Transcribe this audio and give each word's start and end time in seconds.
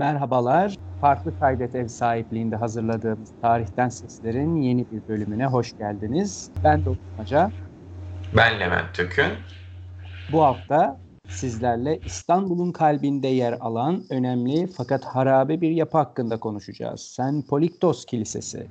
Merhabalar. 0.00 0.74
Farklı 1.00 1.38
Kaydet 1.38 1.74
ev 1.74 1.88
sahipliğinde 1.88 2.56
hazırladığımız 2.56 3.30
Tarihten 3.42 3.88
Sesler'in 3.88 4.56
yeni 4.56 4.90
bir 4.90 5.08
bölümüne 5.08 5.46
hoş 5.46 5.72
geldiniz. 5.78 6.50
Ben 6.64 6.84
Doktor 6.84 7.02
Hoca. 7.16 7.50
Ben 8.36 8.60
Levent 8.60 8.94
Tökün. 8.94 9.32
Bu 10.32 10.42
hafta 10.42 11.00
sizlerle 11.28 11.98
İstanbul'un 12.06 12.72
kalbinde 12.72 13.28
yer 13.28 13.52
alan 13.60 14.02
önemli 14.10 14.66
fakat 14.66 15.04
harabe 15.04 15.60
bir 15.60 15.70
yapı 15.70 15.98
hakkında 15.98 16.40
konuşacağız. 16.40 17.00
Sen 17.00 17.42
Poliktos 17.42 18.04
Kilisesi. 18.04 18.66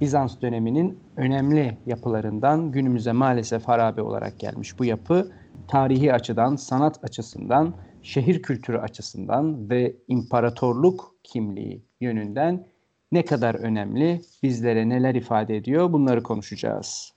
Bizans 0.00 0.40
döneminin 0.40 0.98
önemli 1.16 1.78
yapılarından 1.86 2.72
günümüze 2.72 3.12
maalesef 3.12 3.68
harabe 3.68 4.02
olarak 4.02 4.38
gelmiş 4.38 4.78
bu 4.78 4.84
yapı 4.84 5.32
tarihi 5.68 6.12
açıdan, 6.12 6.56
sanat 6.56 7.04
açısından, 7.04 7.74
şehir 8.02 8.42
kültürü 8.42 8.78
açısından 8.78 9.70
ve 9.70 9.96
imparatorluk 10.08 11.14
kimliği 11.24 11.82
yönünden 12.00 12.66
ne 13.12 13.24
kadar 13.24 13.54
önemli, 13.54 14.20
bizlere 14.42 14.88
neler 14.88 15.14
ifade 15.14 15.56
ediyor 15.56 15.92
bunları 15.92 16.22
konuşacağız. 16.22 17.12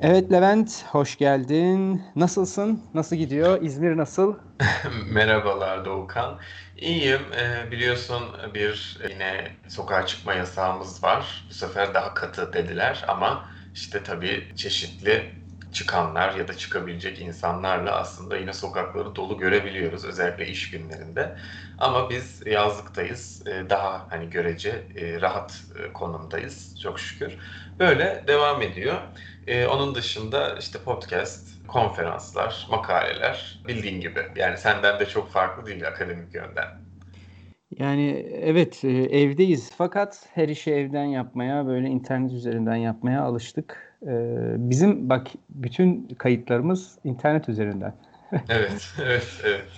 Evet 0.00 0.32
Levent, 0.32 0.84
hoş 0.86 1.18
geldin. 1.18 2.02
Nasılsın? 2.16 2.82
Nasıl 2.94 3.16
gidiyor? 3.16 3.62
İzmir 3.62 3.96
nasıl? 3.96 4.34
Merhabalar 5.12 5.84
Doğukan. 5.84 6.38
İyiyim. 6.76 7.20
Ee, 7.40 7.70
biliyorsun 7.70 8.22
bir 8.54 8.98
yine 9.10 9.48
sokağa 9.68 10.06
çıkma 10.06 10.34
yasağımız 10.34 11.04
var. 11.04 11.46
Bu 11.50 11.54
sefer 11.54 11.94
daha 11.94 12.14
katı 12.14 12.52
dediler 12.52 13.04
ama 13.08 13.44
işte 13.74 14.02
tabii 14.02 14.44
çeşitli 14.56 15.39
çıkanlar 15.72 16.34
ya 16.34 16.48
da 16.48 16.56
çıkabilecek 16.56 17.20
insanlarla 17.20 17.96
aslında 17.96 18.36
yine 18.36 18.52
sokakları 18.52 19.16
dolu 19.16 19.38
görebiliyoruz 19.38 20.04
özellikle 20.04 20.46
iş 20.46 20.70
günlerinde. 20.70 21.36
Ama 21.78 22.10
biz 22.10 22.46
yazlıktayız. 22.46 23.42
Ee, 23.46 23.70
daha 23.70 24.06
hani 24.10 24.30
görece 24.30 24.70
e, 24.96 25.20
rahat 25.20 25.64
e, 25.78 25.92
konumdayız 25.92 26.80
çok 26.82 27.00
şükür. 27.00 27.38
Böyle 27.78 28.24
devam 28.28 28.62
ediyor. 28.62 28.96
Onun 29.70 29.94
dışında 29.94 30.56
işte 30.58 30.78
podcast, 30.82 31.66
konferanslar, 31.66 32.66
makaleler 32.70 33.62
bildiğin 33.68 34.00
gibi. 34.00 34.32
Yani 34.36 34.58
senden 34.58 35.00
de 35.00 35.06
çok 35.06 35.32
farklı 35.32 35.66
değil 35.66 35.88
akademik 35.88 36.34
yönden. 36.34 36.89
Yani 37.78 38.26
evet 38.32 38.84
e, 38.84 38.88
evdeyiz 38.88 39.70
fakat 39.76 40.26
her 40.34 40.48
işi 40.48 40.72
evden 40.72 41.04
yapmaya 41.04 41.66
böyle 41.66 41.88
internet 41.88 42.32
üzerinden 42.32 42.76
yapmaya 42.76 43.22
alıştık. 43.22 43.96
Ee, 44.06 44.54
bizim 44.56 45.08
bak 45.08 45.26
bütün 45.48 46.08
kayıtlarımız 46.08 46.98
internet 47.04 47.48
üzerinden. 47.48 47.94
evet, 48.48 48.92
evet, 49.02 49.40
evet. 49.44 49.68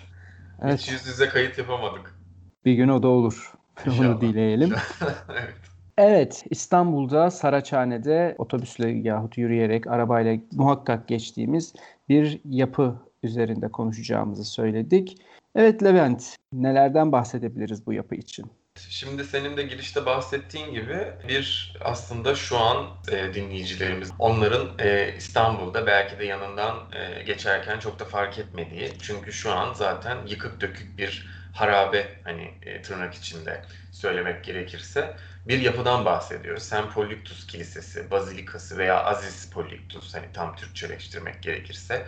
evet. 0.62 0.80
Hiç 0.80 0.90
yüz 0.90 1.06
yüze 1.06 1.28
kayıt 1.28 1.58
yapamadık. 1.58 2.18
Bir 2.64 2.74
gün 2.74 2.88
o 2.88 3.02
da 3.02 3.08
olur. 3.08 3.52
İnşallah. 3.86 4.08
Onu 4.08 4.20
dileyelim. 4.20 4.72
evet. 5.30 5.54
Evet, 5.98 6.44
İstanbul'da 6.50 7.30
Saraçhane'de 7.30 8.34
otobüsle 8.38 8.90
yahut 8.90 9.38
yürüyerek, 9.38 9.86
arabayla 9.86 10.36
muhakkak 10.52 11.08
geçtiğimiz 11.08 11.74
bir 12.08 12.40
yapı 12.44 12.96
üzerinde 13.22 13.68
konuşacağımızı 13.68 14.44
söyledik. 14.44 15.16
Evet 15.54 15.82
Levent, 15.82 16.36
nelerden 16.52 17.12
bahsedebiliriz 17.12 17.86
bu 17.86 17.92
yapı 17.92 18.14
için? 18.14 18.52
Şimdi 18.88 19.24
senin 19.24 19.56
de 19.56 19.62
girişte 19.62 20.06
bahsettiğin 20.06 20.72
gibi 20.72 21.06
bir 21.28 21.74
aslında 21.80 22.34
şu 22.34 22.58
an 22.58 22.86
e, 23.12 23.34
dinleyicilerimiz 23.34 24.10
onların 24.18 24.78
e, 24.78 25.14
İstanbul'da 25.16 25.86
belki 25.86 26.18
de 26.18 26.24
yanından 26.24 26.76
e, 26.92 27.22
geçerken 27.22 27.78
çok 27.78 27.98
da 27.98 28.04
fark 28.04 28.38
etmediği. 28.38 28.92
Çünkü 29.02 29.32
şu 29.32 29.52
an 29.52 29.74
zaten 29.74 30.26
yıkık 30.26 30.60
dökük 30.60 30.98
bir 30.98 31.28
harabe 31.54 32.08
hani 32.24 32.50
e, 32.62 32.82
tırnak 32.82 33.14
içinde 33.14 33.62
söylemek 33.92 34.44
gerekirse 34.44 35.16
bir 35.48 35.60
yapıdan 35.60 36.04
bahsediyoruz. 36.04 36.62
Sem 36.62 36.90
Polyctus 36.90 37.46
Kilisesi, 37.46 38.10
Bazilikası 38.10 38.78
veya 38.78 39.04
Aziz 39.04 39.50
Polyctus 39.50 40.14
hani 40.14 40.26
tam 40.32 40.56
Türkçeleştirmek 40.56 41.42
gerekirse 41.42 42.06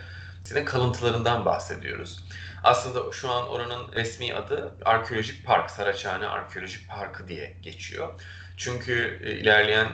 kalıntılarından 0.66 1.44
bahsediyoruz. 1.44 2.24
Aslında 2.62 3.12
şu 3.12 3.30
an 3.30 3.48
oranın 3.48 3.92
resmi 3.92 4.34
adı 4.34 4.74
Arkeolojik 4.84 5.46
Park, 5.46 5.70
Saraçhane 5.70 6.26
Arkeolojik 6.26 6.88
Parkı 6.88 7.28
diye 7.28 7.56
geçiyor. 7.62 8.20
Çünkü 8.56 9.20
e, 9.24 9.32
ilerleyen 9.32 9.88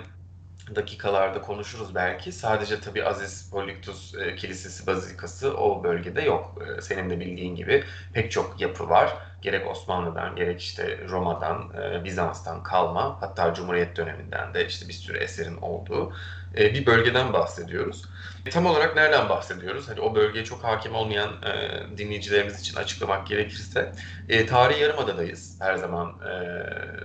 dakikalarda 0.74 1.40
konuşuruz 1.40 1.94
belki. 1.94 2.32
Sadece 2.32 2.80
tabii 2.80 3.04
Aziz 3.04 3.50
Poliktus 3.50 4.14
e, 4.14 4.36
Kilisesi 4.36 4.86
Bazilikası 4.86 5.56
o 5.56 5.84
bölgede 5.84 6.22
yok. 6.22 6.62
E, 6.78 6.82
senin 6.82 7.10
de 7.10 7.20
bildiğin 7.20 7.56
gibi 7.56 7.84
pek 8.12 8.32
çok 8.32 8.60
yapı 8.60 8.88
var. 8.88 9.16
Gerek 9.42 9.66
Osmanlı'dan 9.66 10.36
gerek 10.36 10.60
işte 10.60 10.98
Roma'dan, 11.08 11.72
e, 11.82 12.04
Bizans'tan 12.04 12.62
kalma 12.62 13.16
hatta 13.20 13.54
Cumhuriyet 13.54 13.96
döneminden 13.96 14.54
de 14.54 14.66
işte 14.66 14.88
bir 14.88 14.92
sürü 14.92 15.18
eserin 15.18 15.56
olduğu 15.56 16.12
e, 16.58 16.74
bir 16.74 16.86
bölgeden 16.86 17.32
bahsediyoruz. 17.32 18.04
Tam 18.50 18.66
olarak 18.66 18.96
nereden 18.96 19.28
bahsediyoruz? 19.28 19.88
Hani 19.88 20.00
o 20.00 20.14
bölgeye 20.14 20.44
çok 20.44 20.64
hakim 20.64 20.94
olmayan 20.94 21.42
e, 21.42 21.98
dinleyicilerimiz 21.98 22.60
için 22.60 22.76
açıklamak 22.76 23.26
gerekirse 23.26 23.92
e, 24.28 24.46
tarihi 24.46 24.80
yarımadadayız 24.82 25.56
her 25.60 25.76
zaman 25.76 26.20
e, 26.20 26.30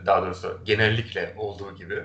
daha 0.06 0.22
doğrusu 0.22 0.62
genellikle 0.66 1.34
olduğu 1.38 1.75
gibi. 1.75 2.03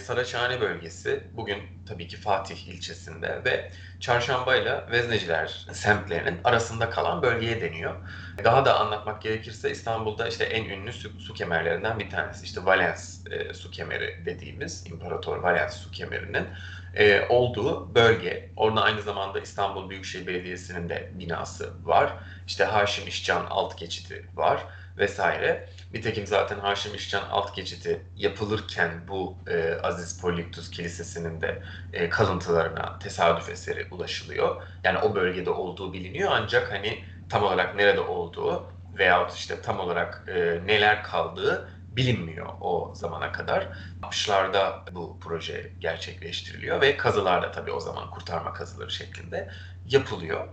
Saraçhane 0.00 0.60
bölgesi 0.60 1.30
bugün 1.32 1.58
tabii 1.86 2.08
ki 2.08 2.16
Fatih 2.16 2.68
ilçesinde 2.68 3.44
ve 3.44 3.70
Çarşamba 4.00 4.56
ile 4.56 4.84
Vezneciler 4.90 5.66
semtlerinin 5.72 6.40
arasında 6.44 6.90
kalan 6.90 7.22
bölgeye 7.22 7.60
deniyor. 7.60 7.96
Daha 8.44 8.64
da 8.64 8.80
anlatmak 8.80 9.22
gerekirse 9.22 9.70
İstanbul'da 9.70 10.28
işte 10.28 10.44
en 10.44 10.64
ünlü 10.64 10.92
su, 10.92 11.20
su 11.20 11.34
kemerlerinden 11.34 11.98
bir 11.98 12.10
tanesi 12.10 12.44
işte 12.44 12.64
Valens 12.64 13.26
e, 13.30 13.54
su 13.54 13.70
kemeri 13.70 14.22
dediğimiz 14.26 14.86
İmparator 14.86 15.36
Valens 15.36 15.76
su 15.76 15.90
kemerinin 15.90 16.48
e, 16.94 17.26
olduğu 17.28 17.94
bölge. 17.94 18.50
Orada 18.56 18.82
aynı 18.82 19.02
zamanda 19.02 19.40
İstanbul 19.40 19.90
Büyükşehir 19.90 20.26
Belediyesi'nin 20.26 20.88
de 20.88 21.10
binası 21.14 21.72
var. 21.84 22.12
İşte 22.46 22.64
Haşim 22.64 23.08
İşcan 23.08 23.46
alt 23.50 23.78
geçidi 23.78 24.26
var 24.34 24.64
vesaire. 24.98 25.68
Nitekim 25.92 26.26
zaten 26.26 26.58
Haşim 26.58 26.94
İşcan 26.94 27.22
alt 27.30 27.56
geçidi 27.56 28.06
yapılırken 28.16 29.08
bu 29.08 29.42
e, 29.46 29.74
Aziz 29.82 30.20
Poliktus 30.20 30.70
Kilisesi'nin 30.70 31.40
de 31.40 31.62
e, 31.92 32.08
kalıntılarına 32.08 32.98
tesadüf 32.98 33.48
eseri 33.48 33.88
ulaşılıyor. 33.90 34.62
Yani 34.84 34.98
o 34.98 35.14
bölgede 35.14 35.50
olduğu 35.50 35.92
biliniyor 35.92 36.30
ancak 36.34 36.72
hani 36.72 37.04
tam 37.28 37.42
olarak 37.42 37.74
nerede 37.74 38.00
olduğu 38.00 38.72
veyahut 38.92 39.32
işte 39.34 39.60
tam 39.62 39.80
olarak 39.80 40.24
e, 40.28 40.60
neler 40.66 41.02
kaldığı 41.02 41.70
bilinmiyor 41.90 42.46
o 42.60 42.92
zamana 42.94 43.32
kadar. 43.32 43.68
60'larda 44.02 44.94
bu 44.94 45.18
proje 45.20 45.74
gerçekleştiriliyor 45.80 46.80
ve 46.80 46.96
kazılar 46.96 47.42
da 47.42 47.50
tabii 47.50 47.72
o 47.72 47.80
zaman 47.80 48.10
kurtarma 48.10 48.52
kazıları 48.52 48.90
şeklinde 48.90 49.50
yapılıyor. 49.84 50.48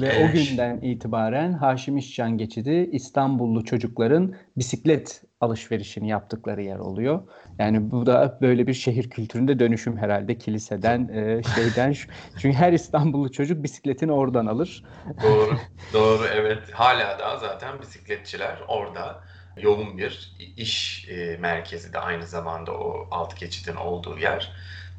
Ve 0.00 0.06
ee, 0.06 0.24
o 0.24 0.32
günden 0.32 0.80
itibaren 0.82 1.52
Haşim 1.52 1.96
İşcan 1.96 2.38
geçidi 2.38 2.88
İstanbullu 2.92 3.64
çocukların 3.64 4.34
bisiklet 4.56 5.22
alışverişini 5.40 6.08
yaptıkları 6.08 6.62
yer 6.62 6.78
oluyor. 6.78 7.22
Yani 7.58 7.90
bu 7.90 8.06
da 8.06 8.38
böyle 8.40 8.66
bir 8.66 8.74
şehir 8.74 9.10
kültüründe 9.10 9.58
dönüşüm 9.58 9.96
herhalde 9.96 10.38
kiliseden 10.38 11.08
e, 11.08 11.42
şeyden 11.54 11.94
çünkü 12.38 12.58
her 12.58 12.72
İstanbullu 12.72 13.32
çocuk 13.32 13.62
bisikletini 13.62 14.12
oradan 14.12 14.46
alır. 14.46 14.84
Doğru. 15.22 15.58
Doğru 15.92 16.24
evet. 16.34 16.70
Hala 16.72 17.18
da 17.18 17.36
zaten 17.36 17.80
bisikletçiler 17.80 18.58
orada 18.68 19.20
yoğun 19.56 19.98
bir 19.98 20.36
iş 20.56 21.08
e, 21.08 21.36
merkezi 21.36 21.92
de 21.92 21.98
aynı 21.98 22.26
zamanda 22.26 22.72
o 22.72 23.08
alt 23.10 23.40
geçidin 23.40 23.76
olduğu 23.76 24.18
yer. 24.18 24.52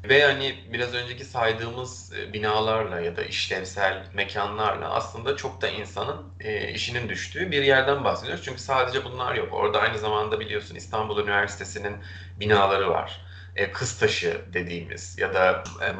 Ve 0.04 0.24
hani 0.24 0.64
biraz 0.72 0.94
önceki 0.94 1.24
saydığımız 1.24 2.12
e, 2.12 2.32
binalarla 2.32 3.00
ya 3.00 3.16
da 3.16 3.24
işlevsel 3.24 4.06
mekanlarla 4.14 4.90
aslında 4.90 5.36
çok 5.36 5.62
da 5.62 5.68
insanın 5.68 6.34
e, 6.40 6.72
işinin 6.72 7.08
düştüğü 7.08 7.50
bir 7.50 7.62
yerden 7.62 8.04
bahsediyoruz. 8.04 8.44
Çünkü 8.44 8.60
sadece 8.60 9.04
bunlar 9.04 9.34
yok. 9.34 9.54
Orada 9.54 9.80
aynı 9.80 9.98
zamanda 9.98 10.40
biliyorsun 10.40 10.74
İstanbul 10.74 11.18
Üniversitesi'nin 11.22 11.96
binaları 12.40 12.90
var. 12.90 13.20
E, 13.56 13.72
kız 13.72 13.98
taşı 13.98 14.40
dediğimiz 14.52 15.18
ya 15.18 15.34
da 15.34 15.64
e, 15.82 15.92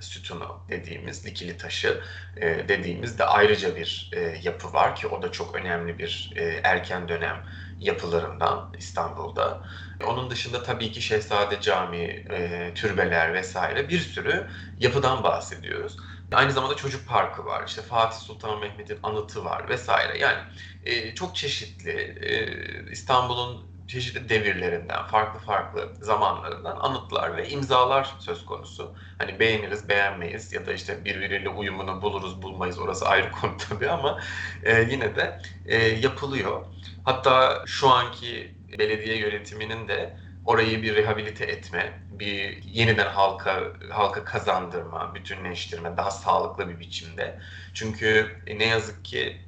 sütunu 0.00 0.64
dediğimiz, 0.68 1.24
dikili 1.24 1.56
taşı 1.56 2.00
e, 2.36 2.68
dediğimiz 2.68 3.18
de 3.18 3.24
ayrıca 3.24 3.76
bir 3.76 4.10
yapı 4.42 4.72
var 4.72 4.96
ki 4.96 5.06
o 5.06 5.22
da 5.22 5.32
çok 5.32 5.54
önemli 5.56 5.98
bir 5.98 6.32
erken 6.64 7.08
dönem 7.08 7.44
yapılarından 7.80 8.72
İstanbul'da. 8.78 9.62
Onun 10.06 10.30
dışında 10.30 10.62
tabii 10.62 10.92
ki 10.92 11.02
Şehzade 11.02 11.60
Camii, 11.60 12.26
e, 12.30 12.72
türbeler 12.74 13.34
vesaire 13.34 13.88
bir 13.88 13.98
sürü 14.00 14.48
yapıdan 14.78 15.22
bahsediyoruz. 15.22 15.96
Aynı 16.32 16.52
zamanda 16.52 16.76
çocuk 16.76 17.08
parkı 17.08 17.44
var, 17.44 17.64
işte 17.66 17.82
Fatih 17.82 18.18
Sultan 18.18 18.60
Mehmet'in 18.60 18.98
anıtı 19.02 19.44
var 19.44 19.68
vesaire. 19.68 20.18
Yani 20.18 20.38
e, 20.84 21.14
çok 21.14 21.36
çeşitli. 21.36 21.90
E, 22.20 22.90
İstanbul'un 22.92 23.77
çeşitli 23.88 24.28
devirlerinden, 24.28 25.06
farklı 25.06 25.40
farklı 25.40 25.88
zamanlarından 26.00 26.76
anıtlar 26.76 27.36
ve 27.36 27.48
imzalar 27.48 28.14
söz 28.18 28.46
konusu. 28.46 28.94
Hani 29.18 29.40
beğeniriz, 29.40 29.88
beğenmeyiz 29.88 30.52
ya 30.52 30.66
da 30.66 30.72
işte 30.72 31.04
birbiriyle 31.04 31.48
uyumunu 31.48 32.02
buluruz, 32.02 32.42
bulmayız 32.42 32.78
orası 32.78 33.08
ayrı 33.08 33.30
konu 33.32 33.56
tabii 33.68 33.90
ama 33.90 34.20
e, 34.62 34.82
yine 34.90 35.16
de 35.16 35.40
e, 35.66 35.76
yapılıyor. 35.76 36.64
Hatta 37.04 37.62
şu 37.66 37.88
anki 37.88 38.54
belediye 38.78 39.16
yönetiminin 39.16 39.88
de 39.88 40.16
orayı 40.44 40.82
bir 40.82 40.94
rehabilite 40.94 41.44
etme, 41.44 41.92
bir 42.10 42.62
yeniden 42.62 43.06
halka 43.06 43.62
halka 43.90 44.24
kazandırma, 44.24 45.14
bütünleştirme, 45.14 45.96
daha 45.96 46.10
sağlıklı 46.10 46.68
bir 46.68 46.80
biçimde. 46.80 47.38
Çünkü 47.74 48.36
ne 48.56 48.66
yazık 48.66 49.04
ki 49.04 49.47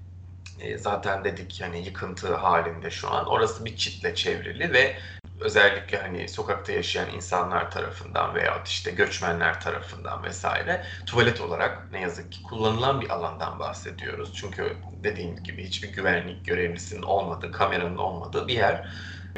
e, 0.61 0.79
zaten 0.79 1.25
dedik 1.25 1.61
hani 1.63 1.85
yıkıntı 1.85 2.35
halinde 2.35 2.91
şu 2.91 3.11
an. 3.11 3.27
Orası 3.27 3.65
bir 3.65 3.77
çitle 3.77 4.15
çevrili 4.15 4.73
ve 4.73 4.97
özellikle 5.41 5.99
hani 5.99 6.29
sokakta 6.29 6.73
yaşayan 6.73 7.11
insanlar 7.15 7.71
tarafından 7.71 8.35
veya 8.35 8.63
işte 8.67 8.91
göçmenler 8.91 9.61
tarafından 9.61 10.23
vesaire 10.25 10.85
tuvalet 11.07 11.41
olarak 11.41 11.93
ne 11.93 12.01
yazık 12.01 12.33
ki 12.33 12.43
kullanılan 12.43 13.01
bir 13.01 13.11
alandan 13.11 13.59
bahsediyoruz. 13.59 14.33
Çünkü 14.35 14.77
dediğim 15.05 15.37
gibi 15.43 15.65
hiçbir 15.65 15.93
güvenlik 15.93 16.47
görevlisinin 16.47 17.03
olmadığı, 17.03 17.53
kameranın 17.53 17.99
olmadığı 17.99 18.49
bir 18.49 18.55
yer 18.55 18.89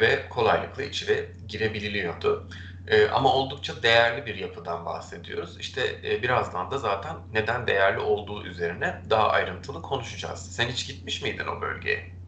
ve 0.01 0.29
kolaylıkla 0.29 0.83
içine 0.83 1.25
girebililiyordu. 1.49 2.49
E, 2.87 3.09
ama 3.09 3.33
oldukça 3.35 3.83
değerli 3.83 4.27
bir 4.27 4.35
yapıdan 4.35 4.85
bahsediyoruz. 4.87 5.61
İşte 5.61 6.01
e, 6.05 6.23
birazdan 6.23 6.71
da 6.71 6.79
zaten 6.79 7.17
neden 7.33 7.67
değerli 7.67 7.99
olduğu 8.01 8.45
üzerine 8.47 9.03
daha 9.11 9.29
ayrıntılı 9.31 9.83
konuşacağız. 9.83 10.41
Sen 10.41 10.69
hiç 10.69 10.87
gitmiş 10.87 11.23
miydin 11.23 11.47
o 11.47 11.61
bölgeye? 11.61 12.22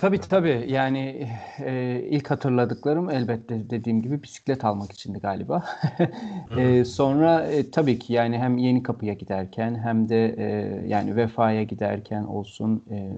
Tabii 0.00 0.20
tabii 0.20 0.66
yani 0.68 1.28
e, 1.58 2.02
ilk 2.10 2.30
hatırladıklarım 2.30 3.10
elbette 3.10 3.70
dediğim 3.70 4.02
gibi 4.02 4.22
bisiklet 4.22 4.64
almak 4.64 4.92
içindi 4.92 5.18
galiba. 5.18 5.64
e, 6.58 6.84
sonra 6.84 7.42
e, 7.42 7.70
tabii 7.70 7.98
ki 7.98 8.12
yani 8.12 8.38
hem 8.38 8.58
Yeni 8.58 8.82
Kapı'ya 8.82 9.14
giderken 9.14 9.74
hem 9.74 10.08
de 10.08 10.34
e, 10.38 10.44
yani 10.88 11.16
Vefa'ya 11.16 11.62
giderken 11.62 12.24
olsun 12.24 12.84
e, 12.90 13.10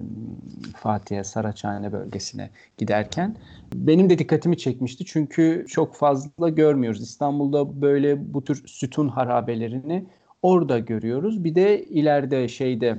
Fatih'e 0.75 1.23
Saraçhane 1.23 1.91
bölgesine 1.91 2.49
giderken 2.77 3.35
benim 3.73 4.09
de 4.09 4.17
dikkatimi 4.17 4.57
çekmişti. 4.57 5.05
Çünkü 5.05 5.65
çok 5.69 5.95
fazla 5.95 6.49
görmüyoruz. 6.49 7.01
İstanbul'da 7.01 7.81
böyle 7.81 8.33
bu 8.33 8.43
tür 8.43 8.67
sütun 8.67 9.07
harabelerini 9.07 10.05
orada 10.41 10.79
görüyoruz. 10.79 11.43
Bir 11.43 11.55
de 11.55 11.83
ileride 11.83 12.47
şeyde 12.47 12.97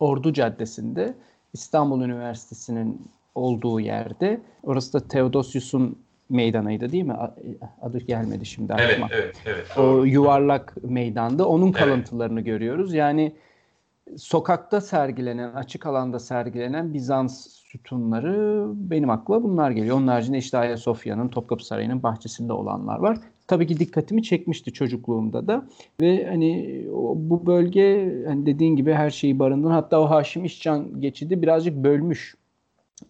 Ordu 0.00 0.32
Caddesi'nde 0.32 1.14
İstanbul 1.52 2.02
Üniversitesi'nin 2.02 3.10
olduğu 3.34 3.80
yerde. 3.80 4.40
Orası 4.62 4.92
da 4.92 5.08
Theodosius'un 5.08 5.98
meydanıydı 6.28 6.92
değil 6.92 7.04
mi? 7.04 7.16
Adı 7.82 7.98
gelmedi 7.98 8.46
şimdi 8.46 8.74
aklıma. 8.74 9.08
Evet, 9.12 9.36
evet, 9.46 9.66
evet. 9.76 9.78
O 9.78 10.04
yuvarlak 10.04 10.76
meydanda 10.82 11.48
onun 11.48 11.72
kalıntılarını 11.72 12.40
evet. 12.40 12.46
görüyoruz. 12.46 12.94
Yani 12.94 13.32
sokakta 14.16 14.80
sergilenen, 14.80 15.52
açık 15.52 15.86
alanda 15.86 16.18
sergilenen 16.18 16.94
Bizans 16.94 17.48
sütunları 17.48 18.66
benim 18.74 19.10
aklıma 19.10 19.42
bunlar 19.42 19.70
geliyor. 19.70 19.96
Onun 19.96 20.08
haricinde 20.08 20.38
işte 20.38 20.58
Ayasofya'nın, 20.58 21.28
Topkapı 21.28 21.66
Sarayı'nın 21.66 22.02
bahçesinde 22.02 22.52
olanlar 22.52 22.98
var 22.98 23.18
tabii 23.52 23.66
ki 23.66 23.78
dikkatimi 23.78 24.22
çekmişti 24.22 24.72
çocukluğumda 24.72 25.46
da 25.46 25.66
ve 26.00 26.26
hani 26.26 26.82
bu 27.14 27.46
bölge 27.46 28.14
hani 28.26 28.46
dediğin 28.46 28.76
gibi 28.76 28.92
her 28.92 29.10
şeyi 29.10 29.38
barındıran 29.38 29.72
hatta 29.72 30.00
o 30.00 30.10
Haşim 30.10 30.44
İşcan 30.44 31.00
geçidi 31.00 31.42
birazcık 31.42 31.76
bölmüş 31.76 32.34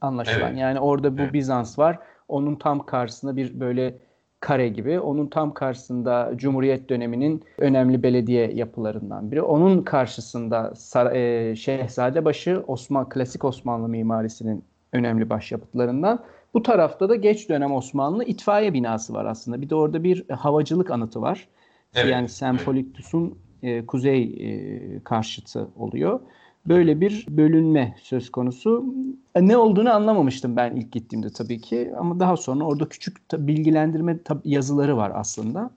anlaşılan. 0.00 0.50
Evet. 0.50 0.60
Yani 0.60 0.80
orada 0.80 1.18
bu 1.18 1.22
evet. 1.22 1.32
Bizans 1.32 1.78
var. 1.78 1.98
Onun 2.28 2.56
tam 2.56 2.86
karşısında 2.86 3.36
bir 3.36 3.60
böyle 3.60 3.94
kare 4.40 4.68
gibi. 4.68 5.00
Onun 5.00 5.26
tam 5.26 5.54
karşısında 5.54 6.32
Cumhuriyet 6.36 6.88
döneminin 6.90 7.42
önemli 7.58 8.02
belediye 8.02 8.52
yapılarından 8.52 9.30
biri. 9.30 9.42
Onun 9.42 9.82
karşısında 9.82 10.74
Sar 10.74 11.12
e, 11.12 11.56
Şehzadebaşı 11.56 12.64
Osman 12.66 13.08
klasik 13.08 13.44
Osmanlı 13.44 13.88
mimarisinin 13.88 14.64
önemli 14.92 15.30
başyapıtlarından. 15.30 16.24
Bu 16.54 16.62
tarafta 16.62 17.08
da 17.08 17.14
geç 17.14 17.48
dönem 17.48 17.72
Osmanlı 17.72 18.24
itfaiye 18.24 18.72
binası 18.72 19.14
var 19.14 19.24
aslında. 19.24 19.60
Bir 19.60 19.70
de 19.70 19.74
orada 19.74 20.04
bir 20.04 20.28
havacılık 20.28 20.90
anıtı 20.90 21.22
var. 21.22 21.48
Evet. 21.94 22.12
Yani 22.12 22.28
Sempoliktus'un 22.28 23.38
e, 23.62 23.86
kuzey 23.86 24.22
e, 24.22 25.00
karşıtı 25.04 25.68
oluyor. 25.76 26.20
Böyle 26.66 27.00
bir 27.00 27.26
bölünme 27.28 27.94
söz 28.02 28.30
konusu. 28.30 28.94
E, 29.34 29.46
ne 29.46 29.56
olduğunu 29.56 29.92
anlamamıştım 29.92 30.56
ben 30.56 30.76
ilk 30.76 30.92
gittiğimde 30.92 31.30
tabii 31.30 31.60
ki. 31.60 31.92
Ama 31.98 32.20
daha 32.20 32.36
sonra 32.36 32.64
orada 32.64 32.88
küçük 32.88 33.16
bilgilendirme 33.32 34.18
yazıları 34.44 34.96
var 34.96 35.12
aslında. 35.14 35.70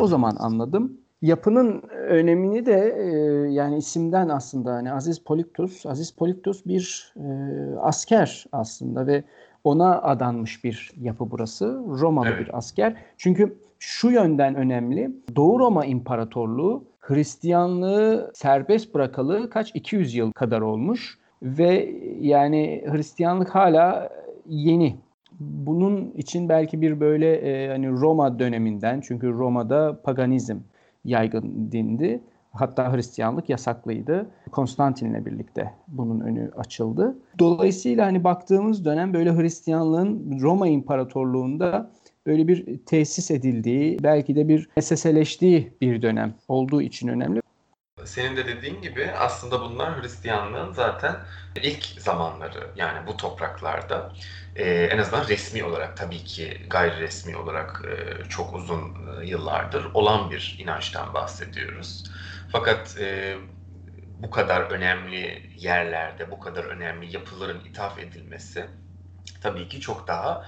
O 0.00 0.06
zaman 0.06 0.36
anladım. 0.38 0.98
Yapının 1.22 1.82
önemini 2.08 2.66
de 2.66 2.96
e, 2.98 3.06
yani 3.52 3.76
isimden 3.78 4.28
aslında 4.28 4.72
hani 4.72 4.92
Aziz 4.92 5.18
Poliktus, 5.18 5.86
Aziz 5.86 6.10
Poliktus 6.10 6.66
bir 6.66 7.14
e, 7.16 7.26
asker 7.80 8.44
aslında 8.52 9.06
ve 9.06 9.24
ona 9.64 10.02
adanmış 10.02 10.64
bir 10.64 10.92
yapı 11.00 11.30
burası. 11.30 11.82
Romalı 11.88 12.28
evet. 12.28 12.40
bir 12.40 12.58
asker. 12.58 12.96
Çünkü 13.16 13.58
şu 13.78 14.10
yönden 14.10 14.54
önemli. 14.54 15.10
Doğu 15.36 15.58
Roma 15.58 15.84
İmparatorluğu 15.84 16.84
Hristiyanlığı 17.00 18.30
serbest 18.34 18.94
bırakalı 18.94 19.50
kaç 19.50 19.74
200 19.74 20.14
yıl 20.14 20.32
kadar 20.32 20.60
olmuş 20.60 21.18
ve 21.42 21.94
yani 22.20 22.84
Hristiyanlık 22.92 23.54
hala 23.54 24.08
yeni. 24.46 24.96
Bunun 25.40 26.10
için 26.10 26.48
belki 26.48 26.80
bir 26.80 27.00
böyle 27.00 27.34
e, 27.34 27.68
hani 27.68 27.90
Roma 27.90 28.38
döneminden 28.38 29.00
çünkü 29.00 29.32
Roma'da 29.32 30.02
paganizm 30.02 30.56
yaygın 31.04 31.72
dindi. 31.72 32.20
Hatta 32.52 32.92
Hristiyanlık 32.92 33.48
yasaklıydı. 33.48 34.26
Konstantin'le 34.52 35.26
birlikte 35.26 35.74
bunun 35.88 36.20
önü 36.20 36.50
açıldı. 36.56 37.16
Dolayısıyla 37.38 38.06
hani 38.06 38.24
baktığımız 38.24 38.84
dönem 38.84 39.14
böyle 39.14 39.36
Hristiyanlığın 39.36 40.40
Roma 40.40 40.68
İmparatorluğu'nda 40.68 41.90
böyle 42.26 42.48
bir 42.48 42.78
tesis 42.78 43.30
edildiği, 43.30 43.98
belki 44.02 44.36
de 44.36 44.48
bir 44.48 44.68
SSL'leştiği 44.80 45.72
bir 45.80 46.02
dönem 46.02 46.34
olduğu 46.48 46.82
için 46.82 47.08
önemli. 47.08 47.42
Senin 48.04 48.36
de 48.36 48.46
dediğin 48.46 48.82
gibi 48.82 49.10
aslında 49.18 49.60
bunlar 49.60 50.02
Hristiyanlığın 50.02 50.72
zaten 50.72 51.16
ilk 51.62 51.84
zamanları 51.84 52.70
yani 52.76 53.06
bu 53.06 53.16
topraklarda 53.16 54.12
e, 54.56 54.64
en 54.64 54.98
azından 54.98 55.28
resmi 55.28 55.64
olarak 55.64 55.96
tabii 55.96 56.24
ki 56.24 56.60
gayri 56.70 57.00
resmi 57.00 57.36
olarak 57.36 57.82
e, 57.84 58.24
çok 58.28 58.54
uzun 58.54 58.80
e, 58.80 59.26
yıllardır 59.26 59.84
olan 59.94 60.30
bir 60.30 60.56
inançtan 60.58 61.14
bahsediyoruz. 61.14 62.04
Fakat 62.52 62.96
e, 63.00 63.36
bu 64.18 64.30
kadar 64.30 64.60
önemli 64.62 65.50
yerlerde, 65.56 66.30
bu 66.30 66.40
kadar 66.40 66.64
önemli 66.64 67.14
yapıların 67.14 67.60
ithaf 67.64 67.98
edilmesi 67.98 68.70
tabii 69.40 69.68
ki 69.68 69.80
çok 69.80 70.08
daha 70.08 70.46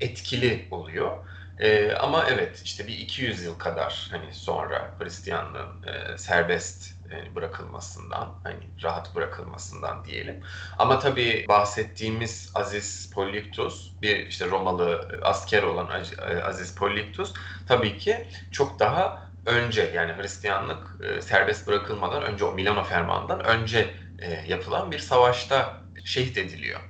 etkili 0.00 0.68
oluyor. 0.70 1.26
E, 1.58 1.92
ama 1.92 2.26
evet 2.30 2.62
işte 2.64 2.86
bir 2.86 2.98
200 2.98 3.44
yıl 3.44 3.58
kadar 3.58 4.08
hani 4.10 4.34
sonra 4.34 4.96
Hristiyanlığın 4.98 5.82
e, 5.82 6.18
serbest 6.18 6.94
e, 7.10 7.34
bırakılmasından, 7.34 8.40
hani 8.44 8.70
rahat 8.82 9.14
bırakılmasından 9.14 10.04
diyelim. 10.04 10.40
Ama 10.78 10.98
tabii 10.98 11.46
bahsettiğimiz 11.48 12.52
Aziz 12.54 13.10
Polyiktos, 13.14 13.92
bir 14.02 14.26
işte 14.26 14.46
Romalı 14.50 15.08
asker 15.22 15.62
olan 15.62 16.04
e, 16.28 16.42
Aziz 16.42 16.74
Polyiktos 16.74 17.34
tabii 17.66 17.98
ki 17.98 18.28
çok 18.50 18.78
daha 18.80 19.25
önce 19.46 19.90
yani 19.94 20.12
Hristiyanlık 20.12 20.96
e, 21.02 21.20
serbest 21.20 21.66
bırakılmadan 21.66 22.22
önce 22.22 22.44
o 22.44 22.52
Milano 22.52 22.84
Fermanı'ndan 22.84 23.44
önce 23.44 23.90
e, 24.18 24.44
yapılan 24.48 24.90
bir 24.90 24.98
savaşta 24.98 25.74
şehit 26.04 26.38
ediliyor. 26.38 26.80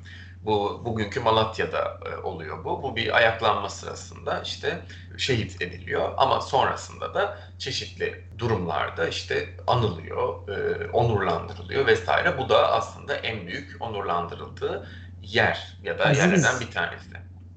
Bu 0.42 0.82
bugünkü 0.84 1.20
Malatya'da 1.20 2.00
e, 2.06 2.16
oluyor 2.16 2.64
bu. 2.64 2.82
Bu 2.82 2.96
bir 2.96 3.16
ayaklanma 3.16 3.68
sırasında 3.68 4.42
işte 4.42 4.78
şehit 5.16 5.62
ediliyor 5.62 6.12
ama 6.16 6.40
sonrasında 6.40 7.14
da 7.14 7.38
çeşitli 7.58 8.24
durumlarda 8.38 9.08
işte 9.08 9.48
anılıyor, 9.66 10.48
e, 10.48 10.90
onurlandırılıyor 10.90 11.86
vesaire. 11.86 12.38
Bu 12.38 12.48
da 12.48 12.72
aslında 12.72 13.14
en 13.14 13.46
büyük 13.46 13.76
onurlandırıldığı 13.80 14.88
yer 15.22 15.78
ya 15.82 15.98
da 15.98 16.04
Aziz. 16.04 16.18
yerlerden 16.18 16.60
bir 16.60 16.70
tanesi. 16.70 17.10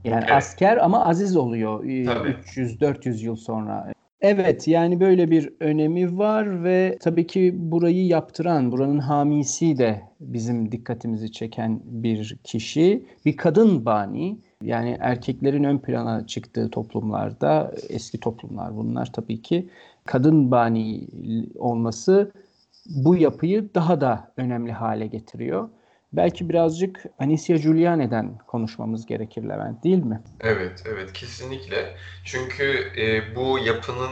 Yani 0.04 0.24
evet. 0.24 0.32
asker 0.32 0.78
ama 0.78 1.06
aziz 1.06 1.38
oluyor 1.38 1.84
300-400 1.84 3.24
yıl 3.24 3.36
sonra. 3.36 3.94
Evet 4.22 4.68
yani 4.68 5.00
böyle 5.00 5.32
bir 5.32 5.54
önemi 5.60 6.18
var 6.18 6.64
ve 6.64 6.98
tabii 7.02 7.28
ki 7.28 7.54
burayı 7.58 8.06
yaptıran, 8.08 8.72
buranın 8.72 9.00
hamisi 9.00 9.78
de 9.78 10.02
bizim 10.20 10.72
dikkatimizi 10.72 11.32
çeken 11.32 11.82
bir 11.86 12.38
kişi. 12.44 13.06
Bir 13.26 13.38
kadın 13.38 13.86
bani 13.86 14.40
yani 14.64 14.98
erkeklerin 15.00 15.64
ön 15.64 15.78
plana 15.80 16.28
çıktığı 16.28 16.70
toplumlarda, 16.70 17.72
eski 17.90 18.20
toplumlar 18.20 18.76
bunlar 18.78 19.14
tabii 19.14 19.42
ki 19.42 19.70
kadın 20.06 20.52
bani 20.52 21.08
olması 21.56 22.32
bu 22.86 23.16
yapıyı 23.18 23.70
daha 23.76 24.02
da 24.02 24.32
önemli 24.38 24.72
hale 24.72 25.08
getiriyor. 25.08 25.70
Belki 26.14 26.50
birazcık 26.50 27.04
Anicia 27.20 27.58
Giuliani'den 27.58 28.38
konuşmamız 28.38 29.06
gerekir 29.06 29.44
Levent 29.44 29.84
değil 29.84 30.04
mi? 30.04 30.24
Evet, 30.40 30.84
evet 30.86 31.14
kesinlikle. 31.14 31.98
Çünkü 32.24 32.94
e, 32.98 33.36
bu 33.36 33.60
yapının 33.60 34.12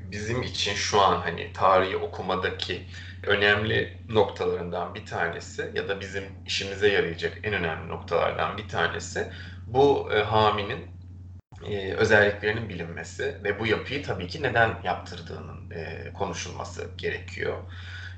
bizim 0.00 0.42
için 0.42 0.74
şu 0.74 1.00
an 1.00 1.20
hani 1.20 1.52
tarihi 1.52 1.96
okumadaki 1.96 2.86
önemli 3.22 4.04
noktalarından 4.08 4.94
bir 4.94 5.06
tanesi 5.06 5.72
ya 5.74 5.88
da 5.88 6.00
bizim 6.00 6.24
işimize 6.46 6.88
yarayacak 6.88 7.38
en 7.42 7.54
önemli 7.54 7.88
noktalardan 7.88 8.58
bir 8.58 8.68
tanesi 8.68 9.30
bu 9.66 10.12
e, 10.14 10.22
haminin 10.22 10.90
e, 11.64 11.94
özelliklerinin 11.94 12.68
bilinmesi 12.68 13.40
ve 13.44 13.60
bu 13.60 13.66
yapıyı 13.66 14.02
tabii 14.02 14.26
ki 14.28 14.42
neden 14.42 14.80
yaptırdığının 14.84 15.70
e, 15.70 16.12
konuşulması 16.14 16.90
gerekiyor. 16.98 17.58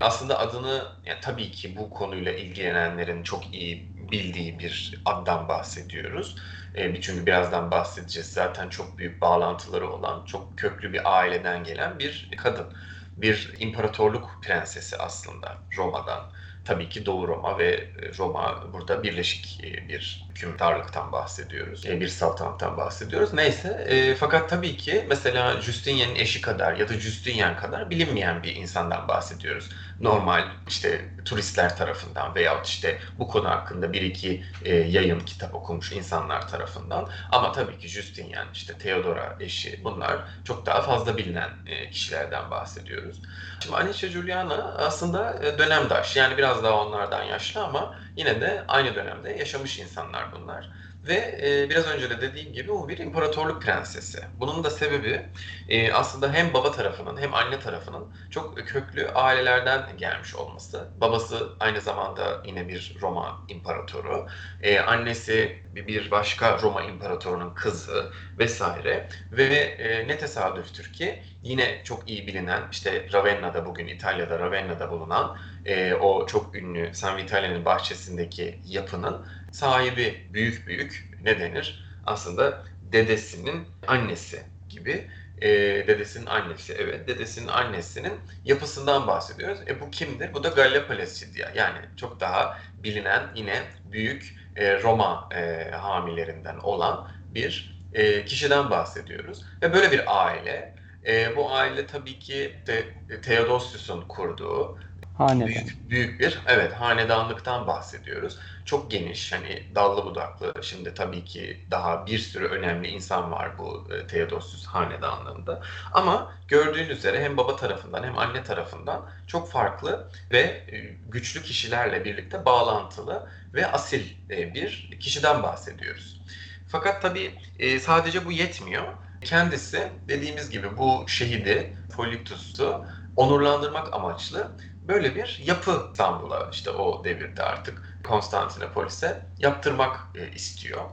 Aslında 0.00 0.38
adını 0.38 0.88
yani 1.04 1.18
tabii 1.22 1.50
ki 1.50 1.76
bu 1.76 1.90
konuyla 1.90 2.32
ilgilenenlerin 2.32 3.22
çok 3.22 3.54
iyi 3.54 3.92
bildiği 4.12 4.58
bir 4.58 5.02
addan 5.04 5.48
bahsediyoruz. 5.48 6.36
E, 6.74 7.00
çünkü 7.00 7.26
birazdan 7.26 7.70
bahsedeceğiz. 7.70 8.32
Zaten 8.32 8.68
çok 8.68 8.98
büyük 8.98 9.20
bağlantıları 9.20 9.90
olan, 9.90 10.24
çok 10.24 10.58
köklü 10.58 10.92
bir 10.92 11.18
aileden 11.18 11.64
gelen 11.64 11.98
bir 11.98 12.30
kadın. 12.36 12.72
Bir 13.16 13.54
imparatorluk 13.58 14.38
prensesi 14.42 14.96
aslında 14.96 15.58
Roma'dan. 15.76 16.32
Tabii 16.64 16.88
ki 16.88 17.06
Doğu 17.06 17.28
Roma 17.28 17.58
ve 17.58 17.90
Roma 18.18 18.72
burada 18.72 19.02
birleşik 19.02 19.64
e, 19.64 19.88
bir 19.88 20.25
hükümdarlıktan 20.36 21.12
bahsediyoruz. 21.12 21.86
E, 21.86 22.00
bir 22.00 22.08
saltanattan 22.08 22.76
bahsediyoruz. 22.76 23.32
Neyse 23.32 23.86
e, 23.88 24.14
fakat 24.14 24.50
tabii 24.50 24.76
ki 24.76 25.06
mesela 25.08 25.60
Justinian'ın 25.60 26.14
eşi 26.14 26.40
kadar 26.40 26.76
ya 26.76 26.88
da 26.88 26.94
Justinian 26.94 27.56
kadar 27.56 27.90
bilinmeyen 27.90 28.42
bir 28.42 28.54
insandan 28.54 29.08
bahsediyoruz 29.08 29.68
normal 30.00 30.44
işte 30.68 31.08
turistler 31.24 31.76
tarafından 31.76 32.34
veyahut 32.34 32.66
işte 32.66 32.98
bu 33.18 33.28
konu 33.28 33.48
hakkında 33.48 33.92
bir 33.92 34.02
iki 34.02 34.44
e, 34.64 34.74
yayın 34.74 35.20
kitap 35.20 35.54
okumuş 35.54 35.92
insanlar 35.92 36.48
tarafından 36.48 37.08
ama 37.32 37.52
tabii 37.52 37.78
ki 37.78 37.88
Justinian 37.88 38.46
işte 38.52 38.78
Theodora 38.78 39.36
eşi 39.40 39.80
bunlar 39.84 40.16
çok 40.44 40.66
daha 40.66 40.82
fazla 40.82 41.16
bilinen 41.16 41.50
e, 41.66 41.90
kişilerden 41.90 42.50
bahsediyoruz. 42.50 43.22
Şimdi 43.60 43.76
Anicia 43.76 44.08
Giuliana 44.08 44.74
aslında 44.78 45.44
e, 45.44 45.58
dönemdaş 45.58 46.16
yani 46.16 46.36
biraz 46.36 46.64
daha 46.64 46.86
onlardan 46.86 47.22
yaşlı 47.22 47.64
ama 47.64 47.94
yine 48.16 48.40
de 48.40 48.64
aynı 48.68 48.94
dönemde 48.94 49.30
yaşamış 49.30 49.78
insanlar 49.78 50.32
bunlar. 50.32 50.70
Ve 51.08 51.38
e, 51.42 51.70
biraz 51.70 51.86
önce 51.86 52.10
de 52.10 52.20
dediğim 52.20 52.52
gibi 52.52 52.72
o 52.72 52.88
bir 52.88 52.98
imparatorluk 52.98 53.62
prensesi. 53.62 54.18
Bunun 54.40 54.64
da 54.64 54.70
sebebi 54.70 55.26
e, 55.68 55.92
aslında 55.92 56.32
hem 56.32 56.54
baba 56.54 56.72
tarafının 56.72 57.16
hem 57.20 57.34
anne 57.34 57.60
tarafının 57.60 58.14
çok 58.30 58.58
köklü 58.58 59.08
ailelerden 59.08 59.96
gelmiş 59.96 60.34
olması. 60.34 60.88
Babası 60.96 61.56
aynı 61.60 61.80
zamanda 61.80 62.42
yine 62.44 62.68
bir 62.68 62.96
Roma 63.02 63.44
imparatoru. 63.48 64.26
E, 64.60 64.78
annesi 64.80 65.62
bir 65.74 66.10
başka 66.10 66.58
Roma 66.62 66.82
imparatorunun 66.82 67.54
kızı 67.54 68.12
vesaire. 68.38 69.08
Ve 69.32 69.44
e, 69.54 70.08
ne 70.08 70.18
tesadüftür 70.18 70.92
ki 70.92 71.22
yine 71.42 71.82
çok 71.84 72.08
iyi 72.08 72.26
bilinen 72.26 72.62
işte 72.72 73.08
Ravenna'da 73.12 73.66
bugün 73.66 73.86
İtalya'da 73.86 74.38
Ravenna'da 74.38 74.90
bulunan 74.90 75.38
e, 75.66 75.94
o 75.94 76.26
çok 76.26 76.54
ünlü 76.54 76.94
San 76.94 77.16
Vitale'nin 77.16 77.64
bahçesindeki 77.64 78.60
yapının 78.66 79.26
sahibi 79.52 80.26
büyük 80.32 80.66
büyük 80.66 81.10
ne 81.22 81.40
denir? 81.40 81.86
Aslında 82.06 82.64
dedesinin 82.92 83.68
annesi 83.86 84.42
gibi. 84.68 85.10
E, 85.42 85.48
dedesinin 85.86 86.26
annesi, 86.26 86.72
evet. 86.78 87.08
Dedesinin 87.08 87.48
annesinin 87.48 88.12
yapısından 88.44 89.06
bahsediyoruz. 89.06 89.58
E 89.68 89.80
bu 89.80 89.90
kimdir? 89.90 90.34
Bu 90.34 90.44
da 90.44 90.48
Gallia 90.48 90.86
Placidia. 90.86 91.50
Yani 91.54 91.78
çok 91.96 92.20
daha 92.20 92.58
bilinen 92.82 93.22
yine 93.34 93.62
büyük 93.84 94.36
e, 94.56 94.82
Roma 94.82 95.28
e, 95.34 95.70
hamilerinden 95.70 96.58
olan 96.58 97.08
bir 97.34 97.76
e, 97.92 98.24
kişiden 98.24 98.70
bahsediyoruz. 98.70 99.42
Ve 99.62 99.72
böyle 99.72 99.92
bir 99.92 100.26
aile. 100.26 100.74
E, 101.06 101.36
bu 101.36 101.52
aile 101.52 101.86
tabii 101.86 102.18
ki 102.18 102.56
de 102.66 102.84
Theodosius'un 103.22 104.00
kurduğu 104.00 104.78
Hanedan. 105.16 105.46
Büyük, 105.46 105.90
büyük 105.90 106.20
bir 106.20 106.42
evet 106.46 106.72
hanedanlıktan 106.72 107.66
bahsediyoruz. 107.66 108.38
Çok 108.64 108.90
geniş 108.90 109.32
hani 109.32 109.74
dallı 109.74 110.04
budaklı. 110.04 110.54
Şimdi 110.62 110.94
tabii 110.94 111.24
ki 111.24 111.66
daha 111.70 112.06
bir 112.06 112.18
sürü 112.18 112.46
önemli 112.46 112.88
insan 112.88 113.32
var 113.32 113.58
bu 113.58 113.88
e, 113.94 114.06
Theodosius 114.06 114.66
hanedanlığında. 114.66 115.62
Ama 115.92 116.34
gördüğünüz 116.48 116.90
üzere 116.98 117.24
hem 117.24 117.36
baba 117.36 117.56
tarafından 117.56 118.02
hem 118.04 118.18
anne 118.18 118.42
tarafından 118.42 119.10
çok 119.26 119.50
farklı 119.50 120.10
ve 120.32 120.38
e, 120.72 120.78
güçlü 121.06 121.42
kişilerle 121.42 122.04
birlikte 122.04 122.44
bağlantılı 122.44 123.28
ve 123.54 123.66
asil 123.72 124.16
e, 124.30 124.54
bir 124.54 124.90
kişiden 125.00 125.42
bahsediyoruz. 125.42 126.22
Fakat 126.66 127.02
tabii 127.02 127.34
e, 127.58 127.80
sadece 127.80 128.24
bu 128.24 128.32
yetmiyor. 128.32 128.94
Kendisi 129.24 129.92
dediğimiz 130.08 130.50
gibi 130.50 130.76
bu 130.76 131.04
şehidi 131.08 131.76
Polyptus'u 131.90 132.86
onurlandırmak 133.16 133.94
amaçlı 133.94 134.56
böyle 134.88 135.14
bir 135.14 135.40
yapı 135.44 135.88
İstanbul'a 135.92 136.50
işte 136.52 136.70
o 136.70 137.04
devirde 137.04 137.42
artık 137.42 138.00
Konstantinopolis'e 138.04 139.26
yaptırmak 139.38 140.00
e, 140.14 140.30
istiyor. 140.30 140.90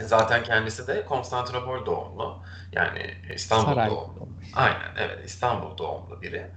Zaten 0.00 0.42
kendisi 0.44 0.86
de 0.86 1.04
Konstantinopol 1.04 1.86
doğumlu. 1.86 2.42
Yani 2.72 3.14
İstanbul 3.34 3.64
Saray. 3.64 3.90
doğumlu. 3.90 4.28
Aynen 4.52 4.92
evet 4.96 5.24
İstanbul 5.26 5.78
doğumlu 5.78 6.22
biri. 6.22 6.50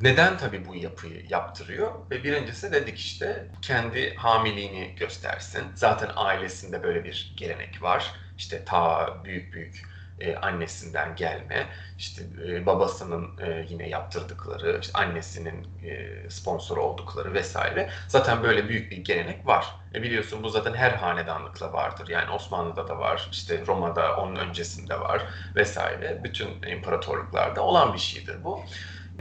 Neden 0.00 0.38
tabii 0.38 0.66
bu 0.66 0.74
yapıyı 0.74 1.26
yaptırıyor? 1.28 2.10
Ve 2.10 2.24
birincisi 2.24 2.72
dedik 2.72 2.98
işte 2.98 3.48
kendi 3.62 4.14
hamiliğini 4.14 4.94
göstersin. 4.94 5.72
Zaten 5.74 6.10
ailesinde 6.16 6.82
böyle 6.82 7.04
bir 7.04 7.34
gelenek 7.36 7.82
var. 7.82 8.12
İşte 8.38 8.64
ta 8.64 9.08
büyük 9.24 9.54
büyük 9.54 9.91
e, 10.22 10.36
annesinden 10.36 11.16
gelme, 11.16 11.66
işte 11.98 12.22
e, 12.48 12.66
babasının 12.66 13.28
e, 13.40 13.66
yine 13.68 13.88
yaptırdıkları, 13.88 14.78
işte 14.82 14.98
annesinin 14.98 15.66
e, 15.84 16.30
sponsor 16.30 16.76
oldukları 16.76 17.34
vesaire. 17.34 17.88
Zaten 18.08 18.42
böyle 18.42 18.68
büyük 18.68 18.90
bir 18.90 18.96
gelenek 18.96 19.46
var. 19.46 19.66
E, 19.94 20.02
biliyorsun 20.02 20.42
bu 20.42 20.48
zaten 20.48 20.74
her 20.74 20.90
hanedanlıkla 20.90 21.72
vardır. 21.72 22.08
Yani 22.08 22.30
Osmanlı'da 22.30 22.88
da 22.88 22.98
var, 22.98 23.28
işte 23.32 23.66
Roma'da 23.66 24.16
onun 24.16 24.36
öncesinde 24.36 25.00
var 25.00 25.22
vesaire. 25.56 26.20
Bütün 26.24 26.48
imparatorluklarda 26.76 27.62
olan 27.62 27.94
bir 27.94 27.98
şeydir 27.98 28.44
bu. 28.44 28.60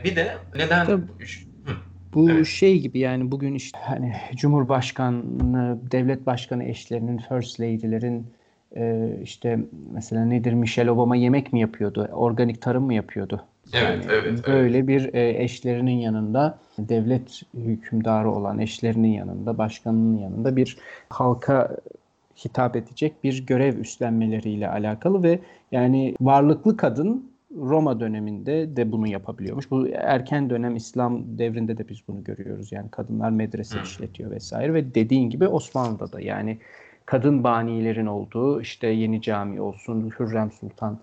Bir 0.03 0.15
de 0.15 0.38
neden... 0.55 0.86
Tabii. 0.86 1.03
Bu 2.13 2.31
evet. 2.31 2.48
şey 2.48 2.79
gibi 2.79 3.00
yani 3.00 3.31
bugün 3.31 3.53
işte 3.53 3.79
hani 3.86 4.15
Cumhurbaşkanı, 4.36 5.91
devlet 5.91 6.25
başkanı 6.25 6.63
eşlerinin, 6.63 7.17
first 7.17 7.60
lady'lerin 7.60 8.34
e, 8.75 9.18
işte 9.24 9.60
mesela 9.94 10.25
nedir 10.25 10.54
Michelle 10.54 10.92
Obama 10.92 11.16
yemek 11.16 11.54
mi 11.54 11.60
yapıyordu? 11.60 12.10
Organik 12.13 12.62
tarım 12.62 12.84
mı 12.84 12.94
yapıyordu? 12.94 13.44
Evet, 13.74 13.84
yani 13.84 14.04
evet. 14.10 14.48
Böyle 14.48 14.78
evet. 14.78 14.88
bir 14.88 15.13
e, 15.13 15.44
eşlerinin 15.44 15.98
yanında 15.98 16.58
devlet 16.80 17.42
hükümdarı 17.54 18.32
olan 18.32 18.60
eşlerinin 18.60 19.12
yanında, 19.13 19.58
başkanının 19.58 20.18
yanında 20.18 20.56
bir 20.56 20.78
halka 21.10 21.78
hitap 22.46 22.75
edecek 22.75 23.24
bir 23.24 23.46
görev 23.46 23.78
üstlenmeleriyle 23.78 24.70
alakalı 24.70 25.24
ve 25.24 25.40
yani 25.72 26.16
varlıklı 26.22 26.78
kadın 26.78 27.32
Roma 27.56 28.00
döneminde 28.00 28.75
de 28.75 28.92
bunu 28.92 29.08
yapabiliyormuş. 29.08 29.72
Bu 29.72 29.88
erken 29.88 30.50
dönem 30.50 30.75
İslam 30.75 31.38
devrinde 31.38 31.78
de 31.78 31.90
biz 31.90 31.98
bunu 32.08 32.24
görüyoruz. 32.24 32.72
Yani 32.72 32.90
kadınlar 32.90 33.30
medrese 33.30 33.82
işletiyor 33.84 34.32
vesaire 34.32 34.74
ve 34.74 34.96
dediğin 34.96 35.30
gibi 35.30 35.48
Osmanlı'da 35.48 36.12
da 36.12 36.22
yani 36.22 36.58
kadın 37.05 37.43
banilerin 37.43 38.05
olduğu 38.05 38.62
işte 38.62 38.88
Yeni 38.88 39.22
Cami 39.22 39.62
olsun, 39.62 40.13
Hürrem 40.20 40.51
Sultan 40.51 41.00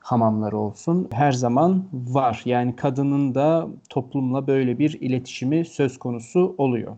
hamamları 0.00 0.56
olsun 0.56 1.08
her 1.12 1.32
zaman 1.32 1.88
var. 1.92 2.42
Yani 2.44 2.76
kadının 2.76 3.34
da 3.34 3.68
toplumla 3.90 4.46
böyle 4.46 4.78
bir 4.78 5.00
iletişimi 5.00 5.64
söz 5.64 5.98
konusu 5.98 6.54
oluyor. 6.58 6.96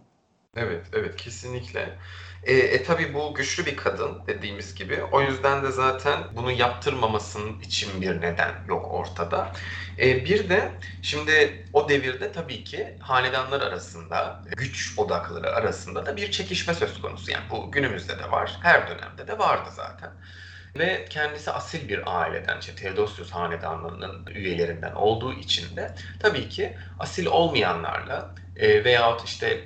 Evet, 0.56 0.86
evet 0.92 1.16
kesinlikle. 1.16 1.88
E, 2.42 2.54
e 2.54 2.82
tabi 2.82 3.14
bu 3.14 3.34
güçlü 3.34 3.66
bir 3.66 3.76
kadın 3.76 4.22
dediğimiz 4.26 4.74
gibi. 4.74 5.02
O 5.12 5.20
yüzden 5.20 5.62
de 5.62 5.70
zaten 5.70 6.18
bunu 6.36 6.50
yaptırmamasının 6.52 7.60
için 7.60 8.00
bir 8.00 8.20
neden 8.20 8.54
yok 8.68 8.94
ortada. 8.94 9.52
E, 9.98 10.24
bir 10.24 10.48
de 10.48 10.72
şimdi 11.02 11.64
o 11.72 11.88
devirde 11.88 12.32
tabii 12.32 12.64
ki 12.64 12.96
hanedanlar 13.00 13.60
arasında, 13.60 14.42
güç 14.56 14.94
odakları 14.96 15.50
arasında 15.54 16.06
da 16.06 16.16
bir 16.16 16.30
çekişme 16.30 16.74
söz 16.74 17.00
konusu. 17.00 17.30
Yani 17.30 17.44
bu 17.50 17.70
günümüzde 17.72 18.18
de 18.18 18.30
var, 18.30 18.58
her 18.62 18.88
dönemde 18.88 19.26
de 19.26 19.38
vardı 19.38 19.68
zaten. 19.72 20.10
Ve 20.78 21.04
kendisi 21.10 21.50
asil 21.50 21.88
bir 21.88 22.20
aileden, 22.20 22.60
işte 22.60 22.74
Theodosius 22.74 23.30
hanedanlığının 23.30 24.26
üyelerinden 24.26 24.92
olduğu 24.92 25.34
için 25.34 25.76
de 25.76 25.94
tabii 26.18 26.48
ki 26.48 26.76
asil 26.98 27.26
olmayanlarla 27.26 28.34
e, 28.56 28.84
veyahut 28.84 29.24
işte 29.24 29.64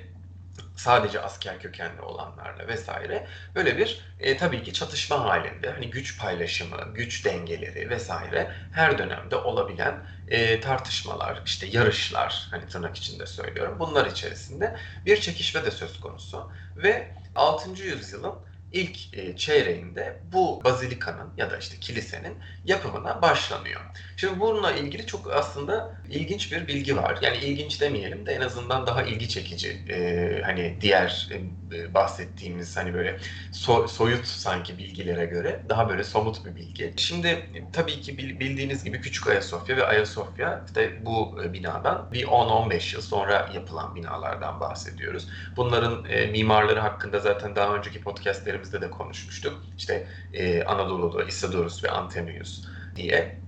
sadece 0.75 1.21
asker 1.21 1.59
kökenli 1.59 2.01
olanlarla 2.01 2.67
vesaire 2.67 3.27
böyle 3.55 3.77
bir 3.77 3.99
e, 4.19 4.37
tabii 4.37 4.63
ki 4.63 4.73
çatışma 4.73 5.25
halinde 5.25 5.71
hani 5.71 5.89
güç 5.89 6.19
paylaşımı, 6.19 6.93
güç 6.93 7.25
dengeleri 7.25 7.89
vesaire 7.89 8.51
her 8.71 8.97
dönemde 8.97 9.35
olabilen 9.35 10.05
e, 10.27 10.59
tartışmalar, 10.59 11.41
işte 11.45 11.67
yarışlar 11.67 12.47
hani 12.51 12.67
tırnak 12.67 12.97
içinde 12.97 13.25
söylüyorum. 13.25 13.75
Bunlar 13.79 14.05
içerisinde 14.05 14.75
bir 15.05 15.21
çekişme 15.21 15.65
de 15.65 15.71
söz 15.71 15.99
konusu 15.99 16.51
ve 16.75 17.11
6. 17.35 17.83
yüzyılın 17.83 18.35
ilk 18.73 19.17
e, 19.17 19.35
çeyreğinde 19.37 20.19
bu 20.23 20.61
bazilikanın 20.63 21.33
ya 21.37 21.51
da 21.51 21.57
işte 21.57 21.77
kilisenin 21.79 22.37
yapımına 22.65 23.21
başlanıyor. 23.21 23.81
Şimdi 24.17 24.39
bununla 24.39 24.71
ilgili 24.71 25.05
çok 25.05 25.33
aslında 25.33 25.95
ilginç 26.09 26.51
bir 26.51 26.67
bilgi 26.67 26.97
var. 26.97 27.19
Yani 27.21 27.37
ilginç 27.37 27.81
demeyelim 27.81 28.25
de 28.25 28.33
en 28.33 28.41
azından 28.41 28.87
daha 28.87 29.03
ilgi 29.03 29.29
çekici. 29.29 29.69
E, 29.89 30.41
hani 30.45 30.77
diğer 30.81 31.29
e, 31.31 31.93
bahsettiğimiz 31.93 32.77
hani 32.77 32.93
böyle 32.93 33.19
so, 33.51 33.87
soyut 33.87 34.25
sanki 34.25 34.77
bilgilere 34.77 35.25
göre 35.25 35.63
daha 35.69 35.89
böyle 35.89 36.03
somut 36.03 36.45
bir 36.45 36.55
bilgi. 36.55 36.93
Şimdi 36.97 37.49
tabii 37.73 38.01
ki 38.01 38.17
bildiğiniz 38.17 38.83
gibi 38.83 39.01
Küçük 39.01 39.27
Ayasofya 39.27 39.77
ve 39.77 39.85
Ayasofya 39.85 40.63
işte 40.65 41.05
bu 41.05 41.37
binadan 41.53 42.09
bir 42.11 42.23
10-15 42.27 42.95
yıl 42.95 43.01
sonra 43.01 43.49
yapılan 43.53 43.95
binalardan 43.95 44.59
bahsediyoruz. 44.59 45.27
Bunların 45.55 46.03
mimarları 46.31 46.79
hakkında 46.79 47.19
zaten 47.19 47.55
daha 47.55 47.75
önceki 47.75 48.01
podcastlerimizde 48.63 48.81
de 48.81 48.91
konuşmuştuk. 48.91 49.63
İşte 49.77 50.07
e, 50.33 50.63
Anadolu'da 50.63 51.23
Isidorus 51.23 51.83
ve 51.83 51.89
Antonius 51.89 52.65
diye 52.95 53.39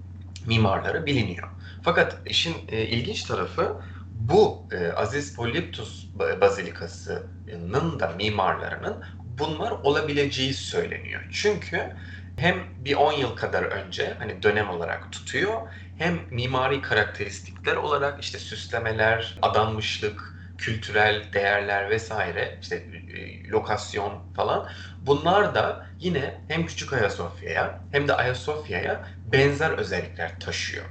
mimarları 0.45 1.05
biliniyor. 1.05 1.48
Fakat 1.81 2.17
işin 2.25 2.55
e, 2.69 2.81
ilginç 2.81 3.24
tarafı 3.24 3.81
bu 4.12 4.67
e, 4.72 4.91
Aziz 4.91 5.36
Polyptus 5.36 6.05
Bazilikası'nın 6.41 8.00
da 8.00 8.07
mimarlarının 8.07 9.03
bunlar 9.24 9.72
olabileceği 9.72 10.53
söyleniyor. 10.53 11.22
Çünkü 11.31 11.95
hem 12.38 12.55
bir 12.77 12.95
10 12.95 13.13
yıl 13.13 13.36
kadar 13.36 13.63
önce 13.63 14.15
hani 14.19 14.43
dönem 14.43 14.69
olarak 14.69 15.12
tutuyor 15.12 15.62
hem 15.98 16.19
mimari 16.31 16.81
karakteristikler 16.81 17.75
olarak 17.75 18.24
işte 18.24 18.39
süslemeler, 18.39 19.38
adanmışlık, 19.41 20.35
kültürel 20.58 21.34
değerler 21.34 21.90
vesaire 21.90 22.58
işte 22.62 22.76
e, 22.76 23.50
lokasyon 23.50 24.24
falan 24.34 24.70
bunlar 25.02 25.56
da 25.56 25.86
yine 26.00 26.42
hem 26.48 26.66
Küçük 26.66 26.94
Ayasofya'ya 26.94 27.88
hem 27.92 28.08
de 28.08 28.14
Ayasofya'ya 28.16 29.08
benzer 29.26 29.72
özellikler 29.72 30.40
taşıyor. 30.40 30.86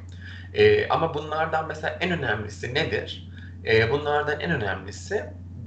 E, 0.53 0.89
ama 0.89 1.15
bunlardan 1.15 1.67
mesela 1.69 1.99
en 2.01 2.11
önemlisi 2.11 2.75
nedir? 2.75 3.31
E, 3.67 3.91
bunlardan 3.91 4.41
en 4.41 4.51
önemlisi 4.51 5.25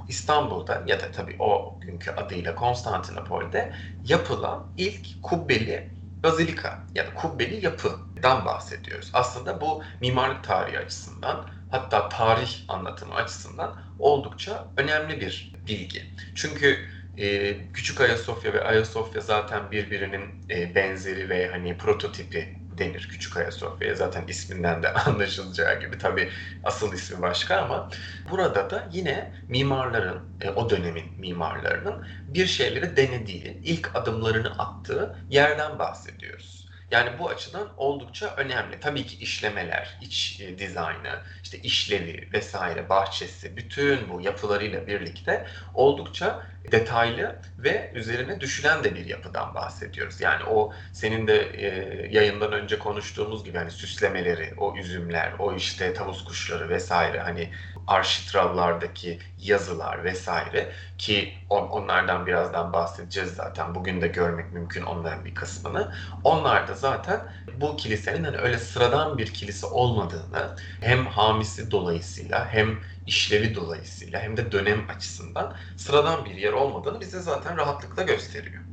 İstanbul'da 0.08 0.84
ya 0.88 1.00
da 1.00 1.12
tabii 1.12 1.36
o 1.40 1.80
günkü 1.82 2.12
adıyla 2.12 2.56
Konstantinopol'de 2.56 3.74
yapılan 4.04 4.74
ilk 4.78 5.22
kubbeli 5.22 5.90
bazilika 6.24 6.88
ya 6.96 7.08
da 7.08 7.14
kubbeli 7.14 7.66
yapıdan 7.66 8.46
bahsediyoruz. 8.46 9.10
Aslında 9.14 9.62
bu 9.62 9.84
mimarlık 10.02 10.44
tarihi 10.44 10.80
açısından 10.80 11.50
hatta 11.72 12.10
tarih 12.10 12.50
anlatımı 12.68 13.16
açısından 13.16 13.82
oldukça 14.00 14.68
önemli 14.78 15.22
bir 15.22 15.54
bilgi. 15.68 16.04
Çünkü 16.36 16.78
e, 17.18 17.58
Küçük 17.74 18.02
Ayasofya 18.02 18.54
ve 18.54 18.64
Ayasofya 18.64 19.22
zaten 19.22 19.72
birbirinin 19.72 20.24
e, 20.50 20.76
benzeri 20.76 21.30
ve 21.30 21.50
hani 21.50 21.78
prototipi 21.78 22.58
denir 22.78 23.08
Küçük 23.12 23.38
Ayasofya'ya. 23.38 23.96
Zaten 23.96 24.28
isminden 24.28 24.84
de 24.84 24.94
anlaşılacağı 24.94 25.80
gibi. 25.80 25.98
Tabi 25.98 26.30
asıl 26.64 26.94
ismi 26.94 27.22
başka 27.22 27.58
ama 27.58 27.90
burada 28.30 28.70
da 28.70 28.90
yine 28.94 29.34
mimarların, 29.48 30.20
e, 30.42 30.50
o 30.50 30.70
dönemin 30.70 31.06
mimarlarının 31.20 32.06
bir 32.28 32.46
şeyleri 32.46 32.98
denediği, 32.98 33.62
ilk 33.64 33.96
adımlarını 33.96 34.50
attığı 34.50 35.16
yerden 35.30 35.80
bahsediyoruz. 35.80 36.67
Yani 36.92 37.20
bu 37.20 37.30
açıdan 37.30 37.74
oldukça 37.78 38.34
önemli. 38.38 38.80
Tabii 38.80 39.06
ki 39.06 39.18
işlemeler, 39.18 39.98
iç 40.02 40.42
e, 40.42 40.58
dizaynı, 40.60 41.24
işte 41.44 41.60
işlevi 41.60 42.30
vesaire, 42.34 42.90
bahçesi, 42.90 43.58
bütün 43.58 44.10
bu 44.10 44.22
yapılarıyla 44.22 44.88
birlikte 44.88 45.48
oldukça 45.74 46.48
detaylı 46.72 47.36
ve 47.58 47.92
üzerine 47.94 48.42
düşülen 48.42 48.84
de 48.84 48.96
bir 48.96 49.06
yapıdan 49.06 49.56
bahsediyoruz. 49.56 50.22
Yani 50.22 50.44
o 50.44 50.74
senin 50.94 51.28
de 51.28 51.38
e, 51.40 51.68
yayından 52.12 52.52
önce 52.52 52.80
konuştuğumuz 52.80 53.44
gibi 53.44 53.58
hani 53.58 53.72
süslemeleri, 53.72 54.54
o 54.58 54.78
üzümler, 54.78 55.34
o 55.40 55.56
işte 55.56 55.94
tavus 55.94 56.26
kuşları 56.26 56.70
vesaire 56.70 57.20
hani 57.20 57.50
arşitrallardaki 57.88 59.20
yazılar 59.40 60.04
vesaire 60.04 60.72
ki 60.98 61.34
on, 61.50 61.68
onlardan 61.68 62.26
birazdan 62.26 62.74
bahsedeceğiz 62.74 63.30
zaten. 63.30 63.76
Bugün 63.76 64.02
de 64.02 64.08
görmek 64.08 64.54
mümkün 64.54 64.82
onların 64.84 65.26
bir 65.26 65.36
kısmını. 65.36 65.94
Onlar 66.24 66.68
da 66.68 66.74
zaten 66.74 67.20
bu 67.62 67.78
kilisenin 67.78 68.24
hani 68.24 68.38
öyle 68.38 68.58
sıradan 68.58 69.18
bir 69.18 69.34
kilise 69.34 69.68
olmadığını 69.68 70.56
hem 70.82 71.06
hamisi 71.06 71.72
dolayısıyla 71.72 72.54
hem 72.54 72.80
işlevi 73.08 73.56
dolayısıyla 73.56 74.22
hem 74.22 74.38
de 74.38 74.52
dönem 74.52 74.80
açısından 74.96 75.54
sıradan 75.76 76.26
bir 76.26 76.36
yer 76.36 76.54
olmadığını 76.54 77.02
bize 77.02 77.20
zaten 77.20 77.58
rahatlıkla 77.58 78.04
gösteriyor. 78.04 78.64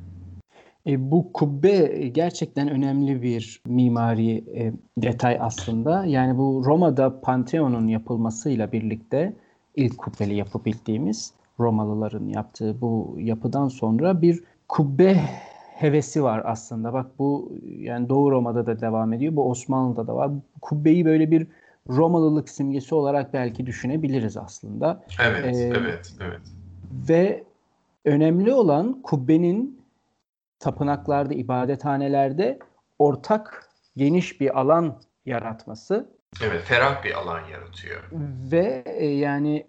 E, 0.87 1.11
bu 1.11 1.33
kubbe 1.33 2.09
gerçekten 2.09 2.69
önemli 2.69 3.23
bir 3.23 3.63
mimari 3.67 4.37
e, 4.37 4.73
detay 4.99 5.39
aslında. 5.41 6.05
Yani 6.05 6.39
bu 6.39 6.63
Roma'da 6.65 7.21
Pantheon'un 7.21 7.89
yapılmasıyla 7.89 8.73
birlikte 8.73 9.37
ilk 9.77 9.99
kubbeli 9.99 10.35
yapı 10.35 10.65
bildiğimiz 10.65 11.33
Romalıların 11.61 12.29
yaptığı 12.29 12.81
bu 12.81 13.17
yapıdan 13.19 13.69
sonra 13.69 14.23
bir 14.23 14.45
kubbe 14.69 15.21
hevesi 15.75 16.23
var 16.23 16.43
aslında. 16.45 16.93
Bak 16.93 17.07
bu 17.19 17.53
yani 17.79 18.09
Doğu 18.09 18.31
Roma'da 18.31 18.67
da 18.67 18.81
devam 18.81 19.13
ediyor. 19.13 19.37
Bu 19.37 19.51
Osmanlı'da 19.51 20.07
da 20.07 20.15
var. 20.15 20.31
Kubbeyi 20.61 21.05
böyle 21.05 21.31
bir 21.31 21.47
Romalılık 21.89 22.49
simgesi 22.49 22.95
olarak 22.95 23.33
belki 23.33 23.67
düşünebiliriz 23.67 24.37
aslında. 24.37 25.05
Evet, 25.21 25.45
ee, 25.45 25.73
evet, 25.77 26.15
evet. 26.21 26.41
Ve 26.91 27.45
önemli 28.05 28.53
olan 28.53 29.03
kubbenin 29.03 29.85
tapınaklarda, 30.59 31.35
ibadethanelerde 31.35 32.59
ortak 32.99 33.71
geniş 33.97 34.41
bir 34.41 34.61
alan 34.61 35.01
yaratması. 35.27 36.11
Evet, 36.43 36.63
ferah 36.65 37.05
bir 37.05 37.19
alan 37.19 37.41
yaratıyor. 37.49 38.03
Ve 38.53 38.83
e, 38.87 39.07
yani 39.07 39.67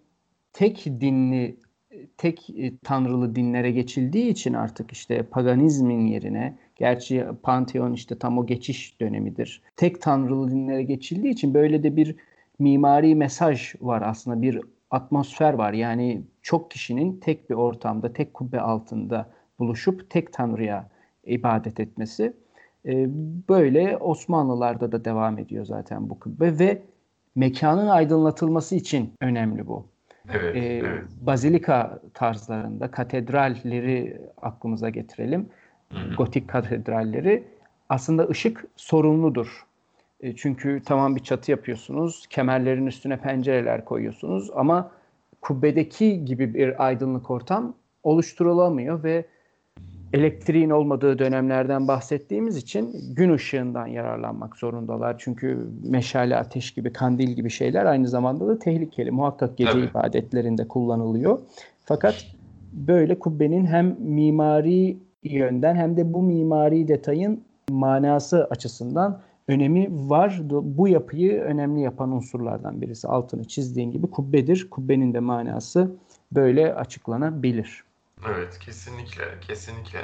tek 0.54 0.86
dinli, 0.86 1.60
tek 2.18 2.50
e, 2.50 2.78
tanrılı 2.84 3.36
dinlere 3.36 3.72
geçildiği 3.72 4.28
için 4.28 4.54
artık 4.54 4.92
işte 4.92 5.24
paganizmin 5.24 6.06
yerine 6.08 6.58
Gerçi 6.76 7.26
Pantheon 7.44 7.94
işte 7.94 8.20
tam 8.20 8.38
o 8.38 8.46
geçiş 8.46 9.02
dönemidir. 9.02 9.62
Tek 9.76 10.02
tanrılı 10.02 10.52
dinlere 10.52 10.84
geçildiği 10.84 11.34
için 11.34 11.54
böyle 11.54 11.84
de 11.84 11.96
bir 11.96 12.16
mimari 12.60 13.16
mesaj 13.16 13.76
var 13.82 14.02
aslında 14.02 14.42
bir 14.42 14.62
atmosfer 14.92 15.54
var. 15.54 15.74
Yani 15.74 16.22
çok 16.42 16.72
kişinin 16.72 17.20
tek 17.20 17.50
bir 17.50 17.56
ortamda, 17.56 18.14
tek 18.14 18.34
kubbe 18.34 18.62
altında 18.62 19.30
buluşup 19.60 20.10
tek 20.10 20.34
tanrıya 20.34 20.90
ibadet 21.24 21.80
etmesi. 21.80 22.34
Ee, 22.86 23.08
böyle 23.50 23.98
Osmanlılarda 23.98 24.92
da 24.92 25.06
devam 25.06 25.38
ediyor 25.38 25.66
zaten 25.66 26.10
bu 26.10 26.20
kubbe 26.20 26.60
ve 26.60 26.82
mekanın 27.36 27.88
aydınlatılması 27.88 28.76
için 28.76 29.14
önemli 29.22 29.68
bu. 29.68 29.86
Evet, 30.34 30.56
ee, 30.56 30.60
evet. 30.60 31.04
Bazilika 31.22 32.00
tarzlarında 32.14 32.92
katedralleri 32.92 34.22
aklımıza 34.42 34.90
getirelim 34.90 35.50
gotik 36.18 36.48
katedralleri 36.48 37.44
aslında 37.90 38.28
ışık 38.28 38.66
sorumludur. 38.76 39.66
E, 40.20 40.36
çünkü 40.36 40.82
tamam 40.86 41.16
bir 41.16 41.24
çatı 41.24 41.52
yapıyorsunuz, 41.52 42.28
kemerlerin 42.30 42.86
üstüne 42.86 43.18
pencereler 43.18 43.86
koyuyorsunuz 43.86 44.52
ama 44.56 44.92
kubbedeki 45.42 46.26
gibi 46.26 46.54
bir 46.54 46.86
aydınlık 46.86 47.32
ortam 47.32 47.74
oluşturulamıyor 48.04 49.04
ve 49.04 49.26
elektriğin 50.14 50.70
olmadığı 50.70 51.20
dönemlerden 51.20 51.88
bahsettiğimiz 51.88 52.58
için 52.58 53.14
gün 53.16 53.34
ışığından 53.34 53.88
yararlanmak 53.88 54.58
zorundalar. 54.58 55.16
Çünkü 55.18 55.68
meşale, 55.84 56.38
ateş 56.38 56.72
gibi, 56.72 56.94
kandil 56.94 57.30
gibi 57.30 57.50
şeyler 57.50 57.86
aynı 57.86 58.08
zamanda 58.08 58.48
da 58.48 58.60
tehlikeli. 58.60 59.12
Muhakkak 59.12 59.58
gece 59.58 59.72
Tabii. 59.72 59.86
ibadetlerinde 59.86 60.68
kullanılıyor. 60.68 61.40
Fakat 61.86 62.26
böyle 62.74 63.20
kubbenin 63.20 63.66
hem 63.66 63.96
mimari 64.00 64.98
yönden 65.32 65.76
hem 65.76 65.98
de 65.98 66.14
bu 66.14 66.24
mimari 66.24 66.88
detayın 66.88 67.44
manası 67.70 68.46
açısından 68.46 69.22
önemi 69.48 70.10
var. 70.10 70.42
Bu 70.50 70.88
yapıyı 70.88 71.42
önemli 71.42 71.82
yapan 71.82 72.12
unsurlardan 72.12 72.82
birisi. 72.82 73.08
Altını 73.08 73.48
çizdiğin 73.48 73.92
gibi 73.92 74.08
kubbedir. 74.08 74.70
Kubbenin 74.70 75.14
de 75.14 75.20
manası 75.20 75.96
böyle 76.32 76.76
açıklanabilir. 76.76 77.84
Evet, 78.30 78.60
kesinlikle, 78.60 79.24
kesinlikle. 79.48 80.00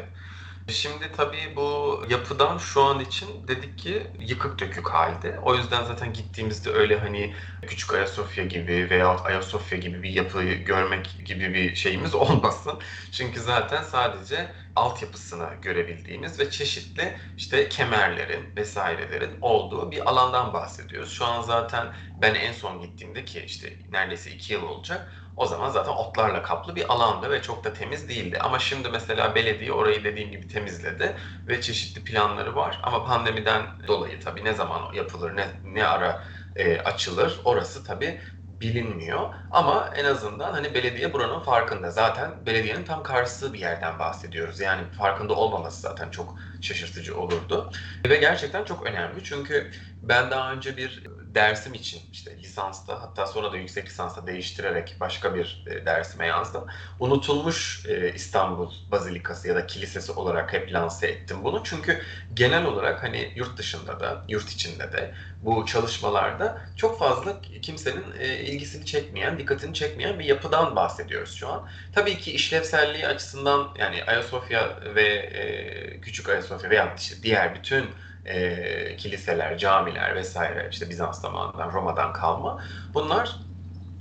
Şimdi 0.70 1.12
tabii 1.12 1.56
bu 1.56 2.04
yapıdan 2.10 2.58
şu 2.58 2.82
an 2.84 3.00
için 3.00 3.48
dedik 3.48 3.78
ki 3.78 4.12
yıkık 4.20 4.60
dökük 4.60 4.90
halde. 4.90 5.40
O 5.42 5.56
yüzden 5.56 5.84
zaten 5.84 6.14
gittiğimizde 6.14 6.70
öyle 6.70 6.98
hani 7.00 7.36
küçük 7.68 7.94
Ayasofya 7.94 8.44
gibi 8.46 8.90
veya 8.90 9.08
Ayasofya 9.18 9.78
gibi 9.78 10.04
bir 10.04 10.10
yapıyı 10.10 10.64
görmek 10.66 11.18
gibi 11.26 11.54
bir 11.54 11.76
şeyimiz 11.76 12.16
olmasın. 12.16 12.80
Çünkü 13.12 13.40
zaten 13.40 13.84
sadece 13.84 14.54
altyapısını 14.76 15.50
görebildiğimiz 15.62 16.40
ve 16.40 16.50
çeşitli 16.50 17.18
işte 17.38 17.70
kemerlerin 17.70 18.56
vesairelerin 18.58 19.38
olduğu 19.42 19.92
bir 19.92 20.10
alandan 20.10 20.54
bahsediyoruz. 20.54 21.12
Şu 21.12 21.26
an 21.26 21.42
zaten 21.42 21.94
ben 22.22 22.36
en 22.36 22.52
son 22.52 22.80
gittiğimde 22.82 23.26
ki 23.26 23.44
işte 23.46 23.78
neredeyse 23.90 24.32
iki 24.32 24.54
yıl 24.54 24.64
olacak 24.64 25.12
o 25.42 25.46
zaman 25.46 25.70
zaten 25.70 25.92
otlarla 25.92 26.44
kaplı 26.44 26.76
bir 26.76 26.94
alandı 26.94 27.32
ve 27.32 27.42
çok 27.42 27.64
da 27.64 27.74
temiz 27.74 28.10
değildi. 28.10 28.38
Ama 28.40 28.60
şimdi 28.60 28.90
mesela 28.90 29.36
belediye 29.36 29.74
orayı 29.74 30.04
dediğim 30.04 30.32
gibi 30.32 30.48
temizledi 30.48 31.16
ve 31.48 31.62
çeşitli 31.62 32.04
planları 32.04 32.56
var. 32.56 32.80
Ama 32.84 33.06
pandemiden 33.06 33.68
dolayı 33.88 34.20
tabii 34.20 34.44
ne 34.46 34.54
zaman 34.54 34.94
yapılır, 34.94 35.36
ne, 35.36 35.48
ne 35.64 35.86
ara 35.86 36.24
e, 36.56 36.80
açılır 36.80 37.42
orası 37.44 37.84
tabii 37.84 38.22
bilinmiyor. 38.62 39.34
Ama 39.52 39.90
en 39.96 40.06
azından 40.06 40.54
hani 40.54 40.74
belediye 40.74 41.14
buranın 41.14 41.40
farkında. 41.40 41.92
Zaten 41.92 42.46
belediyenin 42.46 42.84
tam 42.84 43.04
karşısı 43.04 43.54
bir 43.54 43.60
yerden 43.60 44.00
bahsediyoruz. 44.00 44.60
Yani 44.60 44.92
farkında 44.92 45.34
olmaması 45.36 45.82
zaten 45.82 46.10
çok 46.10 46.36
şaşırtıcı 46.62 47.18
olurdu. 47.18 47.72
Ve 48.06 48.16
gerçekten 48.18 48.64
çok 48.64 48.86
önemli. 48.88 49.24
Çünkü 49.24 49.72
ben 50.02 50.32
daha 50.32 50.54
önce 50.54 50.78
bir 50.78 51.04
dersim 51.36 51.74
için 51.74 52.02
işte 52.12 52.38
lisansta 52.38 53.02
hatta 53.02 53.28
sonra 53.28 53.52
da 53.52 53.58
yüksek 53.58 53.88
lisansta 53.88 54.28
değiştirerek 54.28 54.96
başka 55.00 55.36
bir 55.36 55.64
e, 55.68 55.86
dersime 55.86 56.28
yazdım. 56.28 56.66
Unutulmuş 57.00 57.86
e, 57.86 58.14
İstanbul 58.14 58.72
Bazilikası 58.92 59.48
ya 59.48 59.56
da 59.56 59.68
kilisesi 59.68 60.12
olarak 60.12 60.54
hep 60.54 60.74
lanse 60.74 61.08
ettim 61.08 61.38
bunu. 61.44 61.62
Çünkü 61.64 62.02
genel 62.34 62.66
olarak 62.66 63.04
hani 63.04 63.34
yurt 63.36 63.58
dışında 63.58 64.00
da 64.00 64.26
yurt 64.28 64.50
içinde 64.50 64.92
de 64.92 65.14
bu 65.42 65.66
çalışmalarda 65.66 66.62
çok 66.78 67.00
fazla 67.00 67.42
kimsenin 67.62 68.06
e, 68.20 68.40
ilgisini 68.40 68.86
çekmeyen, 68.86 69.40
dikkatini 69.40 69.74
çekmeyen 69.74 70.20
bir 70.20 70.26
yapıdan 70.26 70.76
bahsediyoruz 70.76 71.36
şu 71.36 71.50
an. 71.50 71.68
Tabii 71.94 72.18
ki 72.18 72.32
işlevselliği 72.32 73.08
açısından 73.08 73.70
yani 73.80 74.04
Ayasofya 74.04 74.80
ve 74.96 75.08
e, 75.08 76.02
Küçük 76.02 76.30
Ayasofya 76.30 76.70
veya 76.70 76.96
işte 76.98 77.16
diğer 77.24 77.56
bütün 77.56 77.86
e, 78.26 78.96
kiliseler, 78.98 79.58
camiler 79.58 80.16
vesaire 80.16 80.68
işte 80.72 80.90
Bizans 80.90 81.22
zamanından, 81.22 81.72
Roma'dan 81.72 82.14
kalma. 82.14 82.64
Bunlar 82.94 83.40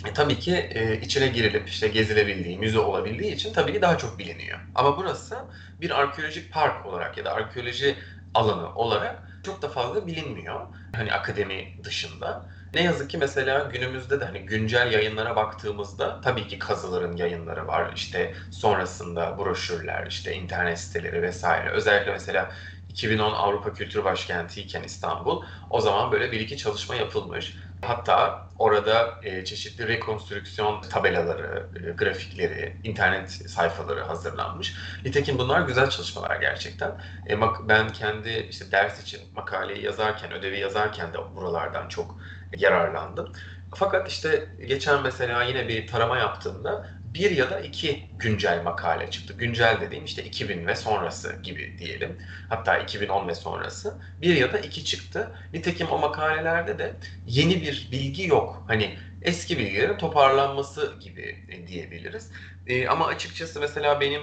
e, 0.06 0.12
tabii 0.12 0.38
ki 0.38 0.54
e, 0.56 1.00
içine 1.00 1.28
girilip 1.28 1.68
işte 1.68 1.88
gezilebildiği, 1.88 2.58
müze 2.58 2.78
olabildiği 2.78 3.32
için 3.32 3.52
tabii 3.52 3.72
ki 3.72 3.82
daha 3.82 3.98
çok 3.98 4.18
biliniyor. 4.18 4.60
Ama 4.74 4.96
burası 4.96 5.48
bir 5.80 6.00
arkeolojik 6.00 6.52
park 6.52 6.86
olarak 6.86 7.18
ya 7.18 7.24
da 7.24 7.32
arkeoloji 7.34 7.98
alanı 8.34 8.74
olarak 8.74 9.40
çok 9.42 9.62
da 9.62 9.68
fazla 9.68 10.06
bilinmiyor. 10.06 10.66
Hani 10.92 11.12
akademi 11.12 11.74
dışında. 11.84 12.50
Ne 12.74 12.82
yazık 12.82 13.10
ki 13.10 13.18
mesela 13.18 13.58
günümüzde 13.72 14.20
de 14.20 14.24
hani 14.24 14.46
güncel 14.46 14.92
yayınlara 14.92 15.36
baktığımızda 15.36 16.20
tabii 16.20 16.48
ki 16.48 16.58
kazıların 16.58 17.16
yayınları 17.16 17.66
var. 17.66 17.92
İşte 17.94 18.34
sonrasında 18.50 19.38
broşürler, 19.38 20.06
işte 20.06 20.34
internet 20.34 20.78
siteleri 20.80 21.22
vesaire. 21.22 21.70
Özellikle 21.70 22.12
mesela 22.12 22.52
2010 22.90 23.32
Avrupa 23.32 23.72
Kültür 23.72 24.04
Başkenti 24.04 24.60
iken 24.62 24.82
İstanbul 24.82 25.44
o 25.70 25.80
zaman 25.80 26.12
böyle 26.12 26.32
bir 26.32 26.40
iki 26.40 26.56
çalışma 26.56 26.94
yapılmış. 26.94 27.56
Hatta 27.82 28.48
orada 28.58 29.20
e, 29.22 29.44
çeşitli 29.44 29.88
rekonstrüksiyon 29.88 30.80
tabelaları, 30.82 31.70
e, 31.76 31.90
grafikleri, 31.90 32.80
internet 32.84 33.30
sayfaları 33.30 34.02
hazırlanmış. 34.02 34.76
Nitekim 35.04 35.38
bunlar 35.38 35.60
güzel 35.60 35.90
çalışmalar 35.90 36.40
gerçekten. 36.40 36.98
E, 37.30 37.40
ben 37.68 37.88
kendi 37.92 38.30
işte 38.50 38.72
ders 38.72 39.02
için 39.02 39.20
makaleyi 39.34 39.84
yazarken, 39.84 40.32
ödevi 40.32 40.58
yazarken 40.58 41.12
de 41.12 41.18
buralardan 41.36 41.88
çok 41.88 42.18
yararlandım. 42.58 43.32
Fakat 43.74 44.08
işte 44.08 44.48
geçen 44.68 45.02
mesela 45.02 45.42
yine 45.42 45.68
bir 45.68 45.86
tarama 45.86 46.18
yaptığımda 46.18 46.86
bir 47.14 47.30
ya 47.30 47.50
da 47.50 47.60
iki 47.60 48.08
güncel 48.18 48.62
makale 48.62 49.10
çıktı. 49.10 49.34
Güncel 49.38 49.80
dediğim 49.80 50.04
işte 50.04 50.24
2000 50.24 50.66
ve 50.66 50.76
sonrası 50.76 51.36
gibi 51.42 51.78
diyelim. 51.78 52.18
Hatta 52.48 52.78
2010 52.78 53.28
ve 53.28 53.34
sonrası. 53.34 54.00
Bir 54.22 54.36
ya 54.36 54.52
da 54.52 54.58
iki 54.58 54.84
çıktı. 54.84 55.32
Nitekim 55.52 55.90
o 55.90 55.98
makalelerde 55.98 56.78
de 56.78 56.96
yeni 57.26 57.62
bir 57.62 57.88
bilgi 57.92 58.26
yok. 58.26 58.64
Hani 58.68 58.98
eski 59.22 59.58
bilgilerin 59.58 59.96
toparlanması 59.98 60.94
gibi 61.00 61.46
diyebiliriz. 61.66 62.30
E, 62.66 62.88
ama 62.88 63.06
açıkçası 63.06 63.60
mesela 63.60 64.00
benim 64.00 64.22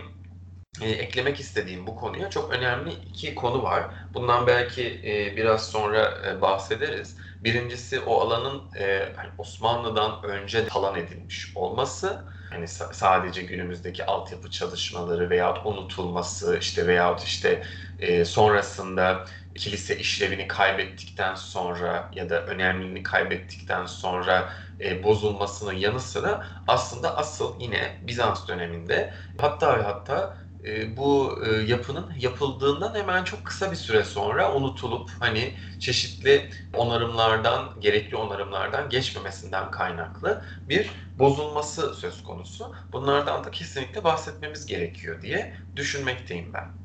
e, 0.82 0.89
eklemek 0.89 1.39
istediğim 1.39 1.88
bu 1.88 1.95
konuya 1.95 2.30
çok 2.30 2.52
önemli 2.52 2.93
iki 2.93 3.36
konu 3.36 3.63
var. 3.63 3.91
Bundan 4.13 4.47
belki 4.47 5.02
e, 5.06 5.38
biraz 5.38 5.69
sonra 5.71 6.21
e, 6.28 6.41
bahsederiz. 6.41 7.17
Birincisi 7.43 8.00
o 8.00 8.21
alanın 8.21 8.71
e, 8.80 9.13
hani 9.15 9.30
Osmanlı'dan 9.38 10.23
önce 10.23 10.67
talan 10.67 10.95
edilmiş 10.95 11.52
olması 11.56 12.37
Hani 12.50 12.68
sadece 12.68 13.42
günümüzdeki 13.42 14.06
altyapı 14.06 14.50
çalışmaları 14.50 15.30
veyahut 15.30 15.66
unutulması 15.66 16.58
işte 16.62 16.88
veyahut 16.88 17.24
işte 17.24 17.64
e, 18.00 18.26
sonrasında 18.26 19.26
kilise 19.56 19.98
işlevini 19.98 20.48
kaybettikten 20.48 21.36
sonra 21.36 22.10
ya 22.14 22.30
da 22.30 22.46
önemliliğini 22.46 23.04
kaybettikten 23.04 23.86
sonra 23.86 24.50
e, 24.80 25.04
bozulmasının 25.04 25.74
yanı 25.74 26.00
sıra 26.00 26.46
aslında 26.68 27.18
asıl 27.18 27.60
yine 27.60 28.00
Bizans 28.02 28.48
döneminde 28.48 29.14
hatta 29.38 29.78
ve 29.80 29.84
hatta 29.84 30.38
e, 30.67 30.97
bu 30.97 31.39
e, 31.45 31.51
yapının 31.51 32.13
yapıldığından 32.19 32.95
hemen 32.95 33.23
çok 33.23 33.45
kısa 33.45 33.71
bir 33.71 33.75
süre 33.75 34.03
sonra 34.03 34.56
unutulup 34.56 35.10
hani 35.19 35.53
çeşitli 35.80 36.49
onarımlardan, 36.73 37.69
gerekli 37.80 38.17
onarımlardan 38.17 38.89
geçmemesinden 38.89 39.71
kaynaklı 39.71 40.41
bir 40.69 40.89
bozulması 41.19 41.93
söz 41.93 42.23
konusu. 42.23 42.71
Bunlardan 42.93 43.43
da 43.43 43.51
kesinlikle 43.51 44.03
bahsetmemiz 44.03 44.65
gerekiyor 44.65 45.21
diye 45.21 45.53
düşünmekteyim 45.75 46.53
ben. 46.53 46.77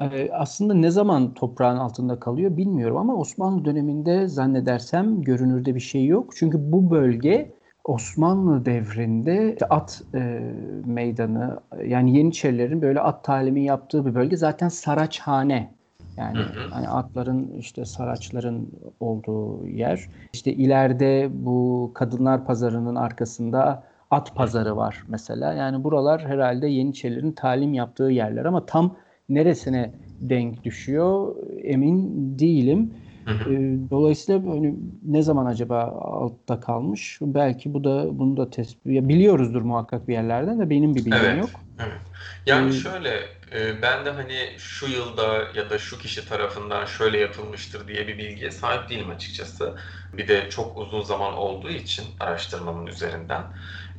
Ee, 0.00 0.30
aslında 0.32 0.74
ne 0.74 0.90
zaman 0.90 1.34
toprağın 1.34 1.76
altında 1.76 2.20
kalıyor 2.20 2.56
bilmiyorum 2.56 2.96
ama 2.96 3.16
Osmanlı 3.16 3.64
döneminde 3.64 4.28
zannedersem 4.28 5.22
görünürde 5.22 5.74
bir 5.74 5.80
şey 5.80 6.06
yok. 6.06 6.36
Çünkü 6.36 6.58
bu 6.60 6.90
bölge 6.90 7.55
Osmanlı 7.86 8.64
devrinde 8.64 9.56
at 9.70 10.02
e, 10.14 10.40
meydanı 10.84 11.60
yani 11.86 12.16
Yeniçerilerin 12.16 12.82
böyle 12.82 13.00
at 13.00 13.24
talimi 13.24 13.64
yaptığı 13.64 14.06
bir 14.06 14.14
bölge 14.14 14.36
zaten 14.36 14.68
Saraçhane. 14.68 15.70
Yani 16.16 16.38
hani 16.70 16.88
atların 16.88 17.52
işte 17.58 17.84
saraçların 17.84 18.68
olduğu 19.00 19.66
yer. 19.66 20.08
İşte 20.32 20.52
ileride 20.52 21.28
bu 21.32 21.90
kadınlar 21.94 22.44
pazarının 22.44 22.94
arkasında 22.94 23.82
at 24.10 24.34
pazarı 24.34 24.76
var 24.76 25.04
mesela. 25.08 25.52
Yani 25.52 25.84
buralar 25.84 26.26
herhalde 26.26 26.66
Yeniçerilerin 26.66 27.32
talim 27.32 27.74
yaptığı 27.74 28.04
yerler 28.04 28.44
ama 28.44 28.66
tam 28.66 28.96
neresine 29.28 29.90
denk 30.20 30.64
düşüyor 30.64 31.36
emin 31.62 32.12
değilim. 32.38 32.94
Ee, 33.26 33.90
Dolayısıyla 33.90 34.40
hani 34.40 34.74
ne 35.02 35.22
zaman 35.22 35.46
acaba 35.46 35.82
altta 36.00 36.60
kalmış? 36.60 37.18
Belki 37.20 37.74
bu 37.74 37.84
da 37.84 38.18
bunu 38.18 38.36
da 38.36 38.50
tespit 38.50 38.86
biliyoruzdur 38.86 39.62
muhakkak 39.62 40.08
bir 40.08 40.12
yerlerden 40.12 40.60
de 40.60 40.70
benim 40.70 40.94
bir 40.94 41.00
bilgim 41.00 41.12
evet, 41.24 41.38
yok. 41.38 41.50
Evet. 41.78 42.00
Yani 42.46 42.68
ee, 42.68 42.72
şöyle 42.72 43.36
e, 43.54 43.82
ben 43.82 44.04
de 44.04 44.10
hani 44.10 44.38
şu 44.58 44.86
yılda 44.86 45.44
ya 45.54 45.70
da 45.70 45.78
şu 45.78 45.98
kişi 45.98 46.28
tarafından 46.28 46.84
şöyle 46.84 47.18
yapılmıştır 47.18 47.88
diye 47.88 48.08
bir 48.08 48.18
bilgiye 48.18 48.50
sahip 48.50 48.88
değilim 48.88 49.10
açıkçası. 49.10 49.74
Bir 50.12 50.28
de 50.28 50.50
çok 50.50 50.78
uzun 50.78 51.02
zaman 51.02 51.34
olduğu 51.34 51.70
için 51.70 52.04
araştırmamın 52.20 52.86
üzerinden. 52.86 53.42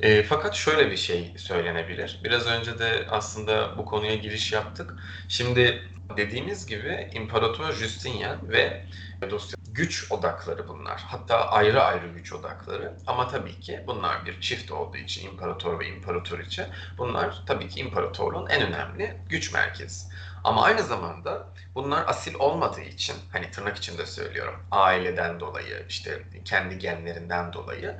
E, 0.00 0.22
fakat 0.22 0.54
şöyle 0.54 0.90
bir 0.90 0.96
şey 0.96 1.34
söylenebilir. 1.36 2.20
Biraz 2.24 2.46
önce 2.46 2.78
de 2.78 3.06
aslında 3.10 3.78
bu 3.78 3.84
konuya 3.84 4.14
giriş 4.14 4.52
yaptık. 4.52 4.96
Şimdi 5.28 5.82
dediğimiz 6.16 6.66
gibi 6.66 7.10
İmparator 7.12 7.72
Justinian 7.72 8.48
ve 8.48 8.84
dosya 9.30 9.54
güç 9.68 10.12
odakları 10.12 10.68
bunlar. 10.68 11.00
Hatta 11.06 11.48
ayrı 11.50 11.82
ayrı 11.82 12.08
güç 12.08 12.32
odakları. 12.32 12.96
Ama 13.06 13.28
tabii 13.28 13.60
ki 13.60 13.84
bunlar 13.86 14.26
bir 14.26 14.40
çift 14.40 14.72
olduğu 14.72 14.96
için 14.96 15.26
imparator 15.30 15.80
ve 15.80 15.88
imparatoriçe 15.88 16.66
bunlar 16.98 17.42
tabii 17.46 17.68
ki 17.68 17.80
imparatorluğun 17.80 18.46
en 18.46 18.62
önemli 18.62 19.16
güç 19.28 19.52
merkezi. 19.52 20.06
Ama 20.44 20.62
aynı 20.62 20.82
zamanda 20.82 21.48
bunlar 21.74 22.04
asil 22.08 22.34
olmadığı 22.34 22.80
için 22.80 23.16
hani 23.32 23.50
tırnak 23.50 23.76
içinde 23.76 24.06
söylüyorum 24.06 24.60
aileden 24.70 25.40
dolayı 25.40 25.86
işte 25.88 26.22
kendi 26.44 26.78
genlerinden 26.78 27.52
dolayı 27.52 27.98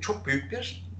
çok 0.00 0.26
büyük 0.26 0.52
bir 0.52 0.90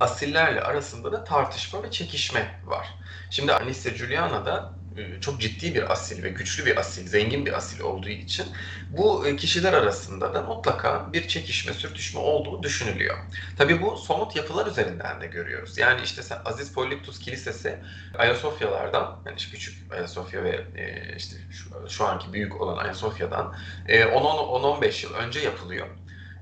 asillerle 0.00 0.60
arasında 0.60 1.12
da 1.12 1.24
tartışma 1.24 1.82
ve 1.82 1.90
çekişme 1.90 2.60
var. 2.64 2.88
Şimdi 3.30 3.52
Anice 3.52 3.94
Juliana 3.94 4.46
da 4.46 4.78
çok 5.20 5.40
ciddi 5.40 5.74
bir 5.74 5.92
asil 5.92 6.22
ve 6.22 6.28
güçlü 6.28 6.66
bir 6.66 6.76
asil, 6.76 7.06
zengin 7.06 7.46
bir 7.46 7.52
asil 7.52 7.80
olduğu 7.80 8.08
için 8.08 8.46
bu 8.90 9.26
e, 9.26 9.36
kişiler 9.36 9.72
arasında 9.72 10.34
da 10.34 10.42
mutlaka 10.42 11.12
bir 11.12 11.28
çekişme, 11.28 11.72
sürtüşme 11.72 12.20
olduğu 12.20 12.62
düşünülüyor. 12.62 13.18
Tabii 13.56 13.82
bu 13.82 13.96
somut 13.96 14.36
yapılar 14.36 14.66
üzerinden 14.66 15.20
de 15.20 15.26
görüyoruz. 15.26 15.78
Yani 15.78 16.00
işte 16.04 16.22
Aziz 16.44 16.72
Polyptus 16.72 17.18
Kilisesi 17.18 17.78
Ayasofyalardan, 18.18 19.20
yani 19.26 19.36
işte 19.36 19.50
küçük 19.50 19.92
Ayasofya 19.92 20.44
ve 20.44 20.66
e, 20.76 21.16
işte 21.16 21.36
şu, 21.50 21.90
şu 21.90 22.06
anki 22.06 22.32
büyük 22.32 22.60
olan 22.60 22.76
Ayasofya'dan 22.76 23.54
10-15 23.88 25.06
yıl 25.06 25.14
önce 25.14 25.40
yapılıyor. 25.40 25.86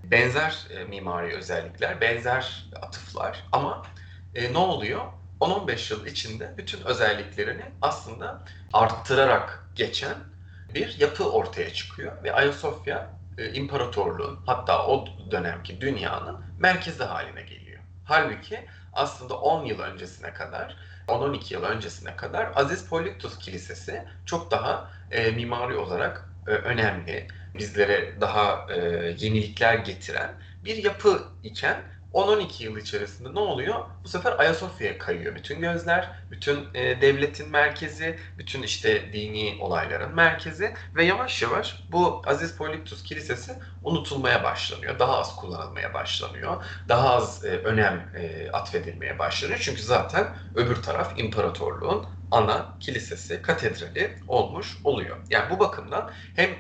Benzer 0.05 0.67
mimari 0.89 1.37
özellikler, 1.37 2.01
benzer 2.01 2.69
atıflar 2.83 3.45
ama 3.53 3.83
ne 4.51 4.59
oluyor? 4.59 5.03
10-15 5.41 5.93
yıl 5.93 6.07
içinde 6.07 6.55
bütün 6.57 6.81
özelliklerini 6.85 7.65
aslında 7.83 8.45
arttırarak 8.73 9.65
geçen 9.75 10.15
bir 10.75 11.01
yapı 11.01 11.31
ortaya 11.31 11.73
çıkıyor 11.73 12.13
ve 12.25 12.33
Ayasofya 12.33 13.11
e, 13.39 13.53
imparatorluğun 13.53 14.39
hatta 14.47 14.87
o 14.87 15.07
dönemki 15.31 15.81
dünyanın 15.81 16.37
merkezi 16.59 17.05
haline 17.05 17.43
geliyor. 17.43 17.81
Halbuki 18.05 18.67
aslında 18.93 19.41
10 19.41 19.65
yıl 19.65 19.81
öncesine 19.81 20.33
kadar 20.33 20.77
10-12 21.09 21.55
yıl 21.55 21.63
öncesine 21.63 22.17
kadar 22.17 22.53
Aziz 22.55 22.89
Polyptus 22.89 23.39
Kilisesi 23.39 24.05
çok 24.27 24.51
daha 24.51 24.91
e, 25.11 25.31
mimari 25.31 25.77
olarak 25.77 26.29
e, 26.47 26.51
önemli, 26.51 27.29
bizlere 27.55 28.21
daha 28.21 28.67
e, 28.73 28.79
yenilikler 29.19 29.75
getiren 29.75 30.35
bir 30.65 30.77
yapı 30.77 31.23
iken 31.43 31.83
10-12 32.17 32.63
yıl 32.63 32.77
içerisinde 32.77 33.35
ne 33.35 33.39
oluyor? 33.39 33.85
Bu 34.05 34.09
sefer 34.09 34.39
Ayasofya'ya 34.39 34.99
kayıyor 34.99 35.35
bütün 35.35 35.61
gözler, 35.61 36.11
bütün 36.31 36.75
e, 36.75 37.01
devletin 37.01 37.51
merkezi, 37.51 38.19
bütün 38.39 38.63
işte 38.63 39.13
dini 39.13 39.57
olayların 39.61 40.15
merkezi 40.15 40.75
ve 40.95 41.05
yavaş 41.05 41.43
yavaş 41.43 41.83
bu 41.93 42.23
Aziz 42.27 42.57
Polyptus 42.57 43.03
Kilisesi 43.03 43.53
unutulmaya 43.83 44.45
başlanıyor. 44.45 44.99
Daha 44.99 45.19
az 45.19 45.37
kullanılmaya 45.37 45.95
başlanıyor. 45.95 46.65
Daha 46.89 47.15
az 47.15 47.45
e, 47.45 47.49
önem 47.49 48.11
e, 48.15 48.51
atfedilmeye 48.51 49.19
başlanıyor. 49.19 49.61
Çünkü 49.63 49.83
zaten 49.83 50.37
öbür 50.55 50.83
taraf 50.83 51.19
imparatorluğun 51.19 52.07
ana 52.31 52.77
kilisesi, 52.81 53.43
katedrali 53.43 54.19
olmuş 54.29 54.77
oluyor. 54.85 55.17
Yani 55.31 55.51
bu 55.51 55.59
bakımdan 55.59 56.11
hem 56.37 56.51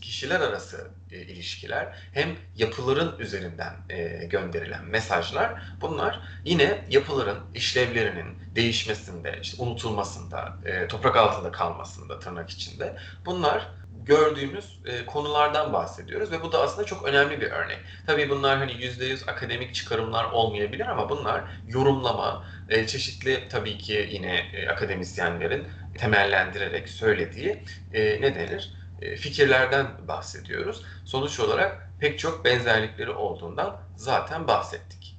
kişiler 0.00 0.40
arası 0.40 0.90
e, 1.10 1.16
ilişkiler 1.16 1.94
hem 2.12 2.28
yapıların 2.56 3.18
üzerinden 3.18 3.74
e, 3.90 4.26
gönderilen 4.26 4.84
mesajlar 4.84 5.62
bunlar 5.80 6.20
yine 6.44 6.84
yapıların 6.90 7.38
işlevlerinin 7.54 8.38
değişmesinde, 8.54 9.38
işte 9.42 9.62
unutulmasında, 9.62 10.56
e, 10.64 10.86
toprak 10.88 11.16
altında 11.16 11.52
kalmasında 11.52 12.18
tırnak 12.18 12.50
içinde 12.50 12.96
bunlar 13.26 13.68
gördüğümüz 14.06 14.78
e, 14.86 15.06
konulardan 15.06 15.72
bahsediyoruz 15.72 16.32
ve 16.32 16.42
bu 16.42 16.52
da 16.52 16.62
aslında 16.62 16.86
çok 16.86 17.04
önemli 17.04 17.40
bir 17.40 17.50
örnek. 17.50 17.78
Tabii 18.06 18.30
bunlar 18.30 18.58
hani 18.58 18.72
%100 18.72 19.30
akademik 19.30 19.74
çıkarımlar 19.74 20.24
olmayabilir 20.24 20.86
ama 20.86 21.10
bunlar 21.10 21.44
yorumlama, 21.68 22.44
e, 22.68 22.86
çeşitli 22.86 23.48
tabii 23.48 23.78
ki 23.78 24.08
yine 24.12 24.36
e, 24.54 24.68
akademisyenlerin 24.68 25.64
temellendirerek 25.98 26.88
söylediği 26.88 27.62
e, 27.92 28.20
ne 28.20 28.34
denir? 28.34 28.72
E, 29.02 29.16
fikirlerden 29.16 29.86
bahsediyoruz. 30.08 30.82
Sonuç 31.04 31.40
olarak 31.40 31.90
pek 32.00 32.18
çok 32.18 32.44
benzerlikleri 32.44 33.10
olduğundan 33.10 33.76
zaten 33.96 34.48
bahsettik. 34.48 35.16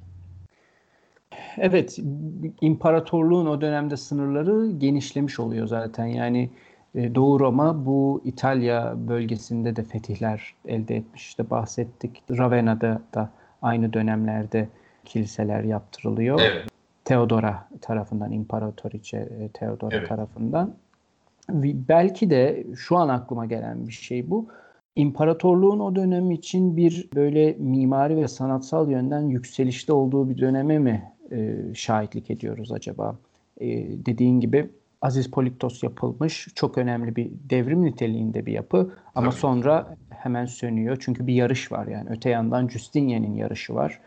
Evet, 1.57 1.99
imparatorluğun 2.61 3.45
o 3.45 3.61
dönemde 3.61 3.97
sınırları 3.97 4.71
genişlemiş 4.71 5.39
oluyor 5.39 5.67
zaten. 5.67 6.05
Yani 6.05 6.49
Doğu 6.97 7.39
Roma 7.39 7.85
bu 7.85 8.21
İtalya 8.25 8.95
bölgesinde 9.07 9.75
de 9.75 9.83
fetihler 9.83 10.55
elde 10.65 10.95
etmiş. 10.95 11.27
İşte 11.27 11.49
bahsettik. 11.49 12.23
Ravena'da 12.31 13.01
da 13.13 13.29
aynı 13.61 13.93
dönemlerde 13.93 14.67
kiliseler 15.05 15.63
yaptırılıyor. 15.63 16.39
Evet. 16.43 16.67
Theodora 17.05 17.67
tarafından, 17.81 18.31
İmparatoriçe 18.31 19.17
e, 19.17 19.49
Theodora 19.53 19.95
evet. 19.95 20.09
tarafından. 20.09 20.73
Belki 21.89 22.29
de 22.29 22.67
şu 22.75 22.97
an 22.97 23.09
aklıma 23.09 23.45
gelen 23.45 23.87
bir 23.87 23.93
şey 23.93 24.29
bu. 24.29 24.47
İmparatorluğun 24.95 25.79
o 25.79 25.95
dönem 25.95 26.31
için 26.31 26.77
bir 26.77 27.09
böyle 27.15 27.55
mimari 27.59 28.17
ve 28.17 28.27
sanatsal 28.27 28.91
yönden 28.91 29.21
yükselişte 29.21 29.93
olduğu 29.93 30.29
bir 30.29 30.37
döneme 30.37 30.79
mi 30.79 31.11
e, 31.31 31.55
şahitlik 31.73 32.31
ediyoruz 32.31 32.71
acaba? 32.71 33.15
E, 33.61 33.67
dediğin 34.05 34.39
gibi 34.39 34.69
Aziz 35.07 35.31
Poliktos 35.31 35.83
yapılmış. 35.83 36.47
Çok 36.55 36.77
önemli 36.77 37.15
bir 37.15 37.31
devrim 37.49 37.85
niteliğinde 37.85 38.45
bir 38.45 38.53
yapı 38.53 38.93
ama 39.15 39.29
Tabii. 39.29 39.39
sonra 39.39 39.95
hemen 40.09 40.45
sönüyor. 40.45 40.97
Çünkü 40.99 41.27
bir 41.27 41.33
yarış 41.33 41.71
var 41.71 41.87
yani. 41.87 42.09
Öte 42.09 42.29
yandan 42.29 42.67
Justinian'in 42.67 43.35
yarışı 43.35 43.75
var. 43.75 43.99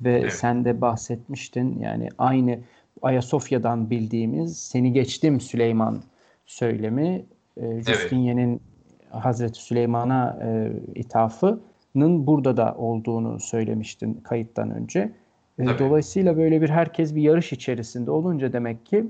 Ve 0.00 0.18
evet. 0.18 0.32
sen 0.32 0.64
de 0.64 0.80
bahsetmiştin 0.80 1.78
yani 1.78 2.08
aynı 2.18 2.58
Ayasofya'dan 3.02 3.90
bildiğimiz 3.90 4.58
seni 4.58 4.92
geçtim 4.92 5.40
Süleyman 5.40 6.02
söylemi 6.46 7.24
e, 7.56 7.82
Justinian'in 7.82 8.50
evet. 8.50 9.24
Hazreti 9.24 9.62
Süleyman'a 9.62 10.38
e, 10.42 10.72
ithafının 10.94 12.26
burada 12.26 12.56
da 12.56 12.74
olduğunu 12.78 13.40
söylemiştin 13.40 14.14
kayıttan 14.14 14.70
önce. 14.70 15.12
E, 15.58 15.64
dolayısıyla 15.78 16.36
böyle 16.36 16.62
bir 16.62 16.70
herkes 16.70 17.14
bir 17.14 17.22
yarış 17.22 17.52
içerisinde 17.52 18.10
olunca 18.10 18.52
demek 18.52 18.86
ki 18.86 19.04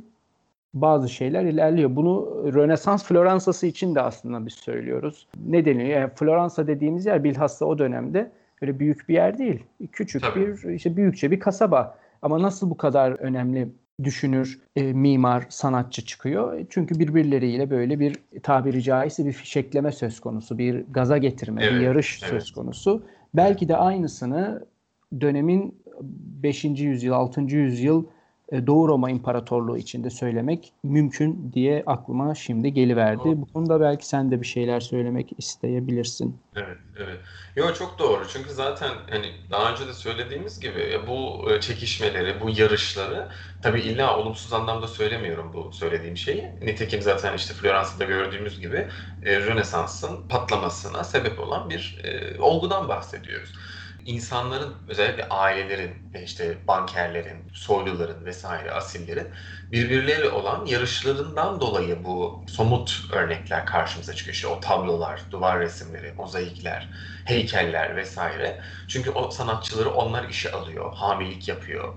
bazı 0.74 1.08
şeyler 1.08 1.44
ilerliyor. 1.44 1.96
Bunu 1.96 2.42
Rönesans 2.54 3.04
Floransa'sı 3.04 3.66
için 3.66 3.94
de 3.94 4.00
aslında 4.00 4.46
biz 4.46 4.54
söylüyoruz. 4.54 5.28
Ne 5.46 5.64
deniyor? 5.64 5.88
Yani 5.88 6.10
Floransa 6.14 6.66
dediğimiz 6.66 7.06
yer 7.06 7.24
bilhassa 7.24 7.66
o 7.66 7.78
dönemde 7.78 8.30
öyle 8.62 8.78
büyük 8.78 9.08
bir 9.08 9.14
yer 9.14 9.38
değil. 9.38 9.62
Küçük 9.92 10.22
Tabii. 10.22 10.40
bir 10.64 10.70
işte 10.74 10.96
büyükçe 10.96 11.30
bir 11.30 11.40
kasaba. 11.40 11.98
Ama 12.22 12.42
nasıl 12.42 12.70
bu 12.70 12.76
kadar 12.76 13.10
önemli 13.10 13.68
düşünür, 14.04 14.60
e, 14.76 14.92
mimar, 14.92 15.46
sanatçı 15.48 16.04
çıkıyor? 16.04 16.66
Çünkü 16.70 16.98
birbirleriyle 16.98 17.70
böyle 17.70 18.00
bir 18.00 18.16
tabiri 18.42 18.82
caizse 18.82 19.26
bir 19.26 19.32
fişekleme 19.32 19.92
söz 19.92 20.20
konusu, 20.20 20.58
bir 20.58 20.84
gaza 20.90 21.18
getirme, 21.18 21.62
evet, 21.64 21.72
bir 21.72 21.80
yarış 21.80 22.20
evet. 22.22 22.30
söz 22.30 22.52
konusu. 22.52 23.02
Belki 23.34 23.68
de 23.68 23.76
aynısını 23.76 24.66
dönemin 25.20 25.74
5. 26.02 26.64
yüzyıl, 26.64 27.12
6. 27.12 27.40
yüzyıl 27.40 28.04
e, 28.04 28.08
Doğu 28.52 28.88
Roma 28.88 29.10
İmparatorluğu 29.10 29.78
içinde 29.78 30.10
söylemek 30.10 30.72
mümkün 30.82 31.52
diye 31.54 31.82
aklıma 31.86 32.34
şimdi 32.34 32.72
geliverdi. 32.72 33.24
Doğru. 33.24 33.40
Bu 33.40 33.46
konuda 33.46 33.80
belki 33.80 34.06
sen 34.06 34.30
de 34.30 34.40
bir 34.40 34.46
şeyler 34.46 34.80
söylemek 34.80 35.30
isteyebilirsin. 35.38 36.40
Evet, 36.56 36.78
evet. 36.96 37.18
Yo 37.56 37.74
çok 37.74 37.98
doğru. 37.98 38.28
Çünkü 38.32 38.50
zaten 38.50 38.90
hani 39.10 39.26
daha 39.50 39.72
önce 39.72 39.88
de 39.88 39.92
söylediğimiz 39.92 40.60
gibi 40.60 41.00
bu 41.06 41.50
e, 41.52 41.60
çekişmeleri, 41.60 42.40
bu 42.40 42.50
yarışları 42.50 43.28
tabii 43.62 43.80
illa 43.80 44.18
olumsuz 44.18 44.52
anlamda 44.52 44.86
söylemiyorum 44.86 45.52
bu 45.54 45.72
söylediğim 45.72 46.16
şeyi. 46.16 46.44
Nitekim 46.62 47.02
zaten 47.02 47.36
işte 47.36 47.54
Floransa'da 47.54 48.04
gördüğümüz 48.04 48.60
gibi 48.60 48.86
e, 49.24 49.40
Rönesans'ın 49.40 50.28
patlamasına 50.28 51.04
sebep 51.04 51.40
olan 51.40 51.70
bir 51.70 52.00
e, 52.04 52.40
olgudan 52.40 52.88
bahsediyoruz 52.88 53.52
insanların 54.06 54.74
özellikle 54.88 55.28
ailelerin, 55.28 55.94
işte 56.24 56.58
bankerlerin, 56.68 57.38
soyluların 57.52 58.24
vesaire 58.24 58.70
asillerin 58.70 59.28
birbirleriyle 59.72 60.28
olan 60.28 60.66
yarışlarından 60.66 61.60
dolayı 61.60 62.04
bu 62.04 62.44
somut 62.48 63.04
örnekler 63.12 63.66
karşımıza 63.66 64.14
çıkıyor. 64.14 64.34
İşte 64.34 64.46
o 64.46 64.60
tablolar, 64.60 65.20
duvar 65.30 65.60
resimleri, 65.60 66.12
mozaikler, 66.12 66.88
heykeller 67.24 67.96
vesaire. 67.96 68.60
Çünkü 68.88 69.10
o 69.10 69.30
sanatçıları 69.30 69.90
onlar 69.90 70.28
işe 70.28 70.52
alıyor, 70.52 70.94
hamilik 70.94 71.48
yapıyor 71.48 71.94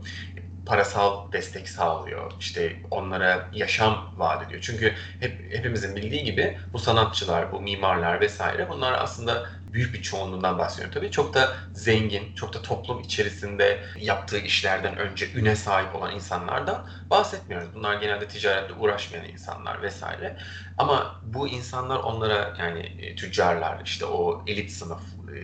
parasal 0.65 1.31
destek 1.31 1.69
sağlıyor. 1.69 2.31
İşte 2.39 2.81
onlara 2.91 3.49
yaşam 3.53 4.13
vaat 4.17 4.45
ediyor. 4.47 4.61
Çünkü 4.61 4.93
hep 5.19 5.53
hepimizin 5.53 5.95
bildiği 5.95 6.23
gibi 6.23 6.57
bu 6.73 6.79
sanatçılar, 6.79 7.51
bu 7.51 7.61
mimarlar 7.61 8.21
vesaire 8.21 8.69
bunlar 8.69 8.93
aslında 8.93 9.49
büyük 9.73 9.93
bir 9.93 10.01
çoğunluğundan 10.01 10.57
bahsediyorum 10.59 10.93
tabii. 10.93 11.11
Çok 11.11 11.33
da 11.33 11.55
zengin, 11.73 12.33
çok 12.35 12.53
da 12.53 12.61
toplum 12.61 12.99
içerisinde 13.01 13.83
yaptığı 13.99 14.39
işlerden 14.39 14.97
önce 14.97 15.31
üne 15.33 15.55
sahip 15.55 15.95
olan 15.95 16.15
insanlardan 16.15 16.87
bahsetmiyoruz. 17.09 17.73
Bunlar 17.75 18.01
genelde 18.01 18.27
ticaretle 18.27 18.73
uğraşmayan 18.73 19.25
insanlar 19.25 19.81
vesaire. 19.81 20.37
Ama 20.77 21.19
bu 21.23 21.47
insanlar 21.47 21.99
onlara 21.99 22.53
yani 22.59 22.79
e, 22.79 23.15
tüccarlar, 23.15 23.81
işte 23.85 24.05
o 24.05 24.43
elit 24.47 24.71
sınıf 24.71 25.01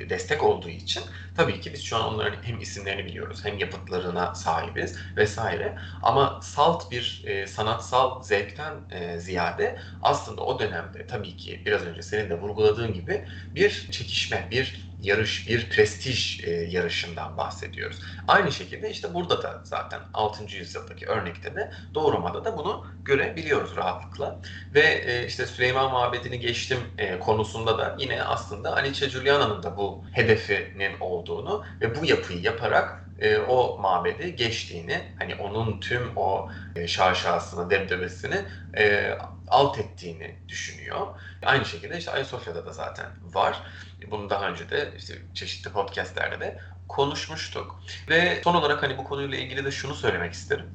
destek 0.10 0.44
olduğu 0.44 0.70
için 0.70 1.04
tabii 1.34 1.60
ki 1.60 1.74
biz 1.74 1.84
şu 1.84 1.98
an 1.98 2.04
onların 2.04 2.44
hem 2.44 2.60
isimlerini 2.60 3.06
biliyoruz 3.06 3.46
hem 3.46 3.58
yapıtlarına 3.58 4.36
sahibiz 4.36 4.96
vesaire. 5.18 5.76
Ama 6.02 6.40
salt 6.44 6.92
bir 6.92 7.22
e, 7.26 7.48
sanatsal 7.48 8.22
zevkten 8.22 8.86
e, 8.90 9.20
ziyade 9.20 9.78
aslında 10.02 10.42
o 10.42 10.60
dönemde 10.60 11.06
tabii 11.08 11.36
ki 11.36 11.62
biraz 11.66 11.86
önce 11.86 12.02
senin 12.02 12.30
de 12.30 12.36
vurguladığın 12.40 12.94
gibi 12.94 13.26
bir 13.56 13.88
çekişme, 13.92 14.48
bir 14.52 14.88
yarış, 15.02 15.50
bir 15.50 15.70
prestij 15.70 16.44
e, 16.44 16.52
yarışından 16.52 17.38
bahsediyoruz. 17.38 18.00
Aynı 18.28 18.52
şekilde 18.52 18.90
işte 18.90 19.14
burada 19.14 19.44
da 19.44 19.62
zaten 19.64 20.00
6. 20.14 20.56
yüzyıldaki 20.56 21.06
örnekte 21.06 21.56
de 21.56 21.72
Doğu 21.94 22.12
Roma'da 22.12 22.46
da 22.46 22.58
bunu 22.58 22.86
görebiliyoruz 23.04 23.76
rahatlıkla. 23.76 24.40
Ve 24.74 24.82
e, 24.82 25.28
işte 25.28 25.46
Süleyman 25.46 25.92
Mabedi'ni 25.92 26.40
geçtim 26.40 26.80
e, 26.98 27.20
konusunda 27.20 27.78
da 27.78 27.96
yine 28.00 28.24
aslında 28.24 28.76
Alice 28.76 29.08
Giuliana'nın 29.08 29.64
da 29.64 29.78
bu 29.78 30.04
hedefinin 30.12 31.00
olduğunu 31.00 31.66
ve 31.82 32.02
bu 32.02 32.06
yapıyı 32.06 32.42
yaparak 32.42 33.07
e, 33.20 33.38
o 33.38 33.78
mabedi 33.80 34.36
geçtiğini, 34.36 35.16
hani 35.20 35.36
onun 35.36 35.80
tüm 35.80 36.12
o 36.18 36.50
e, 36.76 36.88
şaşasını, 36.88 37.70
debdebesini 37.70 38.46
e, 38.78 39.18
alt 39.48 39.80
ettiğini 39.80 40.44
düşünüyor. 40.48 41.08
Aynı 41.46 41.66
şekilde 41.66 41.98
işte 41.98 42.12
Ayasofya'da 42.12 42.66
da 42.66 42.72
zaten 42.74 43.06
var. 43.22 43.64
Bunu 44.12 44.30
daha 44.30 44.50
önce 44.50 44.70
de 44.70 44.94
işte 44.98 45.16
çeşitli 45.34 45.72
podcastlerde 45.72 46.40
de 46.40 46.60
konuşmuştuk. 46.88 47.84
Ve 48.10 48.42
son 48.44 48.56
olarak 48.56 48.84
hani 48.84 48.98
bu 48.98 49.04
konuyla 49.04 49.38
ilgili 49.38 49.66
de 49.66 49.72
şunu 49.72 49.96
söylemek 49.96 50.34
isterim. 50.34 50.66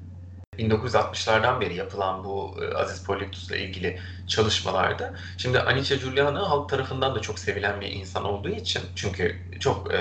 1960'lardan 0.59 1.61
beri 1.61 1.75
yapılan 1.75 2.25
bu 2.25 2.57
e, 2.63 2.75
Aziz 2.75 3.05
Polyktus'la 3.05 3.57
ilgili 3.57 3.99
çalışmalarda 4.27 5.15
şimdi 5.37 5.61
Anice 5.61 5.97
Giuliano 5.97 6.51
halk 6.51 6.69
tarafından 6.69 7.15
da 7.15 7.21
çok 7.21 7.39
sevilen 7.39 7.81
bir 7.81 7.87
insan 7.93 8.25
olduğu 8.25 8.49
için 8.49 8.83
çünkü 8.97 9.37
çok 9.61 9.95
e, 9.95 9.97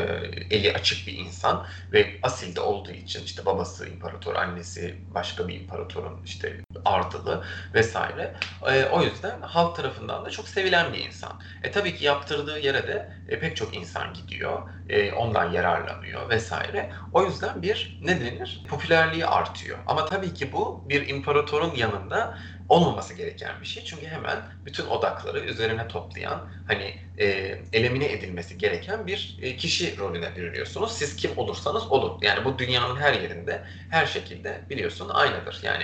eli 0.50 0.74
açık 0.74 1.08
bir 1.08 1.14
insan 1.14 1.66
ve 1.94 2.20
asil 2.24 2.56
de 2.56 2.62
olduğu 2.62 2.92
için 2.92 3.24
işte 3.24 3.46
babası 3.46 3.90
imparator, 3.90 4.36
annesi 4.36 4.96
başka 5.14 5.48
bir 5.48 5.60
imparatorun 5.62 6.22
işte 6.26 6.58
ardılı 6.86 7.44
vesaire. 7.74 8.34
E, 8.68 8.86
o 8.86 9.04
yüzden 9.04 9.42
halk 9.42 9.76
tarafından 9.76 10.26
da 10.26 10.30
çok 10.30 10.48
sevilen 10.48 10.94
bir 10.94 11.00
insan. 11.00 11.40
E 11.64 11.72
tabii 11.72 11.96
ki 11.96 12.06
yaptırdığı 12.06 12.60
yere 12.60 12.88
de 12.88 13.14
e, 13.30 13.40
pek 13.40 13.56
çok 13.56 13.76
insan 13.76 14.14
gidiyor. 14.14 14.62
E, 14.90 15.12
ondan 15.14 15.52
yararlanıyor 15.52 16.30
vesaire. 16.30 16.92
O 17.14 17.26
yüzden 17.26 17.62
bir 17.62 18.00
ne 18.02 18.22
denir? 18.22 18.64
Popülerliği 18.70 19.26
artıyor. 19.26 19.78
Ama 19.88 20.06
tabii 20.06 20.34
ki 20.34 20.41
bu 20.52 20.86
bir 20.90 21.10
imparatorun 21.10 21.76
yanında 21.76 22.38
olmaması 22.70 23.14
gereken 23.14 23.62
bir 23.62 23.66
şey. 23.66 23.84
Çünkü 23.84 24.08
hemen 24.08 24.38
bütün 24.66 24.86
odakları 24.86 25.40
üzerine 25.40 25.88
toplayan, 25.88 26.50
hani 26.68 26.96
e, 27.18 27.26
elemine 27.74 28.12
edilmesi 28.12 28.58
gereken 28.58 29.08
bir 29.08 29.38
e, 29.42 29.56
kişi 29.56 29.98
rolüne 29.98 30.36
bürünüyorsunuz. 30.36 30.92
Siz 30.92 31.16
kim 31.16 31.38
olursanız 31.38 31.92
olun. 31.92 32.20
Yani 32.22 32.46
bu 32.46 32.60
dünyanın 32.60 32.96
her 32.96 33.14
yerinde, 33.14 33.64
her 33.90 34.06
şekilde 34.06 34.62
biliyorsun 34.70 35.10
aynıdır. 35.10 35.60
Yani 35.64 35.84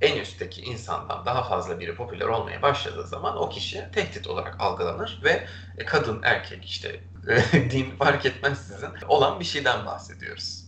en 0.00 0.16
üstteki 0.16 0.60
insandan 0.62 1.26
daha 1.26 1.42
fazla 1.42 1.80
biri 1.80 1.94
popüler 1.94 2.26
olmaya 2.26 2.62
başladığı 2.62 3.06
zaman 3.06 3.36
o 3.36 3.48
kişi 3.48 3.84
tehdit 3.92 4.26
olarak 4.26 4.60
algılanır 4.60 5.20
ve 5.24 5.46
e, 5.78 5.84
kadın, 5.84 6.20
erkek 6.22 6.64
işte 6.64 7.00
din 7.52 7.90
fark 7.90 8.26
etmezsizin 8.26 8.90
olan 9.08 9.40
bir 9.40 9.44
şeyden 9.44 9.86
bahsediyoruz. 9.86 10.67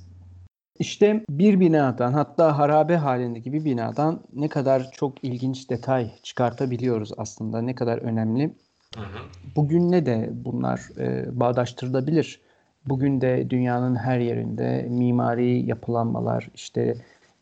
İşte 0.81 1.25
bir 1.31 1.61
binadan 1.61 2.13
hatta 2.13 2.59
harabe 2.59 2.97
halindeki 2.97 3.53
bir 3.53 3.65
binadan 3.65 4.21
ne 4.33 4.49
kadar 4.49 4.91
çok 4.93 5.25
ilginç 5.25 5.71
detay 5.71 6.11
çıkartabiliyoruz 6.23 7.13
aslında 7.17 7.63
ne 7.63 7.75
kadar 7.75 7.99
önemli. 7.99 8.55
Hı 8.95 9.01
hı. 9.01 9.19
Bugün 9.57 9.93
ne 9.93 10.07
de 10.07 10.31
bunlar 10.33 10.81
e, 10.99 11.41
bağdaştırılabilir. 11.41 12.41
Bugün 12.87 13.21
de 13.21 13.51
dünyanın 13.51 13.97
her 13.97 14.19
yerinde 14.19 14.87
mimari 14.91 15.67
yapılanmalar 15.67 16.49
işte 16.55 16.95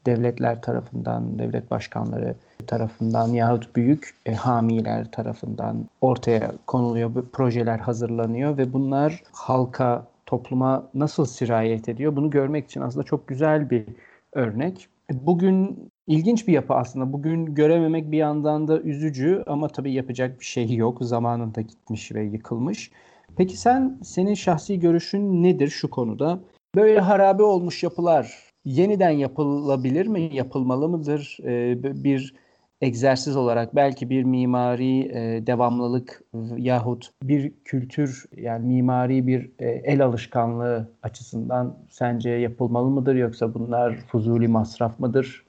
devletler 0.07 0.63
tarafından, 0.63 1.39
devlet 1.39 1.71
başkanları 1.71 2.35
tarafından 2.67 3.29
yahut 3.29 3.77
büyük 3.77 4.15
e, 4.27 4.35
hamiler 4.35 5.11
tarafından 5.11 5.89
ortaya 6.01 6.53
konuluyor, 6.67 7.15
bu 7.15 7.29
projeler 7.29 7.79
hazırlanıyor 7.79 8.59
ve 8.59 8.73
bunlar 8.73 9.23
halka 9.33 10.07
topluma 10.29 10.91
nasıl 10.95 11.25
sirayet 11.25 11.89
ediyor 11.89 12.17
bunu 12.17 12.31
görmek 12.31 12.65
için 12.65 12.81
aslında 12.81 13.05
çok 13.05 13.29
güzel 13.29 13.71
bir 13.71 13.85
örnek. 14.33 14.89
Bugün 15.13 15.91
ilginç 16.07 16.49
bir 16.49 16.53
yapı 16.53 16.75
aslında. 16.75 17.13
Bugün 17.13 17.55
görememek 17.55 18.11
bir 18.11 18.19
yandan 18.19 18.69
da 18.69 18.81
üzücü 18.81 19.45
ama 19.47 19.69
tabii 19.69 19.93
yapacak 19.93 20.41
bir 20.41 20.45
şey 20.45 20.75
yok. 20.75 20.99
Zamanında 21.01 21.61
gitmiş 21.61 22.13
ve 22.13 22.25
yıkılmış. 22.25 22.91
Peki 23.37 23.57
sen 23.57 23.99
senin 24.03 24.35
şahsi 24.35 24.81
görüşün 24.81 25.43
nedir 25.43 25.69
şu 25.69 25.91
konuda? 25.91 26.41
Böyle 26.75 27.01
harabe 27.01 27.43
olmuş 27.43 27.83
yapılar 27.83 28.53
yeniden 28.65 29.11
yapılabilir 29.11 30.07
mi? 30.07 30.31
Yapılmalı 30.33 30.89
mıdır? 30.89 31.39
Ee, 31.45 32.05
bir 32.05 32.35
egzersiz 32.81 33.37
olarak 33.37 33.77
belki 33.77 34.11
bir 34.11 34.23
mimari 34.23 35.01
e, 35.01 35.47
devamlılık 35.47 36.23
yahut 36.57 37.11
bir 37.23 37.53
kültür 37.65 38.25
yani 38.37 38.67
mimari 38.67 39.27
bir 39.27 39.51
e, 39.59 39.69
el 39.69 40.05
alışkanlığı 40.05 40.89
açısından 41.03 41.77
sence 41.91 42.31
yapılmalı 42.31 42.91
mıdır 42.91 43.15
yoksa 43.15 43.55
bunlar 43.55 43.97
fuzuli 43.97 44.49
masraf 44.49 45.01
mıdır? 45.01 45.45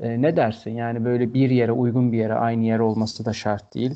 E, 0.00 0.22
ne 0.22 0.36
dersin? 0.36 0.70
Yani 0.70 1.04
böyle 1.04 1.34
bir 1.34 1.50
yere 1.50 1.72
uygun 1.72 2.12
bir 2.12 2.18
yere 2.18 2.34
aynı 2.34 2.64
yer 2.64 2.78
olması 2.78 3.24
da 3.24 3.32
şart 3.32 3.74
değil. 3.74 3.94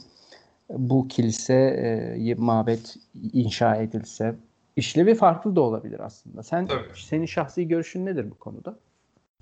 Bu 0.70 1.08
kilise 1.08 1.54
e, 1.54 2.34
mabet 2.34 2.96
inşa 3.32 3.76
edilse 3.76 4.34
işlevi 4.76 5.14
farklı 5.14 5.56
da 5.56 5.60
olabilir 5.60 6.00
aslında. 6.00 6.42
Sen 6.42 6.66
Tabii. 6.66 6.82
senin 6.94 7.26
şahsi 7.26 7.68
görüşün 7.68 8.06
nedir 8.06 8.30
bu 8.30 8.34
konuda? 8.34 8.76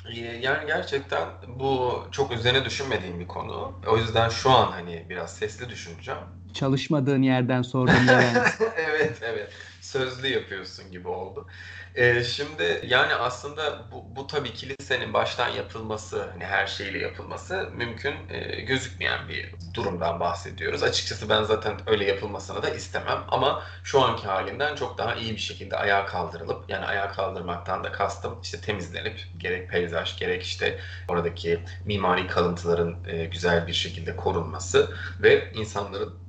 Ee, 0.09 0.21
yani 0.21 0.67
gerçekten 0.67 1.29
bu 1.49 2.03
çok 2.11 2.33
üzerine 2.33 2.65
düşünmediğim 2.65 3.21
bir 3.21 3.27
konu. 3.27 3.81
O 3.87 3.97
yüzden 3.97 4.29
şu 4.29 4.51
an 4.51 4.73
hani 4.73 5.07
biraz 5.09 5.37
sesli 5.37 5.69
düşüneceğim. 5.69 6.21
Çalışmadığın 6.55 7.23
yerden 7.23 7.63
sordum. 7.63 7.95
evet 8.77 9.19
evet 9.23 9.53
sözlü 9.95 10.29
yapıyorsun 10.29 10.91
gibi 10.91 11.09
oldu. 11.09 11.47
Ee, 11.95 12.25
şimdi 12.25 12.81
yani 12.87 13.15
aslında 13.15 13.91
bu, 13.93 14.17
bu 14.17 14.27
tabii 14.27 14.53
kilisenin 14.53 15.13
baştan 15.13 15.49
yapılması, 15.49 16.31
hani 16.33 16.45
her 16.45 16.67
şeyle 16.67 16.99
yapılması 16.99 17.71
mümkün 17.75 18.15
e, 18.31 18.61
gözükmeyen 18.61 19.29
bir 19.29 19.55
durumdan 19.75 20.21
bahsediyoruz. 20.21 20.83
Açıkçası 20.83 21.29
ben 21.29 21.43
zaten 21.43 21.81
öyle 21.87 22.05
yapılmasını 22.05 22.63
da 22.63 22.71
istemem 22.71 23.25
ama 23.29 23.63
şu 23.85 24.01
anki 24.03 24.27
halinden 24.27 24.75
çok 24.77 24.99
daha 24.99 25.15
iyi 25.15 25.33
bir 25.33 25.41
şekilde 25.41 25.77
ayağa 25.77 26.07
kaldırılıp 26.07 26.71
yani 26.71 26.87
ayağa 26.87 27.09
kaldırmaktan 27.13 27.85
da 27.85 27.93
kastım 27.93 28.39
işte 28.43 28.61
temizlenip 28.61 29.21
gerek 29.39 29.71
peyzaj 29.71 30.19
gerek 30.19 30.43
işte 30.43 30.81
oradaki 31.09 31.65
mimari 31.85 32.27
kalıntıların 32.27 32.97
e, 33.07 33.25
güzel 33.25 33.67
bir 33.67 33.73
şekilde 33.73 34.17
korunması 34.17 34.91
ve 35.23 35.53
insanların 35.53 36.24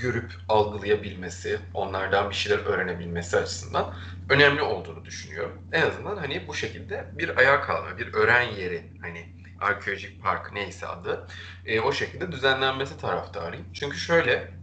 görüp 0.00 0.32
algılayabilmesi, 0.48 1.60
onlardan 1.74 2.30
bir 2.30 2.34
şeyler 2.34 2.58
öğrenebilmesi 2.58 3.36
açısından 3.36 3.94
önemli 4.28 4.62
olduğunu 4.62 5.04
düşünüyorum. 5.04 5.62
En 5.72 5.82
azından 5.82 6.16
hani 6.16 6.48
bu 6.48 6.54
şekilde 6.54 7.10
bir 7.14 7.38
ayağa 7.38 7.60
kalma, 7.60 7.98
bir 7.98 8.14
öğren 8.14 8.42
yeri 8.42 8.92
hani 9.00 9.34
arkeolojik 9.58 10.22
park 10.22 10.52
neyse 10.52 10.86
adı 10.86 11.26
e, 11.64 11.80
o 11.80 11.92
şekilde 11.92 12.32
düzenlenmesi 12.32 12.98
taraftarıyım. 12.98 13.66
Çünkü 13.72 13.96
şöyle 13.98 14.58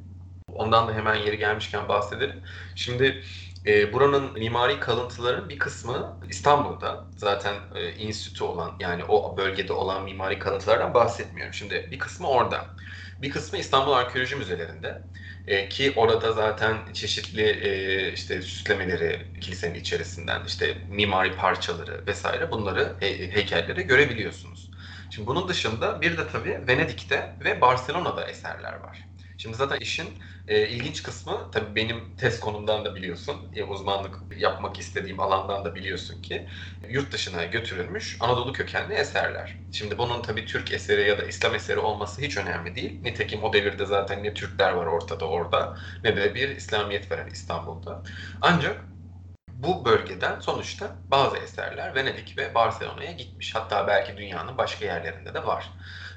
ondan 0.47 0.87
da 0.87 0.93
hemen 0.93 1.15
yeri 1.15 1.37
gelmişken 1.37 1.87
bahsedelim. 1.89 2.43
Şimdi 2.75 3.23
e, 3.65 3.93
buranın 3.93 4.33
mimari 4.33 4.79
kalıntıların 4.79 5.49
bir 5.49 5.59
kısmı 5.59 6.19
İstanbul'da 6.29 7.11
zaten 7.17 7.55
e, 7.75 7.93
institü 7.95 8.43
olan 8.43 8.75
yani 8.79 9.03
o 9.05 9.37
bölgede 9.37 9.73
olan 9.73 10.03
mimari 10.03 10.39
kalıntılardan 10.39 10.93
bahsetmiyorum. 10.93 11.53
Şimdi 11.53 11.87
bir 11.91 11.99
kısmı 11.99 12.27
orada. 12.29 12.75
Bir 13.21 13.31
kısmı 13.31 13.59
İstanbul 13.59 13.91
Arkeoloji 13.91 14.35
Müzelerinde. 14.35 15.03
E, 15.47 15.69
ki 15.69 15.93
orada 15.95 16.33
zaten 16.33 16.93
çeşitli 16.93 17.41
e, 17.43 18.11
işte 18.13 18.41
süslemeleri 18.41 19.27
kilisenin 19.41 19.75
içerisinden 19.75 20.43
işte 20.45 20.77
mimari 20.87 21.35
parçaları 21.35 22.05
vesaire 22.07 22.51
bunları 22.51 22.95
he, 22.99 23.31
heykelleri 23.31 23.83
görebiliyorsunuz. 23.83 24.71
Şimdi 25.09 25.27
bunun 25.27 25.47
dışında 25.47 26.01
bir 26.01 26.17
de 26.17 26.27
tabii 26.27 26.67
Venedik'te 26.67 27.37
ve 27.39 27.61
Barcelona'da 27.61 28.27
eserler 28.29 28.73
var. 28.73 29.09
Şimdi 29.37 29.55
zaten 29.57 29.77
işin 29.79 30.17
e, 30.47 30.67
ilginç 30.69 31.03
kısmı 31.03 31.51
tabii 31.51 31.75
benim 31.75 32.15
test 32.15 32.39
konumdan 32.39 32.85
da 32.85 32.95
biliyorsun, 32.95 33.49
e, 33.53 33.63
uzmanlık 33.63 34.19
yapmak 34.37 34.79
istediğim 34.79 35.19
alandan 35.19 35.65
da 35.65 35.75
biliyorsun 35.75 36.21
ki 36.21 36.47
yurt 36.89 37.11
dışına 37.13 37.45
götürülmüş 37.45 38.17
Anadolu 38.19 38.53
kökenli 38.53 38.93
eserler. 38.93 39.55
Şimdi 39.71 39.97
bunun 39.97 40.21
tabii 40.21 40.45
Türk 40.45 40.71
eseri 40.71 41.09
ya 41.09 41.17
da 41.17 41.23
İslam 41.25 41.55
eseri 41.55 41.79
olması 41.79 42.21
hiç 42.21 42.37
önemli 42.37 42.75
değil. 42.75 42.99
Nitekim 43.03 43.43
o 43.43 43.53
devirde 43.53 43.85
zaten 43.85 44.23
ne 44.23 44.33
Türkler 44.33 44.71
var 44.71 44.85
ortada 44.85 45.25
orada 45.29 45.75
ne 46.03 46.15
de 46.17 46.35
bir 46.35 46.49
İslamiyet 46.49 47.11
veren 47.11 47.27
İstanbul'da. 47.27 48.03
Ancak 48.41 48.85
bu 49.47 49.85
bölgeden 49.85 50.39
sonuçta 50.39 51.03
bazı 51.07 51.37
eserler 51.37 51.95
Venedik 51.95 52.37
ve 52.37 52.55
Barcelona'ya 52.55 53.11
gitmiş. 53.11 53.55
Hatta 53.55 53.87
belki 53.87 54.17
dünyanın 54.17 54.57
başka 54.57 54.85
yerlerinde 54.85 55.33
de 55.33 55.45
var. 55.45 55.71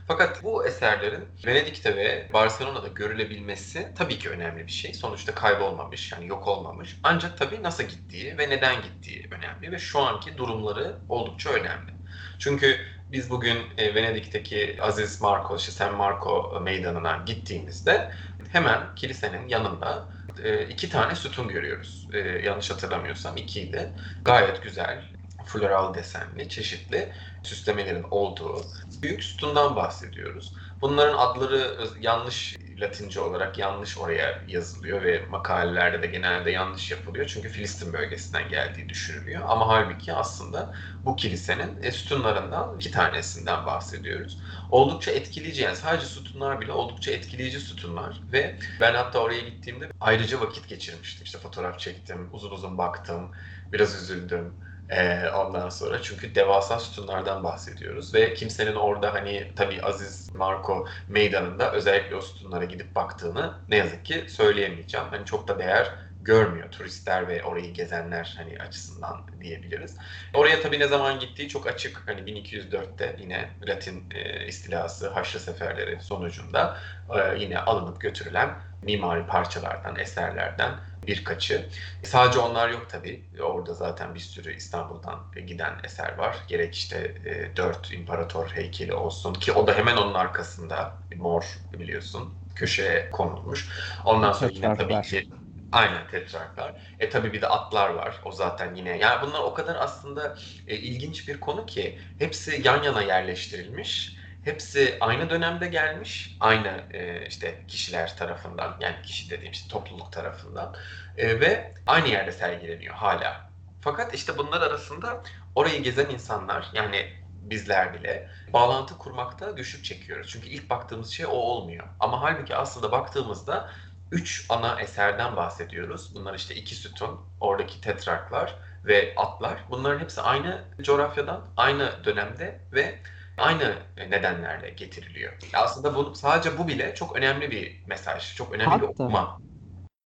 Fakat 0.09 0.45
bu 0.45 0.67
eserlerin 0.67 1.29
Venedik'te 1.47 1.97
ve 1.97 2.29
Barcelona'da 2.33 2.89
görülebilmesi 2.89 3.89
tabii 3.99 4.19
ki 4.19 4.31
önemli 4.31 4.67
bir 4.67 4.73
şey. 4.73 4.95
Sonuçta 4.95 5.35
kaybolmamış, 5.35 6.13
yani 6.13 6.27
yok 6.27 6.49
olmamış. 6.49 6.97
Ancak 7.03 7.39
tabii 7.39 7.63
nasıl 7.63 7.85
gittiği 7.85 8.39
ve 8.39 8.51
neden 8.51 8.83
gittiği 8.83 9.29
önemli 9.31 9.73
ve 9.73 9.79
şu 9.79 10.01
anki 10.01 10.37
durumları 10.37 10.97
oldukça 11.09 11.51
önemli. 11.51 11.93
Çünkü 12.39 12.77
biz 13.13 13.31
bugün 13.31 13.59
e, 13.79 13.95
Venedik'teki 13.95 14.79
Aziz 14.81 15.21
Marco, 15.21 15.57
işte 15.57 15.73
San 15.73 15.95
Marco 15.95 16.61
meydanına 16.61 17.23
gittiğimizde 17.27 18.11
hemen 18.53 18.95
kilisenin 18.95 19.49
yanında 19.49 20.09
e, 20.43 20.69
iki 20.69 20.91
tane 20.91 21.15
sütun 21.15 21.49
görüyoruz. 21.49 22.09
E, 22.13 22.19
yanlış 22.19 22.71
hatırlamıyorsam 22.71 23.37
ikiydi. 23.37 23.93
Gayet 24.25 24.63
güzel, 24.63 25.05
floral 25.45 25.95
desenli, 25.95 26.49
çeşitli 26.49 27.13
süslemelerin 27.43 28.07
olduğu 28.11 28.67
büyük 29.03 29.25
sütundan 29.25 29.77
bahsediyoruz. 29.77 30.53
Bunların 30.81 31.19
adları 31.19 31.77
yanlış 32.01 32.57
Latince 32.81 33.21
olarak 33.21 33.59
yanlış 33.59 33.99
oraya 33.99 34.43
yazılıyor 34.49 35.03
ve 35.03 35.27
makalelerde 35.31 36.03
de 36.03 36.07
genelde 36.07 36.51
yanlış 36.51 36.91
yapılıyor. 36.91 37.27
Çünkü 37.27 37.49
Filistin 37.49 37.93
bölgesinden 37.93 38.49
geldiği 38.49 38.89
düşünülüyor. 38.89 39.43
Ama 39.47 39.69
halbuki 39.69 40.13
aslında 40.13 40.75
bu 41.05 41.17
kilisenin 41.17 41.83
e, 41.83 41.93
sütunlarından 41.93 42.77
iki 42.77 42.91
tanesinden 42.91 43.67
bahsediyoruz. 43.67 44.39
Oldukça 44.71 45.11
etkileyici 45.11 45.63
yani 45.63 45.77
sadece 45.77 46.07
sütunlar 46.07 46.61
bile 46.61 46.73
oldukça 46.73 47.11
etkileyici 47.11 47.61
sütunlar 47.61 48.21
ve 48.33 48.57
ben 48.81 48.95
hatta 48.95 49.19
oraya 49.19 49.41
gittiğimde 49.41 49.89
ayrıca 50.01 50.41
vakit 50.41 50.69
geçirmiştim. 50.69 51.25
İşte 51.25 51.39
fotoğraf 51.39 51.79
çektim, 51.79 52.29
uzun 52.33 52.51
uzun 52.51 52.79
baktım, 52.79 53.31
biraz 53.73 54.03
üzüldüm 54.03 54.55
ee, 54.89 55.29
ondan 55.29 55.69
sonra 55.69 56.03
çünkü 56.03 56.35
devasa 56.35 56.79
sütunlardan 56.81 57.45
bahsediyoruz 57.45 58.15
ve 58.15 58.35
kimsenin 58.35 58.75
orada 58.75 59.15
hani 59.15 59.53
tabii 59.57 59.83
Aziz 59.83 60.31
Marco 60.35 60.87
meydanında 61.09 61.73
özellikle 61.73 62.17
o 62.17 62.21
sütunlara 62.21 62.65
gidip 62.65 62.95
baktığını 62.97 63.65
ne 63.69 63.77
yazık 63.77 64.05
ki 64.05 64.27
söyleyemeyeceğim. 64.29 65.07
Hani 65.11 65.25
çok 65.27 65.49
da 65.49 65.59
değer 65.59 66.08
görmüyor 66.21 66.71
turistler 66.71 67.29
ve 67.29 67.43
orayı 67.43 67.73
gezenler 67.73 68.35
hani 68.37 68.59
açısından 68.59 69.21
diyebiliriz. 69.41 69.97
Oraya 70.35 70.61
tabii 70.61 70.79
ne 70.79 70.87
zaman 70.87 71.21
gittiği 71.21 71.49
çok 71.49 71.67
açık. 71.67 72.03
Hani 72.07 72.21
1204'te 72.21 73.17
yine 73.19 73.51
Latin 73.63 74.05
e, 74.15 74.47
istilası, 74.47 75.09
Haçlı 75.09 75.41
seferleri 75.41 76.01
sonucunda 76.01 76.77
e, 77.11 77.39
yine 77.39 77.59
alınıp 77.59 78.01
götürülen 78.01 78.51
mimari 78.83 79.27
parçalardan, 79.27 79.99
eserlerden 79.99 80.73
birkaçı. 81.07 81.69
Sadece 82.03 82.39
onlar 82.39 82.69
yok 82.69 82.87
tabii. 82.91 83.25
Orada 83.43 83.75
zaten 83.75 84.15
bir 84.15 84.21
sürü 84.21 84.55
İstanbul'dan 84.55 85.19
giden 85.47 85.73
eser 85.85 86.19
var. 86.19 86.37
Gerek 86.49 86.75
işte 86.75 87.15
e, 87.27 87.57
dört 87.57 87.93
imparator 87.93 88.49
heykeli 88.49 88.95
olsun 88.95 89.35
ki 89.35 89.53
o 89.53 89.67
da 89.67 89.75
hemen 89.75 89.97
onun 89.97 90.15
arkasında 90.15 90.93
mor 91.17 91.59
biliyorsun 91.73 92.35
köşeye 92.55 93.11
konulmuş. 93.11 93.69
Ondan 94.05 94.33
sonra 94.33 94.51
yine 94.55 94.77
tabii 94.77 95.03
ki 95.03 95.29
Aynen 95.73 96.09
tetrarklar. 96.11 96.75
E 96.99 97.11
tabii 97.11 97.33
bir 97.33 97.43
de 97.43 97.49
atlar 97.49 97.91
var. 97.91 98.21
O 98.25 98.33
zaten 98.33 98.75
yine. 98.75 98.99
Yani 98.99 99.23
bunlar 99.23 99.41
o 99.41 99.55
kadar 99.55 99.77
aslında 99.77 100.37
e, 100.67 100.77
ilginç 100.77 101.29
bir 101.29 101.41
konu 101.41 101.67
ki 101.67 101.99
hepsi 102.19 102.61
yan 102.65 102.83
yana 102.83 103.03
yerleştirilmiş 103.03 104.19
Hepsi 104.49 104.97
aynı 105.01 105.31
dönemde 105.31 105.67
gelmiş. 105.67 106.37
Aynı 106.41 106.83
e, 106.91 107.27
işte 107.27 107.65
kişiler 107.69 108.17
tarafından 108.17 108.77
yani 108.81 108.97
kişi 109.03 109.31
dediğim 109.31 109.53
işte 109.53 109.69
topluluk 109.69 110.13
tarafından 110.13 110.75
e, 111.17 111.41
ve 111.41 111.75
aynı 111.87 112.09
yerde 112.09 112.33
sergileniyor 112.33 112.95
hala. 112.95 113.51
Fakat 113.81 114.15
işte 114.15 114.39
bunlar 114.39 114.61
arasında 114.61 115.23
orayı 115.55 115.83
gezen 115.83 116.07
insanlar 116.11 116.71
yani 116.73 117.13
bizler 117.27 117.95
bile 117.95 118.31
bağlantı 118.53 118.99
kurmakta 118.99 119.51
güçlük 119.51 119.85
çekiyoruz. 119.85 120.31
Çünkü 120.31 120.49
ilk 120.49 120.71
baktığımız 120.71 121.11
şey 121.11 121.27
o 121.27 121.31
olmuyor. 121.31 121.87
Ama 122.01 122.23
halbuki 122.23 122.57
aslında 122.57 122.93
baktığımızda 122.93 123.71
üç 124.13 124.47
ana 124.49 124.81
eserden 124.81 125.37
bahsediyoruz. 125.37 126.15
Bunlar 126.15 126.35
işte 126.35 126.55
iki 126.55 126.75
sütun, 126.75 127.21
oradaki 127.41 127.81
tetrarklar 127.81 128.55
ve 128.85 129.15
atlar. 129.17 129.65
Bunların 129.71 129.99
hepsi 129.99 130.21
aynı 130.21 130.65
coğrafyadan, 130.83 131.41
aynı 131.57 131.91
dönemde 132.05 132.61
ve 132.73 132.95
aynı 133.39 133.75
nedenlerle 133.97 134.71
getiriliyor. 134.71 135.33
Aslında 135.55 135.95
bu 135.95 136.15
sadece 136.15 136.59
bu 136.59 136.69
bile 136.69 136.95
çok 136.95 137.17
önemli 137.17 137.51
bir 137.51 137.83
mesaj, 137.87 138.35
çok 138.35 138.53
önemli 138.53 138.71
hatta, 138.71 138.83
bir 138.83 138.89
okuma. 138.89 139.39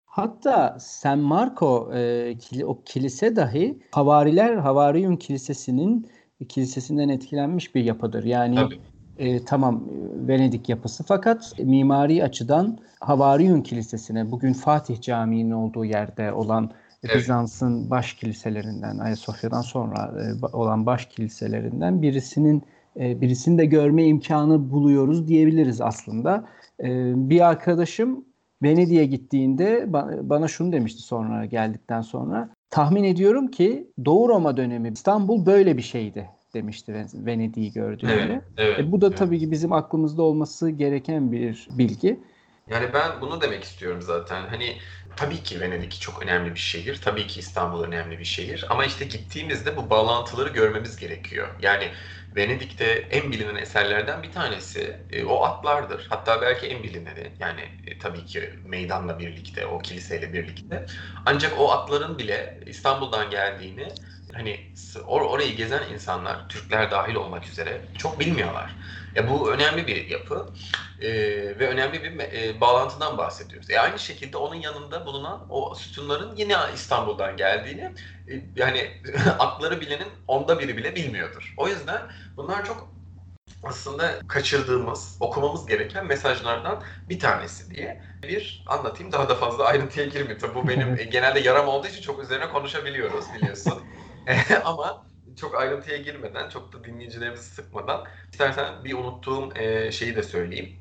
Hatta 0.06 0.76
San 0.80 1.18
Marco 1.18 1.92
e, 1.94 2.64
o 2.64 2.82
kilise 2.84 3.36
dahi 3.36 3.82
Havariler 3.92 4.54
Havariyun 4.54 5.16
Kilisesi'nin 5.16 6.10
kilisesinden 6.48 7.08
etkilenmiş 7.08 7.74
bir 7.74 7.84
yapıdır. 7.84 8.24
Yani 8.24 8.68
e, 9.18 9.44
tamam 9.44 9.84
Venedik 10.28 10.68
yapısı 10.68 11.04
fakat 11.04 11.52
mimari 11.58 12.24
açıdan 12.24 12.78
Havariyun 13.00 13.60
Kilisesi'ne 13.60 14.30
bugün 14.30 14.52
Fatih 14.52 15.00
Camii'nin 15.00 15.50
olduğu 15.50 15.84
yerde 15.84 16.32
olan 16.32 16.70
evet. 17.04 17.16
Bizans'ın 17.16 17.90
baş 17.90 18.14
kiliselerinden 18.14 18.98
Ayasofya'dan 18.98 19.60
sonra 19.60 20.14
e, 20.20 20.56
olan 20.56 20.86
baş 20.86 21.06
kiliselerinden 21.06 22.02
birisinin 22.02 22.62
e, 23.00 23.20
birisini 23.20 23.58
de 23.58 23.66
görme 23.66 24.04
imkanı 24.04 24.70
buluyoruz 24.70 25.28
diyebiliriz 25.28 25.80
aslında. 25.80 26.44
E, 26.80 27.12
bir 27.30 27.48
arkadaşım 27.48 28.24
Venedik'e 28.62 29.04
gittiğinde 29.04 29.86
bana 30.22 30.48
şunu 30.48 30.72
demişti 30.72 31.02
sonra 31.02 31.44
geldikten 31.44 32.00
sonra. 32.00 32.48
Tahmin 32.70 33.04
ediyorum 33.04 33.48
ki 33.48 33.90
Doğu 34.04 34.28
Roma 34.28 34.56
dönemi 34.56 34.88
İstanbul 34.88 35.46
böyle 35.46 35.76
bir 35.76 35.82
şeydi 35.82 36.28
demişti 36.54 37.06
Venedik'i 37.14 37.72
gördüğünde. 37.72 38.12
Evet, 38.14 38.42
evet, 38.56 38.80
e, 38.80 38.92
bu 38.92 39.00
da 39.00 39.06
evet. 39.06 39.18
tabii 39.18 39.38
ki 39.38 39.50
bizim 39.50 39.72
aklımızda 39.72 40.22
olması 40.22 40.70
gereken 40.70 41.32
bir 41.32 41.68
bilgi. 41.70 42.20
Yani 42.70 42.86
ben 42.94 43.20
bunu 43.20 43.40
demek 43.40 43.64
istiyorum 43.64 44.02
zaten. 44.02 44.46
Hani 44.46 44.76
tabii 45.16 45.42
ki 45.42 45.60
Venedik 45.60 46.00
çok 46.00 46.22
önemli 46.22 46.54
bir 46.54 46.58
şehir. 46.58 47.00
Tabii 47.04 47.26
ki 47.26 47.40
İstanbul 47.40 47.84
önemli 47.84 48.18
bir 48.18 48.24
şehir. 48.24 48.66
Ama 48.70 48.84
işte 48.84 49.04
gittiğimizde 49.04 49.76
bu 49.76 49.90
bağlantıları 49.90 50.48
görmemiz 50.48 50.96
gerekiyor. 50.96 51.48
Yani 51.62 51.84
Venedik'te 52.36 52.84
en 52.84 53.32
bilinen 53.32 53.56
eserlerden 53.56 54.22
bir 54.22 54.32
tanesi 54.32 54.96
e, 55.12 55.24
o 55.24 55.42
atlardır. 55.42 56.06
Hatta 56.08 56.42
belki 56.42 56.66
en 56.66 56.82
bilineni 56.82 57.32
yani 57.40 57.60
e, 57.86 57.98
tabii 57.98 58.26
ki 58.26 58.50
meydanla 58.66 59.18
birlikte, 59.18 59.66
o 59.66 59.78
kiliseyle 59.78 60.32
birlikte. 60.32 60.86
Ancak 61.26 61.60
o 61.60 61.72
atların 61.72 62.18
bile 62.18 62.60
İstanbul'dan 62.66 63.30
geldiğini 63.30 63.88
hani 64.32 64.60
or 65.06 65.20
orayı 65.20 65.56
gezen 65.56 65.82
insanlar, 65.92 66.48
Türkler 66.48 66.90
dahil 66.90 67.14
olmak 67.14 67.48
üzere 67.48 67.80
çok 67.98 68.20
bilmiyorlar. 68.20 68.76
E, 69.16 69.30
bu 69.30 69.52
önemli 69.52 69.86
bir 69.86 70.08
yapı 70.08 70.48
e, 71.00 71.10
ve 71.58 71.68
önemli 71.68 72.02
bir 72.02 72.18
e, 72.18 72.60
bağlantıdan 72.60 73.18
bahsediyoruz. 73.18 73.70
E, 73.70 73.80
aynı 73.80 73.98
şekilde 73.98 74.36
onun 74.36 74.54
yanında 74.54 75.06
bulunan 75.06 75.46
o 75.50 75.74
sütunların 75.74 76.36
yine 76.36 76.56
İstanbul'dan 76.74 77.36
geldiğini 77.36 77.94
e, 78.28 78.32
yani 78.56 78.90
atları 79.38 79.80
bilenin 79.80 80.08
onda 80.28 80.58
biri 80.58 80.76
bile 80.76 80.96
bilmiyordur. 80.96 81.54
O 81.56 81.68
yüzden 81.68 82.02
bunlar 82.36 82.64
çok 82.64 82.92
aslında 83.62 84.18
kaçırdığımız, 84.28 85.16
okumamız 85.20 85.66
gereken 85.66 86.06
mesajlardan 86.06 86.82
bir 87.08 87.18
tanesi 87.18 87.70
diye 87.70 88.02
bir 88.22 88.64
anlatayım. 88.66 89.12
Daha 89.12 89.28
da 89.28 89.34
fazla 89.34 89.64
ayrıntıya 89.64 90.06
girmeyeyim. 90.06 90.38
Tabii 90.38 90.54
bu 90.54 90.68
benim 90.68 90.96
genelde 91.10 91.40
yaram 91.40 91.68
olduğu 91.68 91.86
için 91.86 92.02
çok 92.02 92.22
üzerine 92.22 92.48
konuşabiliyoruz 92.48 93.24
biliyorsun. 93.34 93.82
Ama 94.64 95.06
çok 95.36 95.54
ayrıntıya 95.54 95.96
girmeden, 95.98 96.48
çok 96.48 96.72
da 96.72 96.84
dinleyicilerimizi 96.84 97.44
sıkmadan 97.44 98.04
istersen 98.32 98.84
bir 98.84 98.94
unuttuğum 98.94 99.56
e, 99.56 99.92
şeyi 99.92 100.16
de 100.16 100.22
söyleyeyim. 100.22 100.78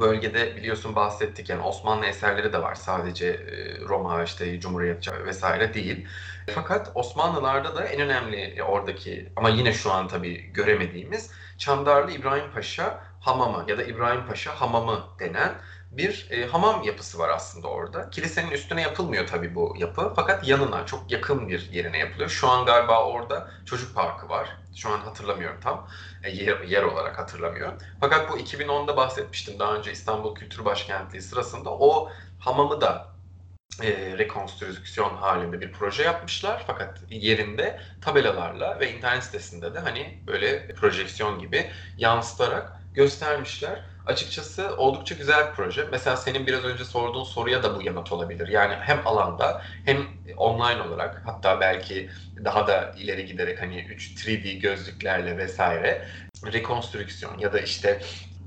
Bölgede 0.00 0.56
biliyorsun 0.56 0.94
bahsettik 0.96 1.48
yani 1.48 1.62
Osmanlı 1.62 2.06
eserleri 2.06 2.52
de 2.52 2.62
var. 2.62 2.74
Sadece 2.74 3.26
e, 3.26 3.80
Roma, 3.80 4.22
işte 4.24 4.60
Cumhuriyet 4.60 5.08
vesaire 5.24 5.74
değil. 5.74 6.06
Fakat 6.46 6.92
Osmanlılarda 6.94 7.76
da 7.76 7.84
en 7.84 8.00
önemli 8.00 8.36
e, 8.36 8.62
oradaki 8.62 9.32
ama 9.36 9.48
yine 9.48 9.72
şu 9.72 9.92
an 9.92 10.08
tabii 10.08 10.52
göremediğimiz 10.52 11.30
Çandarlı 11.58 12.12
İbrahim 12.12 12.50
Paşa 12.52 13.04
hamamı 13.20 13.70
ya 13.70 13.78
da 13.78 13.82
İbrahim 13.82 14.26
Paşa 14.26 14.60
hamamı 14.60 15.04
denen 15.18 15.54
bir 15.90 16.26
e, 16.30 16.46
hamam 16.46 16.82
yapısı 16.82 17.18
var 17.18 17.28
aslında 17.28 17.68
orada. 17.68 18.10
Kilisenin 18.10 18.50
üstüne 18.50 18.82
yapılmıyor 18.82 19.26
tabii 19.26 19.54
bu 19.54 19.74
yapı. 19.78 20.12
Fakat 20.16 20.48
yanına 20.48 20.86
çok 20.86 21.10
yakın 21.10 21.48
bir 21.48 21.70
yerine 21.72 21.98
yapılıyor. 21.98 22.30
Şu 22.30 22.48
an 22.48 22.66
galiba 22.66 23.06
orada 23.06 23.50
çocuk 23.66 23.94
parkı 23.94 24.28
var. 24.28 24.48
Şu 24.76 24.90
an 24.90 24.98
hatırlamıyorum 24.98 25.60
tam. 25.60 25.88
E, 26.22 26.30
yer, 26.30 26.60
yer 26.60 26.82
olarak 26.82 27.18
hatırlamıyorum. 27.18 27.78
Fakat 28.00 28.32
bu 28.32 28.38
2010'da 28.38 28.96
bahsetmiştim 28.96 29.58
daha 29.58 29.74
önce 29.74 29.92
İstanbul 29.92 30.34
Kültür 30.34 30.64
Başkentliği 30.64 31.22
sırasında. 31.22 31.70
O 31.70 32.10
hamamı 32.38 32.80
da 32.80 33.10
e, 33.82 34.18
rekonstrüksiyon 34.18 35.16
halinde 35.16 35.60
bir 35.60 35.72
proje 35.72 36.02
yapmışlar. 36.02 36.64
Fakat 36.66 36.98
yerinde 37.10 37.80
tabelalarla 38.00 38.80
ve 38.80 38.92
internet 38.92 39.24
sitesinde 39.24 39.74
de 39.74 39.78
hani 39.78 40.22
böyle 40.26 40.68
projeksiyon 40.68 41.38
gibi 41.38 41.70
yansıtarak 41.98 42.72
göstermişler 42.94 43.89
açıkçası 44.06 44.76
oldukça 44.76 45.14
güzel 45.14 45.48
bir 45.48 45.54
proje. 45.54 45.88
Mesela 45.92 46.16
senin 46.16 46.46
biraz 46.46 46.64
önce 46.64 46.84
sorduğun 46.84 47.24
soruya 47.24 47.62
da 47.62 47.76
bu 47.76 47.82
yanıt 47.82 48.12
olabilir. 48.12 48.48
Yani 48.48 48.74
hem 48.74 49.06
alanda 49.06 49.62
hem 49.84 50.08
online 50.36 50.82
olarak 50.82 51.22
hatta 51.24 51.60
belki 51.60 52.10
daha 52.44 52.66
da 52.66 52.92
ileri 52.96 53.26
giderek 53.26 53.62
hani 53.62 53.84
3 53.84 54.26
3D 54.26 54.58
gözlüklerle 54.60 55.38
vesaire 55.38 56.06
rekonstrüksiyon 56.46 57.38
ya 57.38 57.52
da 57.52 57.60
işte 57.60 58.00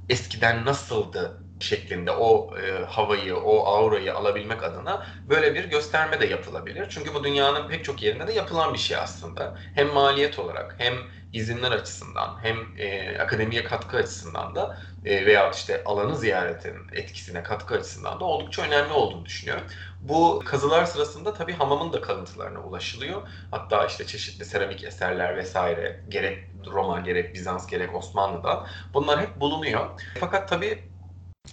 eskiden 0.09 0.65
nasıldı 0.65 1.42
şeklinde 1.63 2.11
o 2.11 2.57
e, 2.57 2.85
havayı, 2.85 3.35
o 3.37 3.65
aurayı 3.65 4.15
alabilmek 4.15 4.63
adına 4.63 5.05
böyle 5.29 5.55
bir 5.55 5.63
gösterme 5.63 6.19
de 6.19 6.25
yapılabilir. 6.25 6.87
Çünkü 6.89 7.13
bu 7.13 7.23
dünyanın 7.23 7.67
pek 7.67 7.85
çok 7.85 8.01
yerinde 8.01 8.27
de 8.27 8.33
yapılan 8.33 8.73
bir 8.73 8.79
şey 8.79 8.97
aslında. 8.97 9.57
Hem 9.75 9.87
maliyet 9.87 10.39
olarak 10.39 10.75
hem 10.77 10.93
izinler 11.33 11.71
açısından 11.71 12.37
hem 12.41 12.57
e, 12.77 13.17
akademiye 13.19 13.63
katkı 13.63 13.97
açısından 13.97 14.55
da 14.55 14.77
e, 15.05 15.25
veya 15.25 15.51
işte 15.51 15.83
alanı 15.85 16.17
ziyaretin 16.17 16.75
etkisine 16.93 17.43
katkı 17.43 17.75
açısından 17.75 18.19
da 18.19 18.25
oldukça 18.25 18.61
önemli 18.61 18.93
olduğunu 18.93 19.25
düşünüyorum. 19.25 19.63
Bu 20.01 20.41
kazılar 20.45 20.85
sırasında 20.85 21.33
tabii 21.33 21.53
hamamın 21.53 21.93
da 21.93 22.01
kalıntılarına 22.01 22.59
ulaşılıyor. 22.59 23.21
Hatta 23.51 23.85
işte 23.85 24.05
çeşitli 24.05 24.45
seramik 24.45 24.83
eserler 24.83 25.37
vesaire 25.37 26.03
gerek 26.09 26.39
Roma 26.71 26.99
gerek 26.99 27.33
Bizans 27.33 27.67
gerek 27.67 27.95
Osmanlı'dan 27.95 28.67
bunlar 28.93 29.21
hep 29.21 29.39
bulunuyor. 29.39 29.89
Fakat 30.19 30.49
tabii 30.49 30.92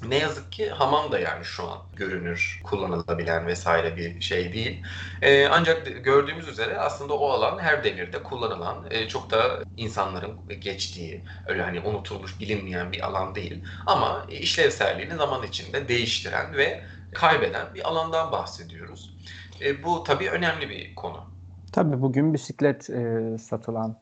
ne 0.09 0.19
yazık 0.19 0.53
ki 0.53 0.71
hamam 0.71 1.13
da 1.13 1.19
yani 1.19 1.45
şu 1.45 1.71
an 1.71 1.79
görünür, 1.97 2.61
kullanılabilen 2.65 3.47
vesaire 3.47 3.97
bir 3.97 4.21
şey 4.21 4.53
değil. 4.53 4.83
Ee, 5.23 5.47
ancak 5.47 6.05
gördüğümüz 6.05 6.49
üzere 6.49 6.79
aslında 6.79 7.15
o 7.15 7.31
alan 7.31 7.59
her 7.59 7.85
devirde 7.85 8.23
kullanılan, 8.23 8.87
e, 8.91 9.09
çok 9.09 9.31
da 9.31 9.63
insanların 9.77 10.37
geçtiği, 10.61 11.25
öyle 11.47 11.63
hani 11.63 11.81
unutulmuş, 11.81 12.41
bilinmeyen 12.41 12.93
bir 12.93 13.07
alan 13.07 13.35
değil. 13.35 13.65
Ama 13.87 14.27
işlevselliğini 14.29 15.15
zaman 15.15 15.43
içinde 15.43 15.89
değiştiren 15.89 16.55
ve 16.57 16.85
kaybeden 17.15 17.75
bir 17.75 17.89
alandan 17.89 18.33
bahsediyoruz. 18.33 19.15
E, 19.61 19.85
bu 19.85 20.03
tabii 20.05 20.31
önemli 20.31 20.69
bir 20.69 20.95
konu. 20.95 21.25
Tabii 21.73 22.03
bugün 22.03 22.35
bisiklet 22.35 22.91
e, 22.91 23.39
satılan 23.39 23.97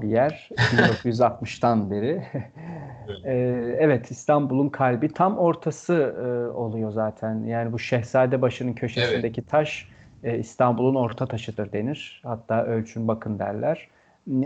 bir 0.00 0.08
yer 0.08 0.48
1960'tan 0.56 1.90
beri. 1.90 2.22
e, 3.24 3.34
evet 3.78 4.10
İstanbul'un 4.10 4.68
kalbi 4.68 5.12
tam 5.12 5.38
ortası 5.38 5.94
e, 5.94 6.56
oluyor 6.56 6.92
zaten. 6.92 7.44
Yani 7.44 7.72
bu 7.72 7.78
Şehzadebaşı'nın 7.78 8.72
köşesindeki 8.72 9.40
evet. 9.40 9.50
taş 9.50 9.88
e, 10.24 10.38
İstanbul'un 10.38 10.94
orta 10.94 11.26
taşıdır 11.26 11.72
denir. 11.72 12.20
Hatta 12.24 12.64
ölçün 12.64 13.08
bakın 13.08 13.38
derler. 13.38 13.88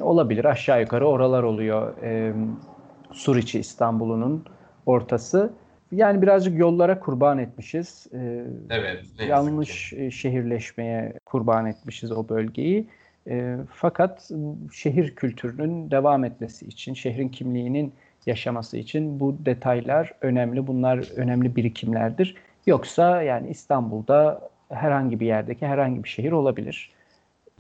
Olabilir 0.01 0.44
aşağı 0.44 0.80
yukarı 0.80 1.07
oralar 1.07 1.42
oluyor. 1.42 2.03
E, 2.03 2.32
Suriçi 3.12 3.59
İstanbul'un 3.61 4.44
ortası. 4.86 5.53
Yani 5.92 6.22
birazcık 6.22 6.59
yollara 6.59 7.01
kurban 7.01 7.38
etmişiz. 7.38 8.07
Ee, 8.12 8.44
evet. 8.70 9.05
Yanlış 9.28 9.90
ki. 9.90 10.12
şehirleşmeye 10.12 11.12
kurban 11.24 11.66
etmişiz 11.66 12.12
o 12.12 12.28
bölgeyi. 12.28 12.88
E, 13.29 13.57
fakat 13.70 14.31
şehir 14.72 15.14
kültürünün 15.14 15.91
devam 15.91 16.24
etmesi 16.24 16.66
için, 16.66 16.95
şehrin 16.95 17.29
kimliğinin 17.29 17.93
yaşaması 18.27 18.77
için 18.77 19.20
bu 19.20 19.37
detaylar 19.45 20.12
önemli. 20.20 20.66
Bunlar 20.66 21.16
önemli 21.16 21.57
birikimlerdir. 21.57 22.37
Yoksa 22.66 23.22
yani 23.22 23.49
İstanbul'da 23.49 24.51
herhangi 24.68 25.20
bir 25.20 25.27
yerdeki 25.27 25.66
herhangi 25.66 26.05
bir 26.05 26.09
şehir 26.09 26.33
olabilir. 26.33 26.91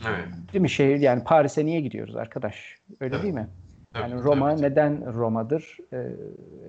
Evet. 0.06 0.28
Değil 0.52 0.62
mi 0.62 0.70
şehir? 0.70 1.00
Yani 1.00 1.24
Paris'e 1.24 1.66
niye 1.66 1.80
gidiyoruz 1.80 2.16
arkadaş? 2.16 2.76
Öyle 3.00 3.14
evet. 3.14 3.22
değil 3.22 3.34
mi? 3.34 3.46
Yani 3.94 4.14
evet, 4.14 4.24
Roma 4.24 4.50
evet. 4.50 4.60
neden 4.60 5.14
Roma'dır? 5.14 5.78
E, 5.92 6.06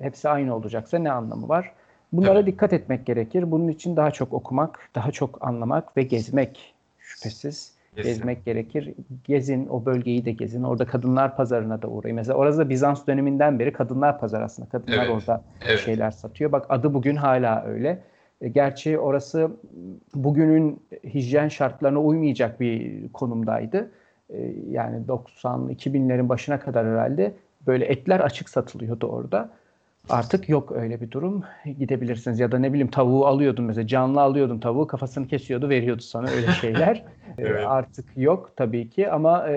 hepsi 0.02 0.30
aynı 0.30 0.56
olacaksa 0.56 0.98
ne 1.00 1.12
anlamı 1.12 1.50
var? 1.50 1.72
Bunlara 2.12 2.40
evet. 2.40 2.48
dikkat 2.48 2.74
etmek 2.74 3.06
gerekir. 3.06 3.52
Bunun 3.52 3.68
için 3.68 3.96
daha 3.96 4.12
çok 4.12 4.34
okumak, 4.34 4.90
daha 4.96 5.12
çok 5.12 5.48
anlamak 5.48 5.98
ve 5.98 6.04
gezmek 6.04 6.74
şüphesiz 7.00 7.77
gezmek 8.04 8.46
gerekir. 8.46 8.94
Gezin, 9.24 9.68
o 9.68 9.86
bölgeyi 9.86 10.26
de 10.26 10.32
gezin. 10.32 10.64
Orada 10.64 10.86
kadınlar 10.86 11.36
pazarına 11.36 11.82
da 11.82 11.88
uğrayın. 11.88 12.16
Mesela 12.16 12.38
orası 12.38 12.58
da 12.58 12.70
Bizans 12.70 13.08
döneminden 13.08 13.60
beri 13.60 13.74
kadınlar 13.74 14.20
pazarı 14.20 14.44
aslında. 14.44 14.70
Kadınlar 14.70 14.98
evet. 14.98 15.10
orada 15.10 15.44
evet. 15.68 15.80
şeyler 15.80 16.12
satıyor. 16.12 16.52
Bak 16.52 16.66
adı 16.70 16.94
bugün 16.94 17.16
hala 17.16 17.64
öyle. 17.64 18.04
E, 18.42 18.50
gerçi 18.50 19.00
orası 19.00 19.52
bugünün 20.16 20.82
hijyen 21.04 21.48
şartlarına 21.48 22.02
uymayacak 22.02 22.60
bir 22.60 23.04
konumdaydı. 23.12 23.92
E, 24.30 24.54
yani 24.70 25.08
90 25.08 25.70
2000'lerin 25.70 26.30
başına 26.30 26.60
kadar 26.60 26.88
herhalde 26.88 27.34
böyle 27.68 27.86
etler 27.86 28.20
açık 28.20 28.50
satılıyordu 28.50 29.08
orada. 29.08 29.50
Artık 30.10 30.50
yok 30.50 30.72
öyle 30.72 31.02
bir 31.02 31.12
durum. 31.12 31.44
Gidebilirsiniz 31.80 32.40
ya 32.40 32.52
da 32.52 32.60
ne 32.60 32.70
bileyim 32.70 32.92
tavuğu 32.92 33.26
alıyordun 33.26 33.66
mesela 33.66 33.88
canlı 33.88 34.22
alıyordun 34.22 34.60
tavuğu 34.60 34.88
kafasını 34.88 35.28
kesiyordu 35.28 35.70
veriyordu 35.70 36.02
sana 36.02 36.30
öyle 36.30 36.52
şeyler. 36.52 37.04
Ee, 37.38 37.44
evet. 37.44 37.66
Artık 37.68 38.06
yok 38.16 38.52
tabii 38.56 38.90
ki 38.90 39.12
ama 39.12 39.50
e, 39.50 39.56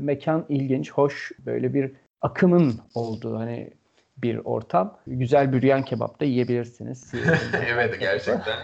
mekan 0.00 0.46
ilginç, 0.48 0.92
hoş 0.92 1.32
böyle 1.46 1.74
bir 1.74 1.92
akımın 2.22 2.80
olduğu 2.94 3.38
hani 3.38 3.70
bir 4.18 4.40
ortam. 4.44 4.98
Güzel 5.06 5.52
büryan 5.52 5.82
kebap 5.82 6.20
da 6.20 6.24
yiyebilirsiniz. 6.24 7.12
evet 7.68 8.00
gerçekten. 8.00 8.58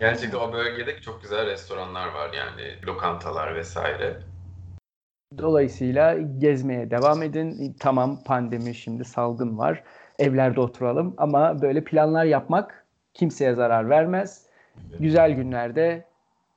gerçekten 0.00 0.38
o 0.38 0.52
bölgede 0.52 1.00
çok 1.00 1.22
güzel 1.22 1.46
restoranlar 1.46 2.06
var 2.06 2.30
yani 2.32 2.86
lokantalar 2.86 3.54
vesaire. 3.54 4.16
Dolayısıyla 5.38 6.18
gezmeye 6.38 6.90
devam 6.90 7.22
edin. 7.22 7.76
Tamam 7.80 8.24
pandemi 8.24 8.74
şimdi 8.74 9.04
salgın 9.04 9.58
var 9.58 9.82
evlerde 10.22 10.60
oturalım 10.60 11.14
ama 11.16 11.62
böyle 11.62 11.84
planlar 11.84 12.24
yapmak 12.24 12.84
kimseye 13.14 13.54
zarar 13.54 13.90
vermez. 13.90 14.46
Güzel 14.98 15.32
günlerde 15.32 16.04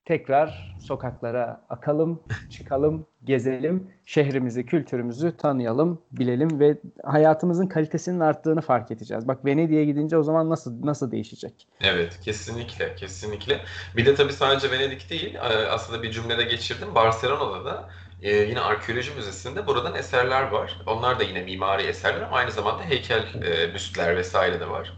tekrar 0.05 0.75
sokaklara 0.79 1.61
akalım, 1.69 2.19
çıkalım, 2.49 3.05
gezelim, 3.23 3.87
şehrimizi, 4.05 4.65
kültürümüzü 4.65 5.37
tanıyalım, 5.37 6.01
bilelim 6.11 6.59
ve 6.59 6.77
hayatımızın 7.03 7.67
kalitesinin 7.67 8.19
arttığını 8.19 8.61
fark 8.61 8.91
edeceğiz. 8.91 9.27
Bak 9.27 9.45
Venedik'e 9.45 9.85
gidince 9.85 10.17
o 10.17 10.23
zaman 10.23 10.49
nasıl 10.49 10.85
nasıl 10.85 11.11
değişecek? 11.11 11.67
Evet, 11.81 12.19
kesinlikle, 12.21 12.95
kesinlikle. 12.95 13.59
Bir 13.97 14.05
de 14.05 14.15
tabii 14.15 14.33
sadece 14.33 14.71
Venedik 14.71 15.09
değil, 15.09 15.37
aslında 15.71 16.03
bir 16.03 16.11
cümlede 16.11 16.43
geçirdim. 16.43 16.95
Barcelona'da 16.95 17.65
da 17.65 17.89
ee, 18.19 18.31
yine 18.35 18.61
arkeoloji 18.61 19.11
müzesinde 19.11 19.67
buradan 19.67 19.95
eserler 19.95 20.43
var. 20.43 20.77
Onlar 20.85 21.19
da 21.19 21.23
yine 21.23 21.41
mimari 21.41 21.83
eserler 21.83 22.21
ama 22.21 22.37
aynı 22.37 22.51
zamanda 22.51 22.83
heykel 22.83 23.33
e, 23.43 23.73
büstler 23.73 24.17
vesaire 24.17 24.59
de 24.59 24.69
var. 24.69 24.93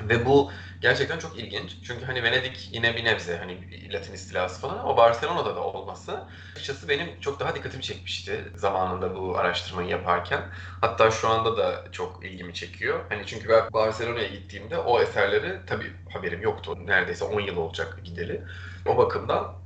Ve 0.00 0.26
bu 0.26 0.52
gerçekten 0.80 1.18
çok 1.18 1.38
ilginç. 1.38 1.76
Çünkü 1.82 2.04
hani 2.04 2.22
Venedik 2.22 2.68
yine 2.72 2.96
bir 2.96 3.04
nebze 3.04 3.36
hani 3.36 3.68
Latin 3.92 4.12
istilası 4.14 4.60
falan 4.60 4.78
ama 4.78 4.96
Barcelona'da 4.96 5.56
da 5.56 5.60
olması 5.64 6.28
açıkçası 6.56 6.88
benim 6.88 7.20
çok 7.20 7.40
daha 7.40 7.54
dikkatimi 7.54 7.82
çekmişti 7.82 8.52
zamanında 8.56 9.16
bu 9.16 9.38
araştırmayı 9.38 9.88
yaparken. 9.88 10.50
Hatta 10.80 11.10
şu 11.10 11.28
anda 11.28 11.56
da 11.56 11.84
çok 11.92 12.24
ilgimi 12.24 12.54
çekiyor. 12.54 13.06
Hani 13.08 13.26
çünkü 13.26 13.48
ben 13.48 13.72
Barcelona'ya 13.72 14.28
gittiğimde 14.28 14.78
o 14.78 15.00
eserleri 15.02 15.66
tabii 15.66 15.96
haberim 16.12 16.42
yoktu. 16.42 16.76
Neredeyse 16.86 17.24
10 17.24 17.40
yıl 17.40 17.56
olacak 17.56 18.00
gideli. 18.04 18.44
O 18.86 18.96
bakımdan 18.96 19.63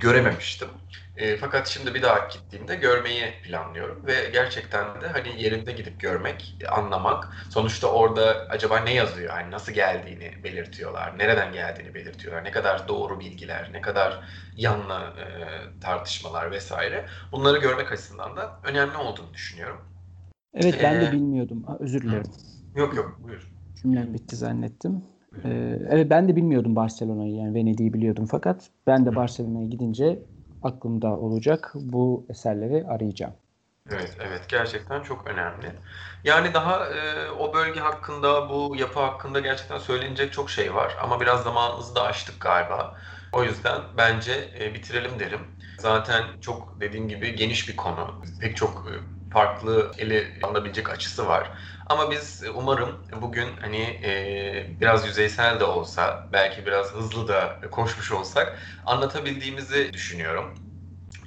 görememiştim. 0.00 0.68
E, 1.16 1.36
fakat 1.36 1.68
şimdi 1.68 1.94
bir 1.94 2.02
daha 2.02 2.28
gittiğimde 2.28 2.76
görmeyi 2.76 3.32
planlıyorum 3.42 4.06
ve 4.06 4.30
gerçekten 4.32 5.00
de 5.00 5.08
hani 5.08 5.42
yerinde 5.42 5.72
gidip 5.72 6.00
görmek, 6.00 6.56
anlamak. 6.70 7.28
Sonuçta 7.50 7.86
orada 7.86 8.46
acaba 8.48 8.78
ne 8.78 8.94
yazıyor? 8.94 9.30
Hani 9.30 9.50
nasıl 9.50 9.72
geldiğini 9.72 10.44
belirtiyorlar, 10.44 11.18
nereden 11.18 11.52
geldiğini 11.52 11.94
belirtiyorlar, 11.94 12.44
ne 12.44 12.50
kadar 12.50 12.88
doğru 12.88 13.20
bilgiler, 13.20 13.70
ne 13.72 13.80
kadar 13.80 14.24
yanlı 14.56 14.94
e, 14.94 15.26
tartışmalar 15.80 16.50
vesaire. 16.50 17.06
Bunları 17.32 17.58
görmek 17.58 17.92
açısından 17.92 18.36
da 18.36 18.60
önemli 18.64 18.96
olduğunu 18.96 19.34
düşünüyorum. 19.34 19.80
Evet 20.54 20.80
ben 20.82 20.94
ee, 20.94 21.00
de 21.00 21.12
bilmiyordum. 21.12 21.64
Özür 21.80 22.02
dilerim. 22.02 22.32
Yok 22.74 22.96
yok 22.96 23.18
buyur. 23.22 23.50
Cümlem 23.82 24.14
bitti 24.14 24.36
zannettim. 24.36 25.02
Ee, 25.44 25.78
evet 25.90 26.10
ben 26.10 26.28
de 26.28 26.36
bilmiyordum 26.36 26.76
Barcelona'yı 26.76 27.34
yani 27.34 27.54
Venedik'i 27.54 27.94
biliyordum 27.94 28.26
fakat 28.30 28.70
ben 28.86 29.06
de 29.06 29.16
Barcelona'ya 29.16 29.66
gidince 29.66 30.22
aklımda 30.62 31.16
olacak 31.18 31.72
bu 31.74 32.26
eserleri 32.30 32.86
arayacağım. 32.86 33.34
Evet, 33.90 34.16
evet 34.20 34.48
gerçekten 34.48 35.02
çok 35.02 35.26
önemli. 35.26 35.66
Yani 36.24 36.54
daha 36.54 36.86
e, 36.86 37.30
o 37.30 37.54
bölge 37.54 37.80
hakkında, 37.80 38.48
bu 38.50 38.76
yapı 38.76 39.00
hakkında 39.00 39.40
gerçekten 39.40 39.78
söylenecek 39.78 40.32
çok 40.32 40.50
şey 40.50 40.74
var 40.74 40.96
ama 41.02 41.20
biraz 41.20 41.42
zamanımızı 41.42 41.94
da 41.94 42.02
aştık 42.02 42.40
galiba. 42.40 42.96
O 43.32 43.44
yüzden 43.44 43.80
bence 43.96 44.32
e, 44.60 44.74
bitirelim 44.74 45.18
derim. 45.18 45.40
Zaten 45.78 46.24
çok 46.40 46.80
dediğim 46.80 47.08
gibi 47.08 47.34
geniş 47.34 47.68
bir 47.68 47.76
konu. 47.76 48.14
Pek 48.40 48.56
çok 48.56 48.86
e, 48.90 48.94
farklı 49.30 49.94
ele 49.98 50.38
alınabilecek 50.42 50.90
açısı 50.90 51.28
var. 51.28 51.50
Ama 51.86 52.10
biz 52.10 52.42
umarım 52.54 53.06
bugün 53.12 53.56
hani 53.60 53.78
e, 54.04 54.76
biraz 54.80 55.06
yüzeysel 55.06 55.60
de 55.60 55.64
olsa, 55.64 56.28
belki 56.32 56.66
biraz 56.66 56.94
hızlı 56.94 57.28
da 57.28 57.60
koşmuş 57.70 58.12
olsak 58.12 58.58
anlatabildiğimizi 58.86 59.92
düşünüyorum. 59.92 60.54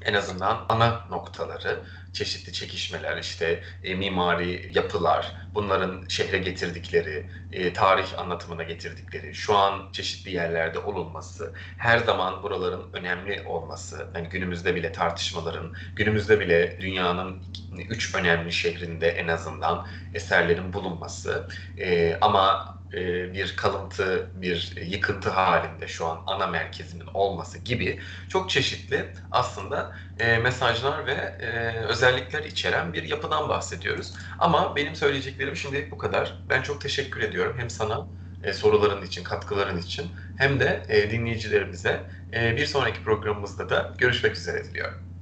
En 0.02 0.14
azından 0.14 0.66
ana 0.70 1.06
noktaları 1.10 1.84
çeşitli 2.14 2.54
çekişmeler, 2.54 3.18
işte 3.18 3.64
e, 3.84 3.96
mimari 3.96 4.72
yapılar, 4.74 5.36
bunların 5.54 6.06
şehre 6.08 6.38
getirdikleri, 6.38 7.30
e, 7.52 7.74
tarih 7.74 8.20
anlatımına 8.20 8.64
getirdikleri, 8.64 9.36
şu 9.36 9.56
an 9.58 9.90
çeşitli 9.92 10.32
yerlerde 10.32 10.80
olunması, 10.80 11.54
her 11.78 11.98
zaman 11.98 12.44
buraların 12.44 12.84
önemli 12.94 13.44
olması, 13.46 14.08
yani 14.16 14.30
günümüzde 14.30 14.76
bile 14.76 14.92
tartışmaların, 14.92 15.74
günümüzde 15.96 16.40
bile 16.40 16.78
dünyanın 16.82 17.44
üç 17.90 18.16
önemli 18.16 18.52
şehrinde 18.52 19.10
en 19.10 19.28
azından 19.28 19.88
eserlerin 20.14 20.74
bulunması 20.74 21.48
e, 21.78 22.18
ama 22.22 22.74
e, 22.94 23.34
bir 23.34 23.56
kalıntı, 23.56 24.32
bir 24.34 24.74
yıkıntı 24.82 25.30
halinde 25.30 25.88
şu 25.88 26.06
an 26.06 26.24
ana 26.28 26.48
merkezinin 26.48 27.08
olması 27.14 27.60
gibi 27.60 28.00
çok 28.28 28.50
çeşitli 28.50 29.14
aslında 29.32 29.96
e, 30.18 30.38
mesajlar 30.38 31.06
ve 31.08 31.12
e, 31.40 31.80
özellikler 31.86 32.44
içeren 32.44 32.94
bir 32.94 33.04
yapıdan 33.04 33.50
bahsediyoruz. 33.50 34.14
Ama 34.40 34.76
benim 34.76 34.96
söyleyeceklerim 34.96 35.56
şimdilik 35.56 35.92
bu 35.92 35.98
kadar. 35.98 36.44
Ben 36.50 36.62
çok 36.62 36.82
teşekkür 36.82 37.22
ediyorum 37.22 37.56
hem 37.60 37.70
sana 37.70 38.08
soruların 38.54 39.02
için, 39.06 39.24
katkıların 39.24 39.78
için 39.78 40.12
hem 40.36 40.60
de 40.60 40.86
dinleyicilerimize. 41.12 42.08
Bir 42.34 42.66
sonraki 42.66 43.04
programımızda 43.04 43.70
da 43.70 43.94
görüşmek 43.98 44.38
üzere 44.38 44.64
diliyorum. 44.66 45.13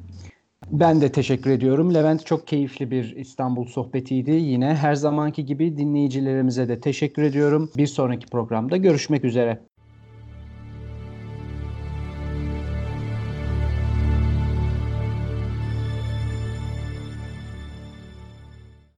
Ben 0.72 1.02
de 1.02 1.12
teşekkür 1.12 1.50
ediyorum. 1.50 1.94
Levent 1.94 2.26
çok 2.26 2.48
keyifli 2.48 2.92
bir 2.92 3.16
İstanbul 3.16 3.66
sohbetiydi. 3.66 4.32
Yine 4.32 4.76
her 4.76 4.96
zamanki 4.96 5.46
gibi 5.46 5.78
dinleyicilerimize 5.78 6.70
de 6.70 6.80
teşekkür 6.80 7.24
ediyorum. 7.24 7.72
Bir 7.78 7.88
sonraki 7.88 8.28
programda 8.28 8.78
görüşmek 8.78 9.26
üzere. 9.26 9.71